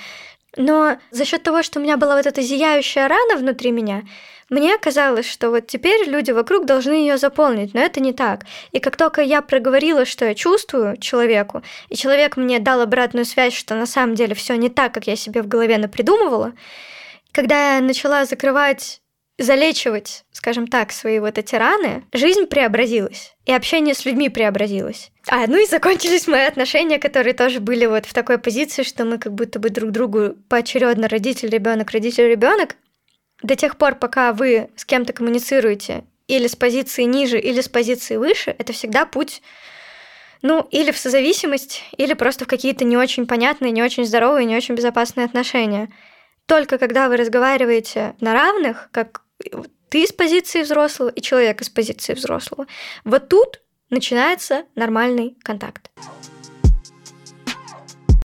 Но 0.57 0.97
за 1.11 1.25
счет 1.25 1.43
того, 1.43 1.63
что 1.63 1.79
у 1.79 1.83
меня 1.83 1.97
была 1.97 2.17
вот 2.17 2.25
эта 2.25 2.41
зияющая 2.41 3.07
рана 3.07 3.37
внутри 3.37 3.71
меня, 3.71 4.03
мне 4.49 4.77
казалось, 4.77 5.25
что 5.25 5.49
вот 5.49 5.67
теперь 5.67 6.09
люди 6.09 6.31
вокруг 6.31 6.65
должны 6.65 6.91
ее 6.91 7.17
заполнить, 7.17 7.73
но 7.73 7.79
это 7.79 8.01
не 8.01 8.11
так. 8.11 8.43
И 8.73 8.79
как 8.79 8.97
только 8.97 9.21
я 9.21 9.41
проговорила, 9.41 10.03
что 10.03 10.25
я 10.25 10.35
чувствую 10.35 10.97
человеку, 10.97 11.63
и 11.87 11.95
человек 11.95 12.35
мне 12.35 12.59
дал 12.59 12.81
обратную 12.81 13.23
связь, 13.23 13.53
что 13.53 13.75
на 13.75 13.85
самом 13.85 14.13
деле 14.13 14.35
все 14.35 14.55
не 14.55 14.67
так, 14.67 14.93
как 14.93 15.07
я 15.07 15.15
себе 15.15 15.41
в 15.41 15.47
голове 15.47 15.77
напридумывала, 15.77 16.51
когда 17.31 17.75
я 17.75 17.81
начала 17.81 18.25
закрывать 18.25 19.01
залечивать, 19.41 20.23
скажем 20.31 20.67
так, 20.67 20.91
свои 20.91 21.19
вот 21.19 21.37
эти 21.37 21.55
раны, 21.55 22.03
жизнь 22.13 22.45
преобразилась, 22.45 23.35
и 23.45 23.53
общение 23.53 23.93
с 23.93 24.05
людьми 24.05 24.29
преобразилось. 24.29 25.11
А, 25.27 25.47
ну 25.47 25.61
и 25.61 25.65
закончились 25.65 26.27
мои 26.27 26.45
отношения, 26.45 26.99
которые 26.99 27.33
тоже 27.33 27.59
были 27.59 27.85
вот 27.85 28.05
в 28.05 28.13
такой 28.13 28.37
позиции, 28.37 28.83
что 28.83 29.05
мы 29.05 29.17
как 29.17 29.33
будто 29.33 29.59
бы 29.59 29.69
друг 29.69 29.91
другу 29.91 30.35
поочередно 30.49 31.07
родитель, 31.07 31.49
ребенок, 31.49 31.91
родитель, 31.91 32.27
ребенок. 32.27 32.75
до 33.43 33.55
тех 33.55 33.77
пор, 33.77 33.95
пока 33.95 34.33
вы 34.33 34.69
с 34.75 34.85
кем-то 34.85 35.13
коммуницируете 35.13 36.03
или 36.27 36.47
с 36.47 36.55
позиции 36.55 37.03
ниже, 37.03 37.39
или 37.39 37.61
с 37.61 37.67
позиции 37.67 38.17
выше, 38.17 38.55
это 38.57 38.71
всегда 38.71 39.05
путь 39.05 39.41
ну, 40.41 40.67
или 40.71 40.91
в 40.91 40.97
созависимость, 40.97 41.83
или 41.97 42.13
просто 42.13 42.45
в 42.45 42.47
какие-то 42.47 42.83
не 42.83 42.97
очень 42.97 43.27
понятные, 43.27 43.71
не 43.71 43.83
очень 43.83 44.05
здоровые, 44.05 44.45
не 44.45 44.55
очень 44.55 44.75
безопасные 44.75 45.25
отношения. 45.25 45.89
Только 46.47 46.77
когда 46.77 47.09
вы 47.09 47.17
разговариваете 47.17 48.15
на 48.19 48.33
равных, 48.33 48.89
как 48.91 49.21
ты 49.89 50.07
с 50.07 50.11
позиции 50.11 50.63
взрослого 50.63 51.09
и 51.09 51.21
человек 51.21 51.61
из 51.61 51.69
позиции 51.69 52.13
взрослого, 52.13 52.67
вот 53.03 53.29
тут 53.29 53.61
начинается 53.89 54.65
нормальный 54.75 55.37
контакт. 55.43 55.91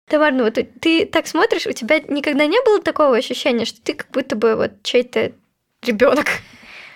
Тамар, 0.07 0.33
ну 0.33 0.43
вот 0.43 0.57
ты 0.81 1.05
так 1.05 1.27
смотришь, 1.27 1.67
у 1.67 1.71
тебя 1.71 1.99
никогда 1.99 2.45
не 2.45 2.61
было 2.65 2.81
такого 2.81 3.15
ощущения, 3.15 3.65
что 3.65 3.81
ты 3.81 3.93
как 3.93 4.11
будто 4.11 4.35
бы 4.35 4.55
вот 4.55 4.83
чей-то 4.83 5.31
ребенок? 5.81 6.27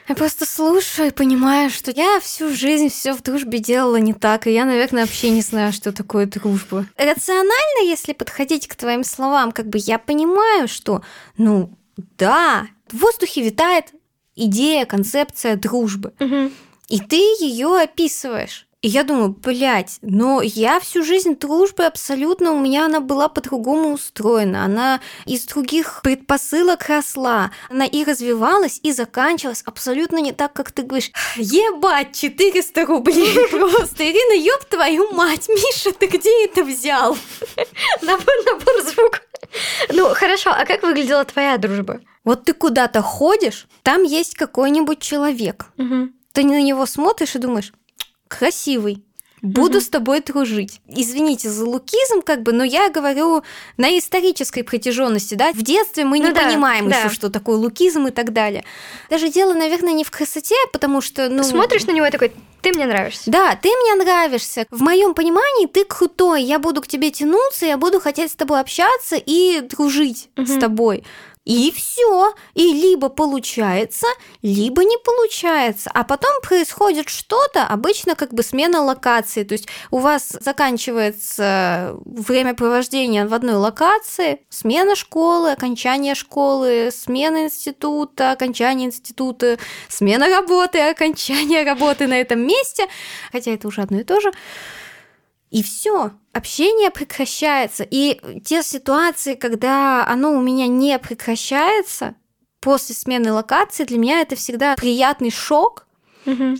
Я 0.07 0.15
просто 0.15 0.45
слушаю 0.45 1.07
и 1.07 1.11
понимаю, 1.11 1.71
что 1.71 1.91
я 1.91 2.19
всю 2.19 2.53
жизнь 2.53 2.89
все 2.89 3.13
в 3.13 3.23
дружбе 3.23 3.57
делала 3.57 3.95
не 3.95 4.13
так, 4.13 4.45
и 4.45 4.51
я, 4.51 4.65
наверное, 4.65 5.05
вообще 5.05 5.31
не 5.31 5.41
знаю, 5.41 5.73
что 5.73 5.91
такое 5.91 6.27
дружба. 6.27 6.85
Рационально, 6.97 7.85
если 7.85 8.13
подходить 8.13 8.67
к 8.67 8.75
твоим 8.75 9.03
словам, 9.03 9.51
как 9.51 9.67
бы 9.67 9.79
я 9.79 9.97
понимаю, 9.97 10.67
что, 10.67 11.01
ну, 11.37 11.71
да, 12.17 12.67
в 12.91 12.97
воздухе 12.97 13.41
витает 13.41 13.93
идея, 14.35 14.85
концепция 14.85 15.55
дружбы. 15.55 16.13
Угу. 16.19 16.51
И 16.89 16.99
ты 16.99 17.15
ее 17.39 17.81
описываешь. 17.81 18.67
И 18.85 18.87
я 18.87 19.01
думаю, 19.01 19.29
блядь, 19.29 19.97
но 20.03 20.43
я 20.43 20.79
всю 20.79 21.03
жизнь 21.03 21.35
дружбы 21.39 21.85
абсолютно, 21.85 22.51
у 22.51 22.59
меня 22.59 22.85
она 22.85 22.99
была 22.99 23.29
по-другому 23.29 23.93
устроена. 23.93 24.63
Она 24.63 25.01
из 25.25 25.43
других 25.45 26.01
предпосылок 26.03 26.87
росла. 26.87 27.49
Она 27.71 27.87
и 27.87 28.03
развивалась, 28.03 28.79
и 28.83 28.91
заканчивалась 28.91 29.63
абсолютно 29.65 30.17
не 30.17 30.33
так, 30.33 30.53
как 30.53 30.71
ты 30.71 30.83
говоришь. 30.83 31.09
Ебать, 31.35 32.15
400 32.15 32.85
рублей 32.85 33.47
просто. 33.49 34.03
Ирина, 34.03 34.39
ёб 34.39 34.63
твою 34.65 35.11
мать, 35.13 35.49
Миша, 35.49 35.91
ты 35.91 36.05
где 36.05 36.45
это 36.45 36.63
взял? 36.63 37.17
Набор, 38.03 38.35
набор 38.45 38.83
звук. 38.83 39.21
Ну, 39.89 40.13
хорошо, 40.13 40.51
а 40.51 40.63
как 40.65 40.83
выглядела 40.83 41.25
твоя 41.25 41.57
дружба? 41.57 42.01
Вот 42.25 42.43
ты 42.43 42.53
куда-то 42.53 43.01
ходишь, 43.01 43.67
там 43.83 44.03
есть 44.03 44.35
какой-нибудь 44.35 44.99
человек. 44.99 45.67
Угу. 45.77 46.09
Ты 46.33 46.43
на 46.43 46.61
него 46.61 46.85
смотришь 46.85 47.35
и 47.35 47.39
думаешь, 47.39 47.71
красивый, 48.27 49.03
буду 49.41 49.79
с 49.79 49.89
тобой 49.89 50.21
дружить. 50.21 50.81
Извините 50.87 51.49
за 51.49 51.65
лукизм, 51.65 52.21
как 52.23 52.41
бы, 52.41 52.51
но 52.51 52.63
я 52.63 52.89
говорю 52.89 53.43
на 53.77 53.95
исторической 53.97 54.63
протяженности, 54.63 55.35
да. 55.35 55.53
В 55.53 55.61
детстве 55.61 56.03
мы 56.03 56.17
не 56.19 56.27
Ну 56.29 56.33
да, 56.33 56.41
понимаем 56.47 56.89
да. 56.89 56.97
еще, 56.97 57.09
что 57.09 57.29
такое 57.29 57.57
лукизм 57.57 58.07
и 58.07 58.11
так 58.11 58.33
далее. 58.33 58.65
Даже 59.09 59.29
дело, 59.29 59.53
наверное, 59.53 59.93
не 59.93 60.03
в 60.03 60.09
красоте, 60.09 60.55
потому 60.73 60.99
что, 61.01 61.29
ну... 61.29 61.43
Смотришь 61.43 61.85
на 61.85 61.91
него 61.91 62.07
и 62.07 62.11
такой, 62.11 62.31
ты 62.63 62.73
мне 62.73 62.87
нравишься. 62.87 63.29
Да, 63.29 63.55
ты 63.55 63.69
мне 63.69 64.03
нравишься. 64.03 64.65
В 64.71 64.81
моем 64.81 65.13
понимании 65.13 65.67
ты 65.67 65.85
крутой. 65.85 66.41
Я 66.41 66.57
буду 66.57 66.81
к 66.81 66.87
тебе 66.87 67.11
тянуться, 67.11 67.67
я 67.67 67.77
буду 67.77 67.99
хотеть 67.99 68.31
с 68.31 68.35
тобой 68.35 68.59
общаться 68.59 69.15
и 69.15 69.61
дружить 69.61 70.29
с 70.35 70.49
Мгм. 70.49 70.59
тобой. 70.59 71.03
И 71.45 71.71
все. 71.71 72.33
И 72.55 72.73
либо 72.73 73.09
получается, 73.09 74.07
либо 74.41 74.83
не 74.83 74.97
получается. 74.97 75.91
А 75.93 76.03
потом 76.03 76.41
происходит 76.41 77.07
что-то, 77.09 77.65
обычно 77.67 78.15
как 78.15 78.33
бы 78.33 78.41
смена 78.41 78.81
локации. 78.81 79.43
То 79.43 79.53
есть 79.53 79.67
у 79.91 79.99
вас 79.99 80.35
заканчивается 80.39 81.95
времяпровождение 82.03 83.27
в 83.27 83.33
одной 83.33 83.55
локации, 83.55 84.41
смена 84.49 84.95
школы, 84.95 85.51
окончание 85.51 86.15
школы, 86.15 86.89
смена 86.91 87.45
института, 87.45 88.31
окончание 88.31 88.87
института, 88.87 89.59
смена 89.87 90.27
работы, 90.27 90.79
окончание 90.89 91.63
работы 91.63 92.07
на 92.07 92.19
этом 92.19 92.45
месте. 92.45 92.87
Хотя 93.31 93.51
это 93.51 93.67
уже 93.67 93.81
одно 93.81 93.99
и 93.99 94.03
то 94.03 94.19
же. 94.19 94.31
И 95.51 95.63
все, 95.63 96.11
общение 96.33 96.89
прекращается. 96.91 97.87
И 97.89 98.19
те 98.43 98.61
ситуации, 98.63 99.35
когда 99.35 100.05
оно 100.07 100.33
у 100.33 100.41
меня 100.41 100.67
не 100.67 100.97
прекращается 100.99 102.15
после 102.59 102.95
смены 102.95 103.31
локации, 103.31 103.83
для 103.85 103.97
меня 103.97 104.21
это 104.21 104.35
всегда 104.35 104.75
приятный 104.75 105.31
шок. 105.31 105.85
Мгм. 106.25 106.57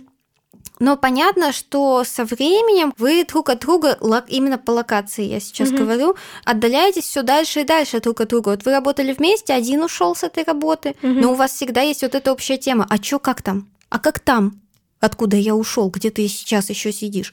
Но 0.78 0.96
понятно, 0.96 1.52
что 1.52 2.04
со 2.04 2.24
временем 2.24 2.92
вы 2.98 3.24
друг 3.24 3.48
от 3.48 3.60
друга, 3.60 3.98
именно 4.28 4.58
по 4.58 4.72
локации 4.72 5.24
я 5.24 5.40
сейчас 5.40 5.70
Мгм. 5.70 5.78
говорю, 5.78 6.16
отдаляетесь 6.44 7.04
все 7.04 7.22
дальше 7.22 7.60
и 7.62 7.64
дальше 7.64 8.00
друг 8.00 8.20
от 8.20 8.28
друга. 8.28 8.50
Вот 8.50 8.64
вы 8.64 8.72
работали 8.72 9.12
вместе, 9.14 9.54
один 9.54 9.82
ушел 9.82 10.14
с 10.14 10.22
этой 10.22 10.44
работы, 10.44 10.94
Мгм. 11.00 11.20
но 11.20 11.32
у 11.32 11.34
вас 11.34 11.52
всегда 11.52 11.80
есть 11.80 12.02
вот 12.02 12.14
эта 12.14 12.30
общая 12.30 12.58
тема. 12.58 12.86
А 12.90 12.98
чё, 12.98 13.18
как 13.18 13.40
там? 13.42 13.68
А 13.88 13.98
как 13.98 14.18
там? 14.20 14.60
Откуда 15.00 15.36
я 15.36 15.54
ушел? 15.54 15.90
Где 15.90 16.10
ты 16.10 16.26
сейчас 16.26 16.70
еще 16.70 16.90
сидишь? 16.90 17.32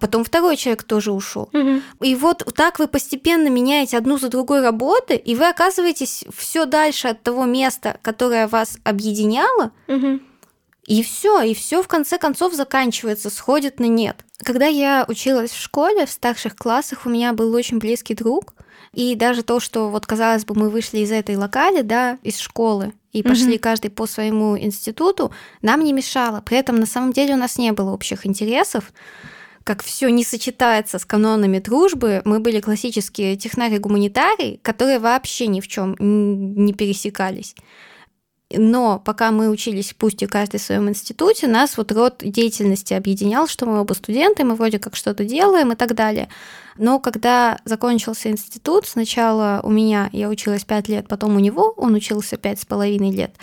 Потом 0.00 0.24
второй 0.24 0.56
человек 0.56 0.82
тоже 0.84 1.12
ушел. 1.12 1.50
Мгм. 1.52 1.82
И 2.00 2.14
вот 2.14 2.42
так 2.56 2.78
вы 2.78 2.88
постепенно 2.88 3.48
меняете 3.48 3.98
одну 3.98 4.18
за 4.18 4.28
другой 4.28 4.62
работы, 4.62 5.16
и 5.16 5.34
вы 5.34 5.48
оказываетесь 5.48 6.24
все 6.34 6.64
дальше 6.64 7.08
от 7.08 7.22
того 7.22 7.44
места, 7.44 7.98
которое 8.02 8.48
вас 8.48 8.78
объединяло, 8.82 9.72
Мгм. 9.88 10.22
и 10.86 11.02
все, 11.02 11.42
и 11.42 11.54
все 11.54 11.82
в 11.82 11.88
конце 11.88 12.16
концов 12.18 12.54
заканчивается, 12.54 13.28
сходит 13.28 13.78
на 13.78 13.84
нет. 13.86 14.24
Когда 14.42 14.66
я 14.66 15.04
училась 15.06 15.50
в 15.50 15.60
школе, 15.60 16.06
в 16.06 16.10
старших 16.10 16.56
классах, 16.56 17.04
у 17.04 17.10
меня 17.10 17.34
был 17.34 17.54
очень 17.54 17.78
близкий 17.78 18.14
друг, 18.14 18.54
и 18.94 19.14
даже 19.14 19.42
то, 19.42 19.60
что 19.60 19.88
вот 19.90 20.06
казалось 20.06 20.44
бы, 20.44 20.54
мы 20.54 20.70
вышли 20.70 20.98
из 20.98 21.12
этой 21.12 21.36
локали, 21.36 21.82
да, 21.82 22.18
из 22.22 22.38
школы, 22.38 22.92
и 23.12 23.22
пошли 23.22 23.58
каждый 23.58 23.90
по 23.90 24.06
своему 24.06 24.58
институту, 24.58 25.32
нам 25.60 25.84
не 25.84 25.92
мешало. 25.92 26.40
При 26.40 26.56
этом 26.56 26.76
на 26.76 26.86
самом 26.86 27.12
деле 27.12 27.34
у 27.34 27.36
нас 27.36 27.58
не 27.58 27.72
было 27.72 27.90
общих 27.92 28.26
интересов, 28.26 28.92
как 29.64 29.82
все 29.82 30.08
не 30.08 30.24
сочетается 30.24 30.98
с 30.98 31.04
канонами 31.04 31.58
дружбы, 31.58 32.22
мы 32.24 32.40
были 32.40 32.60
классические 32.60 33.36
технари-гуманитарии, 33.36 34.58
которые 34.62 34.98
вообще 34.98 35.46
ни 35.46 35.60
в 35.60 35.68
чем 35.68 35.94
не 36.00 36.72
пересекались. 36.72 37.54
Но 38.56 38.98
пока 38.98 39.30
мы 39.30 39.48
учились, 39.48 39.94
пусть 39.96 40.22
и 40.22 40.26
каждый 40.26 40.58
в 40.58 40.62
своем 40.62 40.88
институте, 40.88 41.46
нас 41.46 41.76
вот 41.76 41.92
род 41.92 42.18
деятельности 42.22 42.94
объединял, 42.94 43.46
что 43.46 43.66
мы 43.66 43.80
оба 43.80 43.92
студенты, 43.94 44.44
мы 44.44 44.54
вроде 44.54 44.78
как 44.78 44.96
что-то 44.96 45.24
делаем 45.24 45.72
и 45.72 45.76
так 45.76 45.94
далее. 45.94 46.28
Но 46.76 46.98
когда 46.98 47.58
закончился 47.64 48.30
институт, 48.30 48.86
сначала 48.86 49.60
у 49.62 49.70
меня, 49.70 50.08
я 50.12 50.28
училась 50.28 50.64
пять 50.64 50.88
лет, 50.88 51.08
потом 51.08 51.36
у 51.36 51.38
него, 51.38 51.74
он 51.76 51.94
учился 51.94 52.36
пять 52.36 52.60
с 52.60 52.64
половиной 52.64 53.10
лет, 53.10 53.34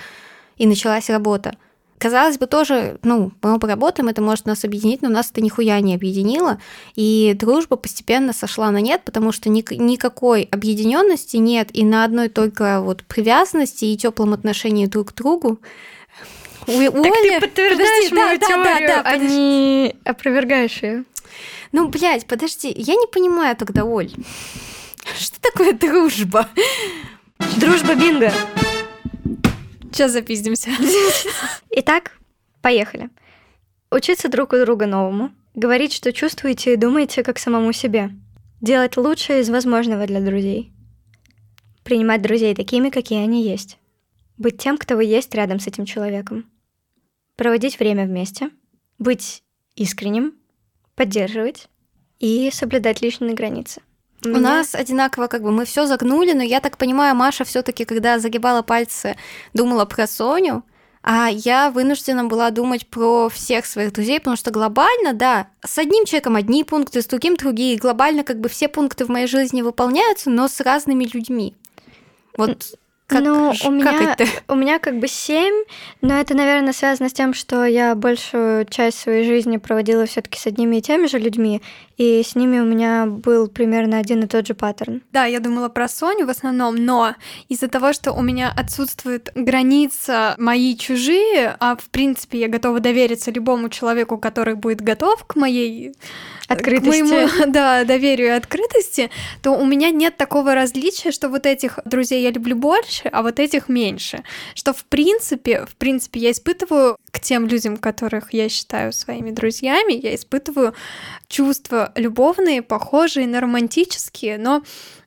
и 0.57 0.65
началась 0.65 1.09
работа. 1.09 1.55
Казалось 1.99 2.37
бы, 2.37 2.47
тоже, 2.47 2.97
ну, 3.03 3.33
мы 3.41 3.55
оба 3.55 3.67
работаем, 3.67 4.07
это 4.07 4.21
может 4.21 4.45
нас 4.45 4.63
объединить, 4.63 5.01
но 5.01 5.09
нас 5.09 5.29
это 5.31 5.41
нихуя 5.41 5.79
не 5.81 5.93
объединило. 5.93 6.59
И 6.95 7.35
дружба 7.37 7.75
постепенно 7.75 8.31
сошла 8.31 8.71
на 8.71 8.79
нет, 8.79 9.01
потому 9.03 9.33
что 9.33 9.49
ник- 9.49 9.71
никакой 9.73 10.43
объединенности 10.43 11.35
нет, 11.37 11.69
и 11.73 11.83
на 11.83 12.05
одной 12.05 12.29
только 12.29 12.79
вот 12.79 13.03
привязанности 13.03 13.83
и 13.83 13.97
теплом 13.97 14.33
отношении 14.33 14.85
друг 14.85 15.09
к 15.11 15.13
другу. 15.13 15.59
У, 16.67 16.71
Так 16.71 16.93
ты 16.93 17.09
Оли- 17.09 17.39
подтверждаешь 17.41 18.09
Подожди, 18.09 18.15
мою 18.15 18.39
да, 18.39 18.47
да, 18.47 18.55
да, 18.55 18.63
теорию, 18.63 18.87
да, 18.87 19.01
а 19.03 19.17
не 19.17 19.95
опровергаешь 20.05 20.81
ее. 20.83 21.03
Ну, 21.73 21.89
блядь, 21.89 22.25
подожди, 22.27 22.73
я 22.77 22.95
не 22.95 23.07
понимаю 23.07 23.57
тогда, 23.57 23.83
Оль. 23.83 24.11
Что 25.19 25.39
такое 25.41 25.73
дружба? 25.73 26.47
Дружба 27.57 27.95
бинго. 27.95 28.31
Сейчас 29.91 30.11
запиздимся. 30.11 30.69
Итак, 31.71 32.11
поехали. 32.61 33.09
Учиться 33.91 34.29
друг 34.29 34.53
у 34.53 34.57
друга 34.57 34.85
новому. 34.85 35.31
Говорить, 35.55 35.93
что 35.93 36.13
чувствуете 36.13 36.73
и 36.73 36.77
думаете, 36.77 37.23
как 37.23 37.39
самому 37.39 37.73
себе. 37.73 38.11
Делать 38.61 38.97
лучшее 38.97 39.41
из 39.41 39.49
возможного 39.49 40.05
для 40.05 40.21
друзей. 40.21 40.71
Принимать 41.83 42.21
друзей 42.21 42.53
такими, 42.53 42.89
какие 42.89 43.23
они 43.23 43.43
есть. 43.43 43.77
Быть 44.37 44.57
тем, 44.57 44.77
кто 44.77 44.95
вы 44.95 45.05
есть 45.05 45.33
рядом 45.33 45.59
с 45.59 45.67
этим 45.67 45.85
человеком. 45.85 46.49
Проводить 47.35 47.79
время 47.79 48.05
вместе. 48.05 48.51
Быть 48.99 49.43
искренним. 49.75 50.35
Поддерживать. 50.95 51.67
И 52.19 52.51
соблюдать 52.51 53.01
личные 53.01 53.33
границы. 53.33 53.81
У 54.25 54.37
нас 54.37 54.75
одинаково, 54.75 55.27
как 55.27 55.43
бы 55.43 55.51
мы 55.51 55.65
все 55.65 55.85
загнули, 55.85 56.33
но 56.33 56.43
я 56.43 56.59
так 56.59 56.77
понимаю, 56.77 57.15
Маша 57.15 57.45
все-таки, 57.45 57.85
когда 57.85 58.19
загибала 58.19 58.61
пальцы, 58.61 59.15
думала 59.53 59.85
про 59.85 60.07
Соню, 60.07 60.63
а 61.01 61.29
я 61.29 61.71
вынуждена 61.71 62.25
была 62.25 62.51
думать 62.51 62.85
про 62.87 63.29
всех 63.29 63.65
своих 63.65 63.93
друзей, 63.93 64.19
потому 64.19 64.35
что 64.35 64.51
глобально, 64.51 65.13
да, 65.13 65.47
с 65.65 65.77
одним 65.77 66.05
человеком 66.05 66.35
одни 66.35 66.65
пункты, 66.65 67.01
с 67.01 67.05
другим 67.05 67.37
другие. 67.37 67.77
Глобально 67.77 68.23
как 68.23 68.39
бы 68.39 68.49
все 68.49 68.67
пункты 68.67 69.05
в 69.05 69.09
моей 69.09 69.27
жизни 69.27 69.61
выполняются, 69.61 70.29
но 70.29 70.49
с 70.49 70.59
разными 70.59 71.05
людьми. 71.05 71.55
Вот 72.35 72.77
Как, 73.09 73.23
ну, 73.23 73.51
у 73.65 73.71
меня, 73.71 73.85
как 73.85 74.19
это? 74.19 74.31
у 74.47 74.55
меня 74.55 74.77
как 74.77 74.99
бы 74.99 75.07
семь, 75.07 75.63
но 76.01 76.19
это, 76.19 76.35
наверное, 76.35 76.73
связано 76.73 77.09
с 77.09 77.13
тем, 77.13 77.33
что 77.33 77.65
я 77.65 77.95
большую 77.95 78.65
часть 78.65 78.99
своей 78.99 79.25
жизни 79.25 79.57
проводила 79.57 80.05
все-таки 80.05 80.37
с 80.37 80.45
одними 80.45 80.75
и 80.75 80.81
теми 80.83 81.07
же 81.07 81.17
людьми, 81.17 81.59
и 81.97 82.21
с 82.23 82.35
ними 82.35 82.59
у 82.59 82.65
меня 82.65 83.07
был 83.07 83.47
примерно 83.47 83.97
один 83.97 84.21
и 84.23 84.27
тот 84.27 84.45
же 84.45 84.53
паттерн. 84.53 85.01
Да, 85.11 85.25
я 85.25 85.39
думала 85.39 85.69
про 85.69 85.87
Соню 85.87 86.27
в 86.27 86.29
основном, 86.29 86.75
но 86.75 87.15
из-за 87.47 87.67
того, 87.67 87.93
что 87.93 88.13
у 88.13 88.21
меня 88.21 88.53
отсутствует 88.55 89.31
граница 89.33 90.35
мои 90.37 90.77
чужие, 90.77 91.57
а 91.59 91.75
в 91.77 91.89
принципе 91.89 92.39
я 92.39 92.47
готова 92.47 92.79
довериться 92.79 93.31
любому 93.31 93.69
человеку, 93.69 94.19
который 94.19 94.53
будет 94.53 94.81
готов 94.81 95.25
к 95.25 95.35
моей 95.35 95.93
Открытости. 96.47 97.01
к 97.01 97.03
моему, 97.03 97.29
да, 97.47 97.83
доверию 97.83 98.27
и 98.27 98.31
открытости, 98.31 99.09
то 99.41 99.51
у 99.51 99.65
меня 99.65 99.89
нет 99.91 100.17
такого 100.17 100.55
различия, 100.55 101.11
что 101.11 101.29
вот 101.29 101.45
этих 101.45 101.79
друзей 101.85 102.23
я 102.23 102.31
люблю 102.31 102.55
больше, 102.55 102.98
а 103.07 103.21
вот 103.21 103.39
этих 103.39 103.69
меньше. 103.69 104.23
Что 104.55 104.73
в 104.73 104.83
принципе, 104.85 105.65
в 105.65 105.75
принципе, 105.75 106.19
я 106.19 106.31
испытываю 106.31 106.97
к 107.11 107.19
тем 107.19 107.47
людям, 107.47 107.77
которых 107.77 108.33
я 108.33 108.49
считаю 108.49 108.91
своими 108.91 109.31
друзьями, 109.31 109.93
я 109.93 110.13
испытываю 110.15 110.73
чувства 111.27 111.91
любовные, 111.95 112.61
похожие 112.61 113.27
на 113.27 113.39
романтические, 113.39 114.37
но 114.37 114.63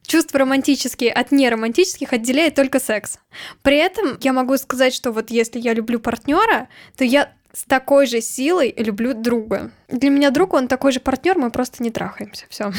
чувства 0.06 0.40
романтические 0.40 1.12
от 1.12 1.32
неромантических 1.32 2.12
отделяет 2.12 2.54
только 2.54 2.80
секс. 2.80 3.18
При 3.62 3.76
этом 3.76 4.18
я 4.20 4.32
могу 4.32 4.56
сказать, 4.56 4.94
что 4.94 5.12
вот 5.12 5.30
если 5.30 5.58
я 5.58 5.74
люблю 5.74 6.00
партнера, 6.00 6.68
то 6.96 7.04
я 7.04 7.32
с 7.52 7.64
такой 7.64 8.06
же 8.06 8.20
силой 8.20 8.74
люблю 8.76 9.14
друга. 9.14 9.70
Для 9.88 10.10
меня 10.10 10.30
друг, 10.30 10.54
он 10.54 10.68
такой 10.68 10.92
же 10.92 11.00
партнер, 11.00 11.36
мы 11.38 11.50
просто 11.50 11.82
не 11.82 11.90
трахаемся. 11.90 12.46
Все. 12.48 12.72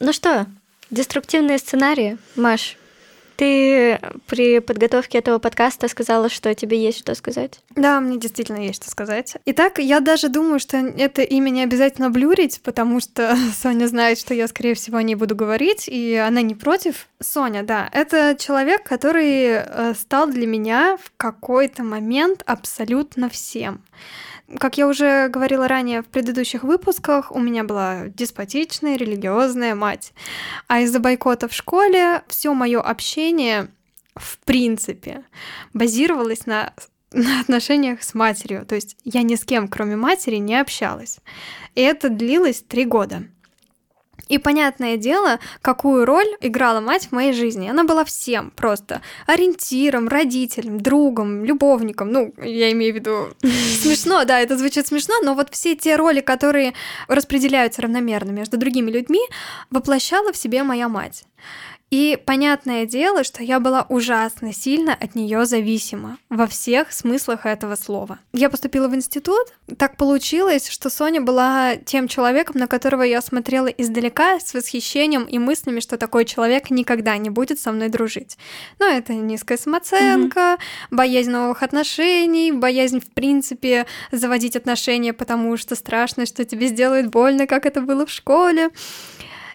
Ну 0.00 0.14
что, 0.14 0.46
деструктивные 0.90 1.58
сценарии, 1.58 2.18
Маш, 2.36 2.76
ты 3.40 3.98
при 4.26 4.58
подготовке 4.58 5.16
этого 5.16 5.38
подкаста 5.38 5.88
сказала, 5.88 6.28
что 6.28 6.54
тебе 6.54 6.78
есть 6.78 6.98
что 6.98 7.14
сказать. 7.14 7.60
Да, 7.74 7.98
мне 7.98 8.18
действительно 8.18 8.58
есть 8.58 8.82
что 8.82 8.90
сказать. 8.90 9.38
Итак, 9.46 9.78
я 9.78 10.00
даже 10.00 10.28
думаю, 10.28 10.60
что 10.60 10.76
это 10.76 11.22
имя 11.22 11.48
не 11.48 11.62
обязательно 11.62 12.10
блюрить, 12.10 12.60
потому 12.62 13.00
что 13.00 13.34
Соня 13.62 13.86
знает, 13.86 14.18
что 14.18 14.34
я, 14.34 14.46
скорее 14.46 14.74
всего, 14.74 14.98
о 14.98 15.02
ней 15.02 15.14
буду 15.14 15.34
говорить, 15.34 15.88
и 15.88 16.16
она 16.16 16.42
не 16.42 16.54
против. 16.54 17.06
Соня, 17.18 17.62
да, 17.62 17.88
это 17.92 18.36
человек, 18.38 18.82
который 18.82 19.46
э, 19.46 19.94
стал 19.94 20.28
для 20.28 20.46
меня 20.46 20.98
в 21.02 21.10
какой-то 21.16 21.82
момент 21.82 22.42
абсолютно 22.44 23.30
всем. 23.30 23.80
Как 24.58 24.78
я 24.78 24.88
уже 24.88 25.28
говорила 25.28 25.68
ранее 25.68 26.02
в 26.02 26.06
предыдущих 26.06 26.64
выпусках, 26.64 27.30
у 27.30 27.38
меня 27.38 27.62
была 27.62 28.08
деспотичная 28.08 28.96
религиозная 28.96 29.74
мать. 29.74 30.12
А 30.66 30.80
из-за 30.80 30.98
бойкота 30.98 31.46
в 31.46 31.52
школе 31.52 32.22
все 32.26 32.52
мое 32.52 32.80
общение, 32.80 33.68
в 34.16 34.38
принципе, 34.40 35.24
базировалось 35.72 36.46
на, 36.46 36.72
на 37.12 37.40
отношениях 37.40 38.02
с 38.02 38.14
матерью. 38.14 38.66
То 38.66 38.74
есть 38.74 38.96
я 39.04 39.22
ни 39.22 39.36
с 39.36 39.44
кем, 39.44 39.68
кроме 39.68 39.94
матери, 39.94 40.36
не 40.36 40.60
общалась. 40.60 41.18
И 41.76 41.80
это 41.80 42.08
длилось 42.08 42.62
три 42.62 42.84
года. 42.84 43.22
И 44.30 44.38
понятное 44.38 44.96
дело, 44.96 45.40
какую 45.60 46.04
роль 46.04 46.28
играла 46.40 46.80
мать 46.80 47.08
в 47.08 47.12
моей 47.12 47.32
жизни. 47.32 47.68
Она 47.68 47.82
была 47.82 48.04
всем 48.04 48.52
просто 48.52 49.02
ориентиром, 49.26 50.06
родителем, 50.08 50.80
другом, 50.80 51.44
любовником. 51.44 52.12
Ну, 52.12 52.32
я 52.40 52.70
имею 52.70 52.92
в 52.92 52.96
виду 52.96 53.28
смешно, 53.82 54.24
да, 54.24 54.40
это 54.40 54.56
звучит 54.56 54.86
смешно, 54.86 55.14
но 55.24 55.34
вот 55.34 55.48
все 55.50 55.74
те 55.74 55.96
роли, 55.96 56.20
которые 56.20 56.74
распределяются 57.08 57.82
равномерно 57.82 58.30
между 58.30 58.56
другими 58.56 58.92
людьми, 58.92 59.20
воплощала 59.70 60.32
в 60.32 60.36
себе 60.36 60.62
моя 60.62 60.88
мать. 60.88 61.24
И 61.90 62.16
понятное 62.24 62.86
дело, 62.86 63.24
что 63.24 63.42
я 63.42 63.58
была 63.58 63.84
ужасно 63.88 64.52
сильно 64.52 64.94
от 64.94 65.16
нее 65.16 65.44
зависима 65.44 66.18
во 66.28 66.46
всех 66.46 66.92
смыслах 66.92 67.46
этого 67.46 67.74
слова. 67.74 68.20
Я 68.32 68.48
поступила 68.48 68.86
в 68.86 68.94
институт. 68.94 69.48
Так 69.76 69.96
получилось, 69.96 70.68
что 70.68 70.88
Соня 70.88 71.20
была 71.20 71.74
тем 71.74 72.06
человеком, 72.06 72.60
на 72.60 72.68
которого 72.68 73.02
я 73.02 73.20
смотрела 73.20 73.66
издалека 73.66 74.38
с 74.38 74.54
восхищением 74.54 75.24
и 75.24 75.38
мыслями, 75.38 75.80
что 75.80 75.98
такой 75.98 76.24
человек 76.26 76.70
никогда 76.70 77.16
не 77.16 77.28
будет 77.28 77.58
со 77.58 77.72
мной 77.72 77.88
дружить. 77.88 78.38
Но 78.78 78.86
это 78.86 79.12
низкая 79.12 79.58
самооценка, 79.58 80.58
боязнь 80.92 81.30
новых 81.30 81.64
отношений, 81.64 82.52
боязнь, 82.52 83.00
в 83.00 83.10
принципе, 83.10 83.86
заводить 84.12 84.54
отношения, 84.54 85.12
потому 85.12 85.56
что 85.56 85.74
страшно, 85.74 86.24
что 86.24 86.44
тебе 86.44 86.68
сделают 86.68 87.08
больно, 87.08 87.48
как 87.48 87.66
это 87.66 87.80
было 87.80 88.06
в 88.06 88.10
школе. 88.10 88.70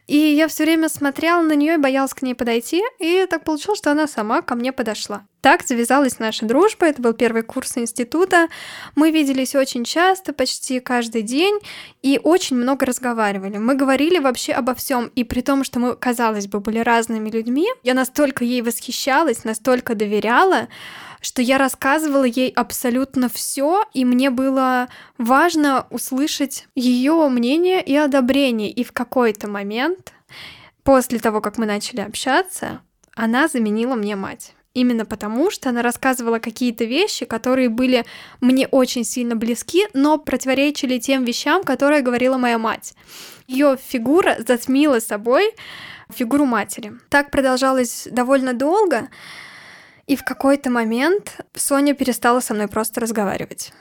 И 0.07 0.17
я 0.17 0.47
все 0.47 0.63
время 0.63 0.89
смотрела 0.89 1.41
на 1.41 1.53
нее 1.55 1.75
и 1.75 1.77
боялась 1.77 2.13
к 2.13 2.21
ней 2.21 2.35
подойти, 2.35 2.83
и 2.99 3.25
так 3.29 3.43
получилось, 3.43 3.79
что 3.79 3.91
она 3.91 4.07
сама 4.07 4.41
ко 4.41 4.55
мне 4.55 4.71
подошла. 4.71 5.25
Так 5.45 5.61
завязалась 5.61 6.17
наша 6.17 6.47
дружба, 6.47 6.87
это 6.87 7.03
был 7.03 7.13
первый 7.13 7.43
курс 7.43 7.77
института. 7.77 8.47
Мы 8.95 9.11
виделись 9.11 9.53
очень 9.53 9.83
часто, 9.83 10.33
почти 10.33 10.79
каждый 10.79 11.21
день, 11.21 11.59
и 12.01 12.19
очень 12.23 12.55
много 12.55 12.87
разговаривали. 12.87 13.57
Мы 13.57 13.75
говорили 13.75 14.17
вообще 14.17 14.53
обо 14.53 14.73
всем, 14.73 15.11
и 15.13 15.23
при 15.23 15.41
том, 15.41 15.63
что 15.63 15.79
мы, 15.79 15.95
казалось 15.95 16.47
бы, 16.47 16.61
были 16.61 16.79
разными 16.79 17.29
людьми, 17.29 17.67
я 17.83 17.93
настолько 17.93 18.43
ей 18.43 18.63
восхищалась, 18.63 19.43
настолько 19.43 19.93
доверяла, 19.93 20.67
что 21.21 21.43
я 21.43 21.59
рассказывала 21.59 22.23
ей 22.23 22.49
абсолютно 22.49 23.29
все, 23.29 23.83
и 23.93 24.03
мне 24.03 24.31
было 24.31 24.87
важно 25.19 25.85
услышать 25.91 26.67
ее 26.73 27.29
мнение 27.29 27.83
и 27.83 27.95
одобрение. 27.95 28.71
И 28.71 28.83
в 28.83 28.93
какой-то 28.93 29.47
момент, 29.47 30.11
после 30.81 31.19
того, 31.19 31.39
как 31.39 31.59
мы 31.59 31.67
начали 31.67 32.01
общаться, 32.01 32.81
она 33.13 33.47
заменила 33.47 33.93
мне 33.93 34.15
мать. 34.15 34.55
Именно 34.75 35.05
потому, 35.05 35.49
что 35.51 35.69
она 35.69 35.81
рассказывала 35.81 36.39
какие-то 36.39 36.83
вещи, 36.83 37.25
которые 37.25 37.69
были 37.69 38.05
мне 38.41 38.67
очень 38.67 39.05
сильно 39.05 39.37
близки, 39.37 39.87
но 39.93 40.17
противоречили 40.17 40.99
тем 40.99 41.23
вещам, 41.23 41.63
которые 41.63 42.01
говорила 42.01 42.37
моя 42.37 42.57
мать. 42.57 42.93
Ее 43.47 43.77
фигура 43.77 44.35
затмила 44.45 44.99
собой 44.99 45.55
фигуру 46.09 46.45
матери. 46.45 46.91
Так 47.09 47.31
продолжалось 47.31 48.05
довольно 48.11 48.53
долго, 48.53 49.07
и 50.07 50.17
в 50.17 50.25
какой-то 50.25 50.69
момент 50.69 51.39
Соня 51.53 51.95
перестала 51.95 52.41
со 52.41 52.53
мной 52.53 52.67
просто 52.67 52.99
разговаривать. 52.99 53.71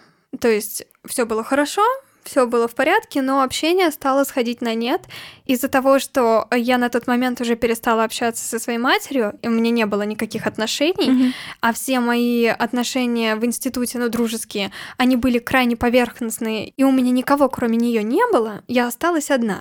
То 0.41 0.49
есть 0.49 0.87
все 1.05 1.27
было 1.27 1.43
хорошо, 1.43 1.83
все 2.25 2.47
было 2.47 2.67
в 2.69 2.75
порядке, 2.75 3.23
но 3.23 3.43
общение 3.43 3.91
стало 3.91 4.25
сходить 4.25 4.61
на 4.61 4.75
нет 4.75 5.03
из-за 5.47 5.69
того, 5.69 5.99
что 5.99 6.49
я 6.55 6.79
на 6.79 6.89
тот 6.89 7.07
момент 7.07 7.41
уже 7.41 7.55
перестала 7.57 8.05
общаться 8.05 8.45
со 8.45 8.59
своей 8.59 8.79
матерью, 8.79 9.39
и 9.43 9.49
у 9.49 9.51
меня 9.51 9.71
не 9.71 9.87
было 9.87 10.03
никаких 10.03 10.47
отношений, 10.47 11.11
Мгм. 11.11 11.35
а 11.61 11.73
все 11.73 12.01
мои 12.01 12.47
отношения 12.47 13.37
в 13.37 13.45
институте, 13.45 13.99
ну, 13.99 14.09
дружеские, 14.09 14.71
они 14.97 15.17
были 15.17 15.39
крайне 15.39 15.77
поверхностные, 15.77 16.69
и 16.69 16.85
у 16.85 16.91
меня 16.91 17.11
никого, 17.11 17.49
кроме 17.49 17.77
нее, 17.77 18.03
не 18.03 18.23
было, 18.33 18.63
я 18.69 18.87
осталась 18.87 19.31
одна. 19.31 19.61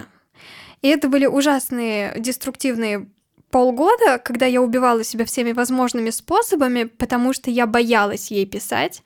И 0.82 0.88
это 0.88 1.08
были 1.08 1.26
ужасные 1.26 2.14
деструктивные 2.18 3.08
полгода, 3.52 4.18
когда 4.18 4.46
я 4.48 4.62
убивала 4.62 5.04
себя 5.04 5.26
всеми 5.26 5.52
возможными 5.52 6.10
способами, 6.10 6.86
потому 6.86 7.34
что 7.34 7.52
я 7.52 7.68
боялась 7.68 8.32
ей 8.32 8.46
писать. 8.46 9.04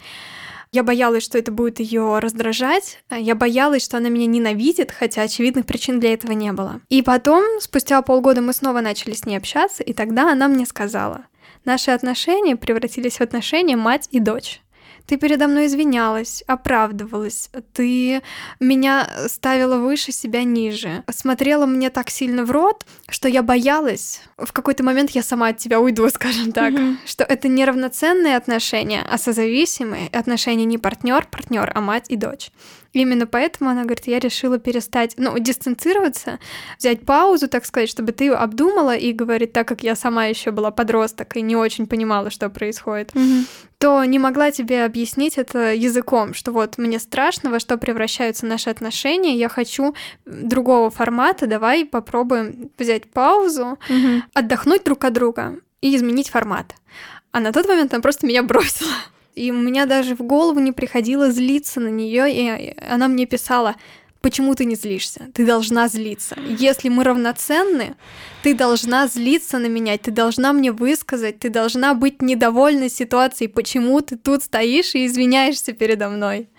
Я 0.71 0.83
боялась, 0.83 1.23
что 1.23 1.37
это 1.37 1.51
будет 1.51 1.79
ее 1.79 2.19
раздражать. 2.19 2.99
Я 3.09 3.35
боялась, 3.35 3.83
что 3.83 3.97
она 3.97 4.09
меня 4.09 4.25
ненавидит, 4.25 4.91
хотя 4.91 5.23
очевидных 5.23 5.65
причин 5.65 5.99
для 5.99 6.13
этого 6.13 6.33
не 6.33 6.51
было. 6.51 6.81
И 6.89 7.01
потом, 7.01 7.43
спустя 7.59 8.01
полгода, 8.01 8.41
мы 8.41 8.53
снова 8.53 8.81
начали 8.81 9.13
с 9.13 9.25
ней 9.25 9.37
общаться, 9.37 9.83
и 9.83 9.93
тогда 9.93 10.31
она 10.31 10.47
мне 10.47 10.65
сказала, 10.65 11.25
наши 11.65 11.91
отношения 11.91 12.55
превратились 12.55 13.17
в 13.17 13.21
отношения 13.21 13.75
мать 13.75 14.07
и 14.11 14.19
дочь. 14.19 14.61
Ты 15.07 15.17
передо 15.17 15.47
мной 15.47 15.67
извинялась, 15.67 16.43
оправдывалась, 16.47 17.49
ты 17.73 18.21
меня 18.59 19.09
ставила 19.27 19.77
выше 19.77 20.11
себя 20.11 20.43
ниже, 20.43 21.03
смотрела 21.09 21.65
мне 21.65 21.89
так 21.89 22.09
сильно 22.09 22.43
в 22.43 22.51
рот, 22.51 22.85
что 23.07 23.27
я 23.29 23.41
боялась. 23.41 24.21
В 24.37 24.51
какой-то 24.51 24.83
момент 24.83 25.11
я 25.11 25.23
сама 25.23 25.47
от 25.47 25.57
тебя 25.57 25.79
уйду, 25.79 26.07
скажем 26.13 26.51
так, 26.51 26.73
Мгм. 26.73 26.99
что 27.05 27.23
это 27.23 27.47
неравноценные 27.47 28.35
отношения, 28.35 29.03
а 29.09 29.17
созависимые 29.17 30.09
отношения 30.09 30.65
не 30.65 30.77
партнер, 30.77 31.25
партнер, 31.31 31.71
а 31.73 31.81
мать 31.81 32.05
и 32.09 32.17
дочь. 32.17 32.51
Именно 32.97 33.27
поэтому 33.27 33.69
она 33.69 33.83
говорит, 33.83 34.07
я 34.07 34.17
решила 34.17 34.57
перестать, 34.57 35.13
ну, 35.17 35.37
дистанцироваться, 35.37 36.39
взять 36.79 37.05
паузу, 37.05 37.47
так 37.47 37.63
сказать, 37.63 37.89
чтобы 37.89 38.11
ты 38.11 38.29
обдумала 38.29 38.95
и 38.95 39.13
говорит, 39.13 39.53
так 39.53 39.67
как 39.67 39.83
я 39.83 39.95
сама 39.95 40.25
еще 40.25 40.49
была 40.49 40.71
подросток 40.71 41.37
и 41.37 41.41
не 41.43 41.55
очень 41.55 41.85
понимала, 41.85 42.31
что 42.31 42.49
происходит, 42.49 43.11
то 43.77 44.03
не 44.03 44.17
могла 44.17 44.49
тебе 44.49 44.83
объяснить 44.83 45.37
это 45.37 45.75
языком, 45.75 46.33
что 46.33 46.51
вот 46.51 46.79
мне 46.79 46.97
страшно, 46.97 47.51
во 47.51 47.59
что 47.59 47.77
превращаются 47.77 48.47
наши 48.47 48.71
отношения, 48.71 49.35
я 49.37 49.47
хочу 49.47 49.93
другого 50.25 50.89
формата, 50.89 51.45
давай 51.45 51.85
попробуем 51.85 52.71
взять 52.79 53.11
паузу, 53.11 53.77
Мгм. 53.89 54.23
отдохнуть 54.33 54.83
друг 54.83 55.05
от 55.05 55.13
друга 55.13 55.59
и 55.81 55.95
изменить 55.95 56.29
формат. 56.29 56.73
А 57.31 57.39
на 57.41 57.51
тот 57.53 57.67
момент 57.67 57.93
она 57.93 58.01
просто 58.01 58.25
меня 58.25 58.41
бросила. 58.41 58.89
И 59.37 59.51
у 59.51 59.55
меня 59.61 59.85
даже 59.85 60.15
в 60.15 60.23
голову 60.23 60.59
не 60.59 60.71
приходило 60.71 61.31
злиться 61.31 61.79
на 61.79 61.89
нее, 61.89 62.25
и 62.27 62.75
она 62.81 63.07
мне 63.07 63.27
писала, 63.27 63.75
Почему 64.19 64.55
ты 64.55 64.65
не 64.65 64.75
злишься? 64.75 65.27
Ты 65.33 65.45
должна 65.45 65.87
злиться. 65.87 66.35
Если 66.49 66.89
мы 66.89 67.03
равноценны, 67.03 67.95
ты 68.43 68.55
должна 68.55 69.07
злиться 69.07 69.59
на 69.59 69.67
меня, 69.67 69.97
ты 69.97 70.11
должна 70.11 70.53
мне 70.53 70.71
высказать, 70.71 71.39
ты 71.39 71.49
должна 71.49 71.93
быть 71.93 72.21
недовольна 72.21 72.89
ситуацией, 72.89 73.47
почему 73.47 74.01
ты 74.01 74.17
тут 74.17 74.43
стоишь 74.43 74.95
и 74.95 75.05
извиняешься 75.05 75.71
передо 75.71 76.09
мной. 76.09 76.49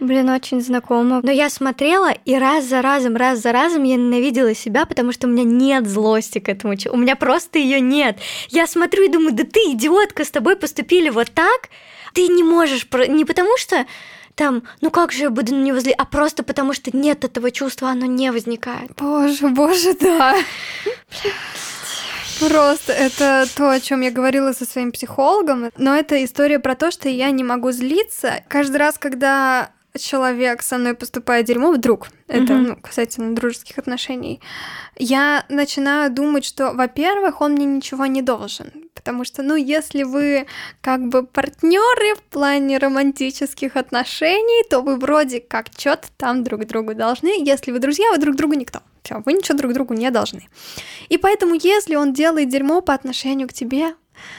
Блин, 0.00 0.30
очень 0.30 0.62
знакомо. 0.62 1.20
Но 1.22 1.30
я 1.30 1.50
смотрела, 1.50 2.10
и 2.10 2.34
раз 2.34 2.64
за 2.64 2.80
разом, 2.80 3.16
раз 3.16 3.40
за 3.40 3.52
разом 3.52 3.82
я 3.84 3.96
ненавидела 3.96 4.54
себя, 4.54 4.86
потому 4.86 5.12
что 5.12 5.26
у 5.26 5.30
меня 5.30 5.44
нет 5.44 5.86
злости 5.86 6.38
к 6.38 6.48
этому. 6.48 6.74
У 6.90 6.96
меня 6.96 7.16
просто 7.16 7.58
ее 7.58 7.80
нет. 7.80 8.18
Я 8.48 8.66
смотрю 8.66 9.04
и 9.04 9.08
думаю, 9.08 9.34
да 9.34 9.44
ты 9.44 9.60
идиотка, 9.72 10.24
с 10.24 10.30
тобой 10.30 10.56
поступили 10.56 11.10
вот 11.10 11.30
так. 11.32 11.68
Ты 12.14 12.28
не 12.28 12.42
можешь, 12.42 12.88
не 13.08 13.24
потому 13.24 13.56
что 13.58 13.86
там, 14.34 14.62
ну 14.80 14.90
как 14.90 15.12
же 15.12 15.24
я 15.24 15.30
буду 15.30 15.54
на 15.54 15.62
него 15.62 15.80
зли, 15.80 15.92
а 15.92 16.06
просто 16.06 16.42
потому 16.42 16.72
что 16.72 16.96
нет 16.96 17.24
этого 17.24 17.50
чувства, 17.50 17.90
оно 17.90 18.06
не 18.06 18.32
возникает. 18.32 18.92
Боже, 18.96 19.48
боже, 19.48 19.94
да. 20.00 20.34
Просто 22.40 22.94
это 22.94 23.46
то, 23.54 23.70
о 23.70 23.80
чем 23.80 24.00
я 24.00 24.10
говорила 24.10 24.54
со 24.54 24.64
своим 24.64 24.92
психологом. 24.92 25.70
Но 25.76 25.94
это 25.94 26.24
история 26.24 26.58
про 26.58 26.74
то, 26.74 26.90
что 26.90 27.10
я 27.10 27.30
не 27.32 27.44
могу 27.44 27.70
злиться. 27.70 28.42
Каждый 28.48 28.78
раз, 28.78 28.96
когда 28.96 29.72
человек 29.98 30.62
со 30.62 30.78
мной 30.78 30.94
поступает 30.94 31.46
дерьмо, 31.46 31.72
вдруг, 31.72 32.08
это 32.28 32.54
ну, 32.54 32.76
касательно 32.76 33.34
дружеских 33.34 33.78
отношений, 33.78 34.40
я 34.96 35.44
начинаю 35.48 36.10
думать, 36.12 36.44
что, 36.44 36.72
во-первых, 36.72 37.40
он 37.40 37.52
мне 37.52 37.66
ничего 37.66 38.06
не 38.06 38.22
должен. 38.22 38.70
Потому 38.94 39.24
что, 39.24 39.42
ну, 39.42 39.56
если 39.56 40.02
вы 40.02 40.46
как 40.82 41.08
бы 41.08 41.24
партнеры 41.24 42.14
в 42.16 42.22
плане 42.22 42.76
романтических 42.76 43.76
отношений, 43.76 44.62
то 44.68 44.80
вы 44.80 44.96
вроде 44.96 45.40
как 45.40 45.68
что-то 45.76 46.08
там 46.18 46.44
друг 46.44 46.66
другу 46.66 46.94
должны. 46.94 47.42
Если 47.42 47.72
вы 47.72 47.78
друзья, 47.78 48.10
вы 48.10 48.18
друг 48.18 48.36
другу 48.36 48.54
никто. 48.54 48.80
Все, 49.02 49.22
вы 49.24 49.32
ничего 49.32 49.56
друг 49.56 49.72
другу 49.72 49.94
не 49.94 50.10
должны. 50.10 50.48
И 51.08 51.16
поэтому, 51.16 51.54
если 51.54 51.94
он 51.94 52.12
делает 52.12 52.50
дерьмо 52.50 52.82
по 52.82 52.92
отношению 52.92 53.48
к 53.48 53.54
тебе, 53.54 53.94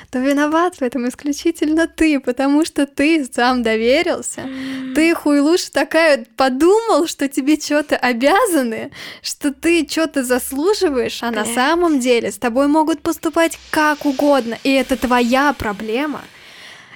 то 0.10 0.20
виноват 0.20 0.76
в 0.76 0.82
этом 0.82 1.08
исключительно 1.08 1.88
ты, 1.88 2.20
потому 2.20 2.66
что 2.66 2.86
ты 2.86 3.26
сам 3.26 3.64
доверился. 3.64 4.48
Ты 4.96 5.14
хуйлуш 5.14 5.70
такая 5.70 6.26
подумал, 6.36 7.08
что 7.08 7.28
тебе 7.28 7.58
что-то 7.60 7.98
обязаны, 7.98 8.92
что 9.22 9.54
ты 9.54 9.88
что-то 9.90 10.24
заслуживаешь, 10.24 11.24
а 11.24 11.32
на 11.32 11.46
самом 11.46 12.00
деле 12.00 12.32
с 12.32 12.38
тобой 12.38 12.68
могут 12.68 13.02
поступать 13.02 13.58
как 13.70 14.06
угодно, 14.06 14.58
и 14.64 14.72
это 14.72 14.98
твоя 14.98 15.54
проблема. 15.54 16.22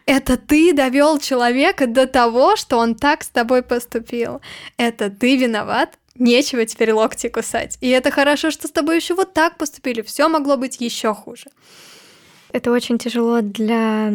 Это 0.05 0.37
ты 0.37 0.71
довел 0.73 1.17
человека 1.17 1.87
до 1.87 2.05
того, 2.05 2.55
что 2.55 2.77
он 2.77 2.95
так 2.95 3.23
с 3.23 3.29
тобой 3.29 3.63
поступил. 3.63 4.41
Это 4.77 5.09
ты 5.09 5.35
виноват, 5.35 5.97
нечего 6.17 6.65
теперь 6.65 6.91
локти 6.91 7.27
кусать. 7.27 7.77
И 7.81 7.89
это 7.89 8.11
хорошо, 8.11 8.51
что 8.51 8.67
с 8.67 8.71
тобой 8.71 8.97
еще 8.97 9.15
вот 9.15 9.33
так 9.33 9.57
поступили. 9.57 10.01
Все 10.01 10.27
могло 10.27 10.57
быть 10.57 10.79
еще 10.79 11.13
хуже 11.13 11.49
это 12.55 12.71
очень 12.71 12.97
тяжело 12.97 13.41
для 13.41 14.11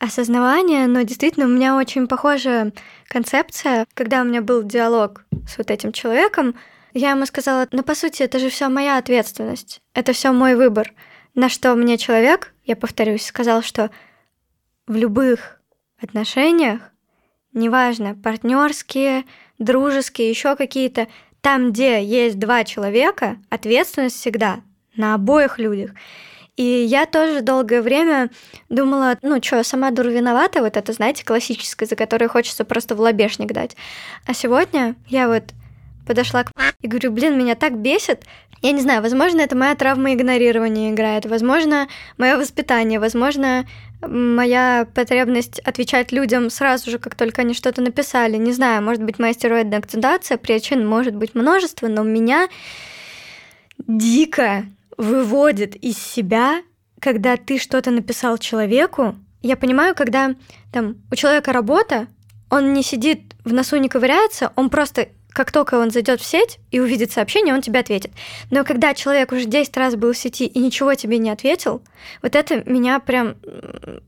осознавания, 0.00 0.86
но 0.86 1.02
действительно 1.02 1.46
у 1.46 1.48
меня 1.48 1.76
очень 1.76 2.08
похожая 2.08 2.72
концепция. 3.08 3.86
Когда 3.94 4.22
у 4.22 4.24
меня 4.24 4.42
был 4.42 4.62
диалог 4.62 5.24
с 5.46 5.56
вот 5.56 5.70
этим 5.70 5.92
человеком, 5.92 6.56
я 6.92 7.10
ему 7.10 7.26
сказала, 7.26 7.68
ну, 7.70 7.82
по 7.82 7.94
сути, 7.94 8.22
это 8.22 8.38
же 8.38 8.50
все 8.50 8.68
моя 8.68 8.98
ответственность, 8.98 9.80
это 9.94 10.12
все 10.12 10.32
мой 10.32 10.56
выбор. 10.56 10.92
На 11.34 11.48
что 11.48 11.74
мне 11.74 11.96
человек, 11.96 12.52
я 12.64 12.76
повторюсь, 12.76 13.24
сказал, 13.24 13.62
что 13.62 13.90
в 14.86 14.94
любых 14.94 15.60
отношениях, 16.00 16.80
неважно, 17.52 18.14
партнерские, 18.14 19.24
дружеские, 19.58 20.30
еще 20.30 20.56
какие-то, 20.56 21.08
там, 21.40 21.70
где 21.70 22.04
есть 22.04 22.38
два 22.38 22.64
человека, 22.64 23.38
ответственность 23.48 24.16
всегда 24.16 24.60
на 24.96 25.14
обоих 25.14 25.58
людях. 25.58 25.92
И 26.56 26.62
я 26.62 27.06
тоже 27.06 27.40
долгое 27.40 27.82
время 27.82 28.30
думала, 28.68 29.18
ну 29.22 29.42
что, 29.42 29.64
сама 29.64 29.90
дура 29.90 30.08
виновата, 30.08 30.60
вот 30.60 30.76
это, 30.76 30.92
знаете, 30.92 31.24
классическое, 31.24 31.88
за 31.88 31.96
которое 31.96 32.28
хочется 32.28 32.64
просто 32.64 32.94
в 32.94 33.00
лобешник 33.00 33.52
дать. 33.52 33.76
А 34.24 34.34
сегодня 34.34 34.94
я 35.08 35.28
вот 35.28 35.44
подошла 36.06 36.44
к 36.44 36.52
и 36.80 36.86
говорю, 36.86 37.10
блин, 37.10 37.36
меня 37.38 37.54
так 37.54 37.76
бесит. 37.76 38.24
Я 38.62 38.72
не 38.72 38.80
знаю, 38.80 39.02
возможно, 39.02 39.40
это 39.40 39.56
моя 39.56 39.74
травма 39.74 40.14
игнорирования 40.14 40.92
играет, 40.92 41.26
возможно, 41.26 41.88
мое 42.16 42.36
воспитание, 42.36 43.00
возможно, 43.00 43.66
моя 44.00 44.86
потребность 44.94 45.58
отвечать 45.60 46.12
людям 46.12 46.50
сразу 46.50 46.90
же, 46.90 46.98
как 46.98 47.14
только 47.14 47.42
они 47.42 47.52
что-то 47.52 47.82
написали. 47.82 48.36
Не 48.36 48.52
знаю, 48.52 48.82
может 48.82 49.02
быть, 49.02 49.18
моя 49.18 49.32
стероидная 49.32 49.80
акцентация, 49.80 50.38
причин 50.38 50.86
может 50.86 51.14
быть 51.14 51.34
множество, 51.34 51.88
но 51.88 52.02
у 52.02 52.04
меня 52.04 52.48
дико 53.86 54.64
выводит 54.96 55.76
из 55.76 55.98
себя, 55.98 56.62
когда 57.00 57.36
ты 57.36 57.58
что-то 57.58 57.90
написал 57.90 58.38
человеку. 58.38 59.16
Я 59.42 59.56
понимаю, 59.56 59.94
когда 59.94 60.34
там 60.72 60.96
у 61.10 61.14
человека 61.14 61.52
работа, 61.52 62.08
он 62.50 62.72
не 62.72 62.82
сидит 62.82 63.34
в 63.44 63.52
носу, 63.52 63.76
не 63.76 63.88
ковыряется, 63.88 64.52
он 64.56 64.70
просто 64.70 65.08
как 65.34 65.50
только 65.50 65.74
он 65.74 65.90
зайдет 65.90 66.20
в 66.20 66.24
сеть 66.24 66.60
и 66.70 66.78
увидит 66.78 67.10
сообщение, 67.10 67.54
он 67.54 67.60
тебе 67.60 67.80
ответит. 67.80 68.12
Но 68.50 68.64
когда 68.64 68.94
человек 68.94 69.32
уже 69.32 69.46
10 69.46 69.76
раз 69.76 69.96
был 69.96 70.12
в 70.12 70.16
сети 70.16 70.46
и 70.46 70.58
ничего 70.60 70.94
тебе 70.94 71.18
не 71.18 71.28
ответил, 71.28 71.82
вот 72.22 72.36
это 72.36 72.62
меня 72.70 73.00
прям 73.00 73.34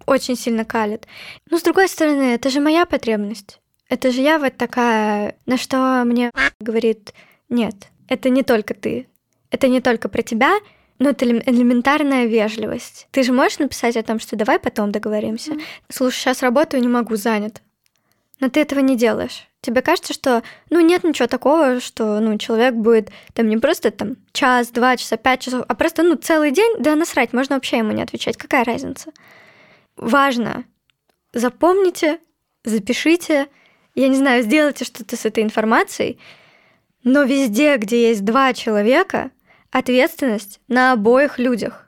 очень 0.06 0.36
сильно 0.36 0.64
калит. 0.64 1.08
Но 1.50 1.58
с 1.58 1.62
другой 1.62 1.88
стороны, 1.88 2.34
это 2.34 2.48
же 2.48 2.60
моя 2.60 2.86
потребность. 2.86 3.60
Это 3.88 4.12
же 4.12 4.20
я 4.20 4.38
вот 4.38 4.56
такая, 4.56 5.36
на 5.46 5.58
что 5.58 6.04
мне 6.06 6.30
говорит, 6.60 7.12
нет, 7.48 7.74
это 8.08 8.28
не 8.28 8.44
только 8.44 8.74
ты, 8.74 9.08
это 9.50 9.66
не 9.66 9.80
только 9.80 10.08
про 10.08 10.22
тебя, 10.22 10.54
ну, 10.98 11.10
это 11.10 11.26
элементарная 11.26 12.26
вежливость. 12.26 13.08
Ты 13.10 13.22
же 13.22 13.32
можешь 13.32 13.58
написать 13.58 13.96
о 13.96 14.02
том, 14.02 14.18
что 14.18 14.36
давай 14.36 14.58
потом 14.58 14.92
договоримся. 14.92 15.52
Mm. 15.52 15.62
Слушай, 15.90 16.16
сейчас 16.16 16.42
работаю, 16.42 16.82
не 16.82 16.88
могу, 16.88 17.16
занят. 17.16 17.60
Но 18.40 18.48
ты 18.48 18.60
этого 18.60 18.80
не 18.80 18.96
делаешь. 18.96 19.48
Тебе 19.60 19.82
кажется, 19.82 20.12
что, 20.12 20.42
ну, 20.70 20.80
нет 20.80 21.04
ничего 21.04 21.26
такого, 21.26 21.80
что, 21.80 22.20
ну, 22.20 22.38
человек 22.38 22.74
будет 22.74 23.10
там 23.32 23.48
не 23.48 23.56
просто 23.56 23.90
там 23.90 24.16
час, 24.32 24.68
два 24.68 24.96
часа, 24.96 25.16
пять 25.16 25.40
часов, 25.40 25.64
а 25.66 25.74
просто, 25.74 26.02
ну, 26.02 26.14
целый 26.16 26.50
день, 26.50 26.76
да 26.78 26.94
насрать, 26.94 27.32
можно 27.32 27.56
вообще 27.56 27.78
ему 27.78 27.92
не 27.92 28.02
отвечать. 28.02 28.36
Какая 28.36 28.64
разница? 28.64 29.10
Важно. 29.96 30.64
Запомните, 31.32 32.20
запишите, 32.64 33.48
я 33.94 34.08
не 34.08 34.16
знаю, 34.16 34.42
сделайте 34.42 34.84
что-то 34.84 35.16
с 35.16 35.24
этой 35.24 35.42
информацией, 35.42 36.20
но 37.02 37.22
везде, 37.22 37.76
где 37.76 38.10
есть 38.10 38.24
два 38.24 38.52
человека, 38.52 39.30
ответственность 39.76 40.58
на 40.68 40.92
обоих 40.92 41.38
людях. 41.38 41.86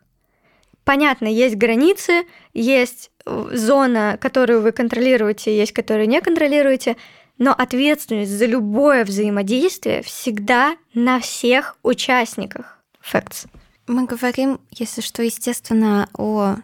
Понятно, 0.85 1.27
есть 1.27 1.57
границы, 1.57 2.27
есть 2.53 3.11
э, 3.25 3.51
зона, 3.53 4.19
которую 4.21 4.61
вы 4.61 4.73
контролируете, 4.73 5.57
есть, 5.57 5.73
которую 5.73 6.07
не 6.07 6.21
контролируете, 6.21 6.99
но 7.39 7.53
ответственность 7.53 8.31
за 8.31 8.45
любое 8.45 9.07
взаимодействие 9.07 10.03
всегда 10.03 10.77
на 10.93 11.19
всех 11.21 11.79
участниках. 11.83 12.79
Facts. 13.03 13.47
Мы 13.87 14.05
говорим, 14.05 14.61
если 14.71 15.01
что, 15.01 15.23
естественно, 15.23 16.11
о 16.13 16.57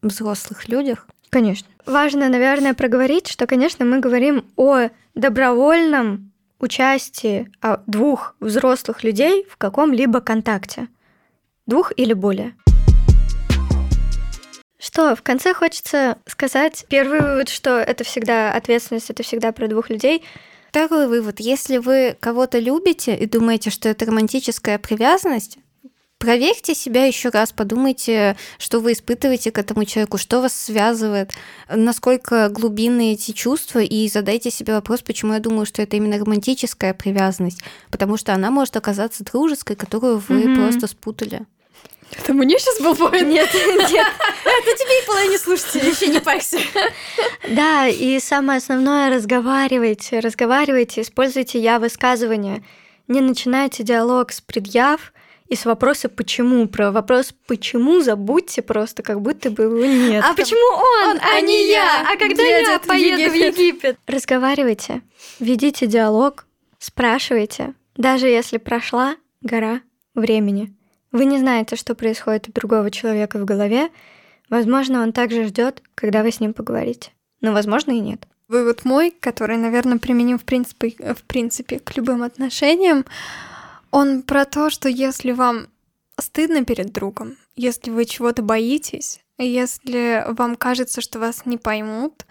взрослых 0.00 0.66
людях. 0.68 1.06
Конечно. 1.28 1.68
Важно, 1.84 2.30
наверное, 2.30 2.72
проговорить, 2.72 3.28
что, 3.28 3.46
конечно, 3.46 3.84
мы 3.84 4.00
говорим 4.00 4.46
о 4.56 4.88
добровольном 5.14 6.29
участии 6.60 7.50
а, 7.60 7.82
двух 7.86 8.36
взрослых 8.40 9.02
людей 9.02 9.46
в 9.50 9.56
каком-либо 9.56 10.20
контакте. 10.20 10.88
Двух 11.66 11.92
или 11.96 12.12
более. 12.12 12.54
Что, 14.78 15.14
в 15.14 15.22
конце 15.22 15.52
хочется 15.52 16.16
сказать 16.26 16.86
первый 16.88 17.20
вывод, 17.20 17.48
что 17.50 17.78
это 17.78 18.02
всегда 18.02 18.52
ответственность, 18.52 19.10
это 19.10 19.22
всегда 19.22 19.52
про 19.52 19.68
двух 19.68 19.90
людей. 19.90 20.24
Второй 20.70 21.06
вывод. 21.06 21.40
Если 21.40 21.78
вы 21.78 22.16
кого-то 22.18 22.58
любите 22.58 23.14
и 23.14 23.26
думаете, 23.26 23.70
что 23.70 23.88
это 23.88 24.06
романтическая 24.06 24.78
привязанность, 24.78 25.58
проверьте 26.20 26.74
себя 26.74 27.06
еще 27.06 27.30
раз, 27.30 27.50
подумайте, 27.50 28.36
что 28.58 28.78
вы 28.78 28.92
испытываете 28.92 29.50
к 29.50 29.58
этому 29.58 29.84
человеку, 29.86 30.18
что 30.18 30.40
вас 30.42 30.54
связывает, 30.54 31.32
насколько 31.68 32.50
глубинны 32.50 33.14
эти 33.14 33.32
чувства, 33.32 33.80
и 33.80 34.06
задайте 34.08 34.50
себе 34.50 34.74
вопрос, 34.74 35.00
почему 35.00 35.32
я 35.32 35.40
думаю, 35.40 35.66
что 35.66 35.82
это 35.82 35.96
именно 35.96 36.18
романтическая 36.18 36.92
привязанность, 36.94 37.62
потому 37.90 38.18
что 38.18 38.34
она 38.34 38.50
может 38.50 38.76
оказаться 38.76 39.24
дружеской, 39.24 39.76
которую 39.76 40.22
вы 40.28 40.42
mm-hmm. 40.42 40.56
просто 40.56 40.86
спутали. 40.86 41.46
Это 42.12 42.34
мне 42.34 42.58
сейчас 42.58 42.80
был 42.80 42.94
поинт? 42.94 43.28
Нет, 43.28 43.48
нет. 43.54 44.06
Это 44.44 44.78
тебе 44.78 45.02
и 45.02 45.06
половине 45.06 45.38
слушателей, 45.38 45.90
еще 45.90 46.08
не 46.08 46.20
парься. 46.20 46.58
Да, 47.48 47.88
и 47.88 48.20
самое 48.20 48.58
основное, 48.58 49.14
разговаривайте, 49.14 50.20
разговаривайте, 50.20 51.00
используйте 51.00 51.58
я-высказывания. 51.58 52.62
Не 53.08 53.20
начинайте 53.20 53.82
диалог 53.82 54.32
с 54.32 54.40
предъяв, 54.40 55.12
и 55.50 55.56
с 55.56 55.66
вопроса 55.66 56.08
«почему?». 56.08 56.66
Про 56.66 56.90
вопрос 56.90 57.34
«почему?» 57.46 58.00
забудьте 58.00 58.62
просто, 58.62 59.02
как 59.02 59.20
будто 59.20 59.50
бы 59.50 59.64
его 59.64 59.84
нет. 59.84 60.24
А 60.26 60.32
почему 60.32 60.60
он, 60.74 61.16
он 61.16 61.20
а 61.22 61.40
не 61.42 61.70
я? 61.70 62.06
А 62.08 62.16
когда 62.16 62.42
я 62.42 62.78
поеду 62.78 63.30
в 63.30 63.34
Египет? 63.34 63.98
Разговаривайте, 64.06 65.02
ведите 65.38 65.86
диалог, 65.86 66.46
Спрашивайте, 66.80 67.74
даже 67.94 68.26
если 68.26 68.56
прошла 68.56 69.16
гора 69.42 69.82
времени. 70.14 70.74
Вы 71.12 71.26
не 71.26 71.38
знаете, 71.38 71.76
что 71.76 71.94
происходит 71.94 72.48
у 72.48 72.52
другого 72.52 72.90
человека 72.90 73.38
в 73.38 73.44
голове. 73.44 73.90
Возможно, 74.48 75.02
он 75.02 75.12
также 75.12 75.44
ждет, 75.44 75.82
когда 75.94 76.22
вы 76.22 76.32
с 76.32 76.40
ним 76.40 76.54
поговорите. 76.54 77.10
Но, 77.42 77.52
возможно, 77.52 77.90
и 77.90 78.00
нет. 78.00 78.26
Вывод 78.48 78.86
мой, 78.86 79.10
который, 79.10 79.58
наверное, 79.58 79.98
применим 79.98 80.38
в 80.38 80.44
принципе, 80.44 80.94
в 81.14 81.22
принципе 81.24 81.80
к 81.80 81.94
любым 81.98 82.22
отношениям, 82.22 83.04
он 83.90 84.22
про 84.22 84.44
то, 84.44 84.70
что 84.70 84.88
если 84.88 85.32
вам 85.32 85.68
стыдно 86.18 86.64
перед 86.64 86.92
другом, 86.92 87.36
если 87.56 87.90
вы 87.90 88.04
чего-то 88.04 88.42
боитесь, 88.42 89.20
если 89.38 90.24
вам 90.28 90.56
кажется, 90.56 91.00
что 91.00 91.18
вас 91.18 91.46
не 91.46 91.56
поймут, 91.56 92.26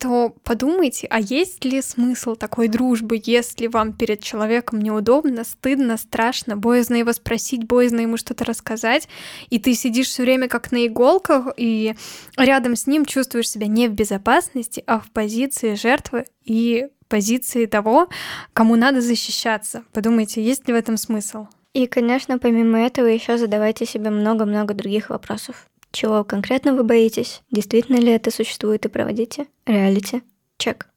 то 0.00 0.34
подумайте, 0.44 1.06
а 1.10 1.20
есть 1.20 1.62
ли 1.66 1.82
смысл 1.82 2.34
такой 2.34 2.68
дружбы, 2.68 3.20
если 3.22 3.66
вам 3.66 3.92
перед 3.92 4.22
человеком 4.22 4.80
неудобно, 4.80 5.44
стыдно, 5.44 5.98
страшно, 5.98 6.56
боязно 6.56 6.94
его 6.94 7.12
спросить, 7.12 7.64
боязно 7.64 8.00
ему 8.00 8.16
что-то 8.16 8.46
рассказать, 8.46 9.08
и 9.50 9.58
ты 9.58 9.74
сидишь 9.74 10.08
все 10.08 10.22
время 10.22 10.48
как 10.48 10.72
на 10.72 10.86
иголках, 10.86 11.48
и 11.58 11.94
рядом 12.38 12.76
с 12.76 12.86
ним 12.86 13.04
чувствуешь 13.04 13.50
себя 13.50 13.66
не 13.66 13.88
в 13.88 13.92
безопасности, 13.92 14.82
а 14.86 15.00
в 15.00 15.10
позиции 15.10 15.74
жертвы 15.74 16.24
и 16.44 16.88
позиции 17.10 17.66
того, 17.66 18.08
кому 18.54 18.76
надо 18.76 19.02
защищаться. 19.02 19.84
Подумайте, 19.92 20.42
есть 20.42 20.66
ли 20.66 20.72
в 20.72 20.76
этом 20.76 20.96
смысл? 20.96 21.46
И, 21.74 21.86
конечно, 21.86 22.38
помимо 22.38 22.78
этого 22.78 23.06
еще 23.06 23.36
задавайте 23.36 23.84
себе 23.84 24.08
много-много 24.08 24.72
других 24.72 25.10
вопросов. 25.10 25.66
Чего 25.92 26.24
конкретно 26.24 26.74
вы 26.74 26.84
боитесь? 26.84 27.42
Действительно 27.50 27.96
ли 27.96 28.12
это 28.12 28.30
существует 28.30 28.86
и 28.86 28.88
проводите? 28.88 29.46
Реалити. 29.66 30.22
Чек. 30.56 30.88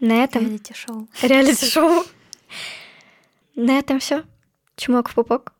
На 0.00 0.24
этом... 0.24 0.42
Реалити-шоу. 0.42 1.08
Реалити-шоу. 1.22 2.04
На 3.54 3.78
этом 3.78 4.00
все. 4.00 4.24
Чмок 4.76 5.08
в 5.08 5.14
пупок. 5.14 5.52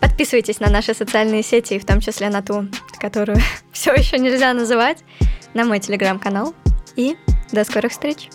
Подписывайтесь 0.00 0.60
на 0.60 0.70
наши 0.70 0.94
социальные 0.94 1.42
сети, 1.42 1.78
в 1.78 1.84
том 1.84 2.00
числе 2.00 2.28
на 2.28 2.42
ту, 2.42 2.68
которую 3.00 3.38
все 3.72 3.92
еще 3.92 4.18
нельзя 4.18 4.52
называть, 4.54 4.98
на 5.54 5.64
мой 5.64 5.80
телеграм-канал. 5.80 6.54
И 6.98 7.16
до 7.52 7.62
скорых 7.62 7.92
встреч! 7.92 8.28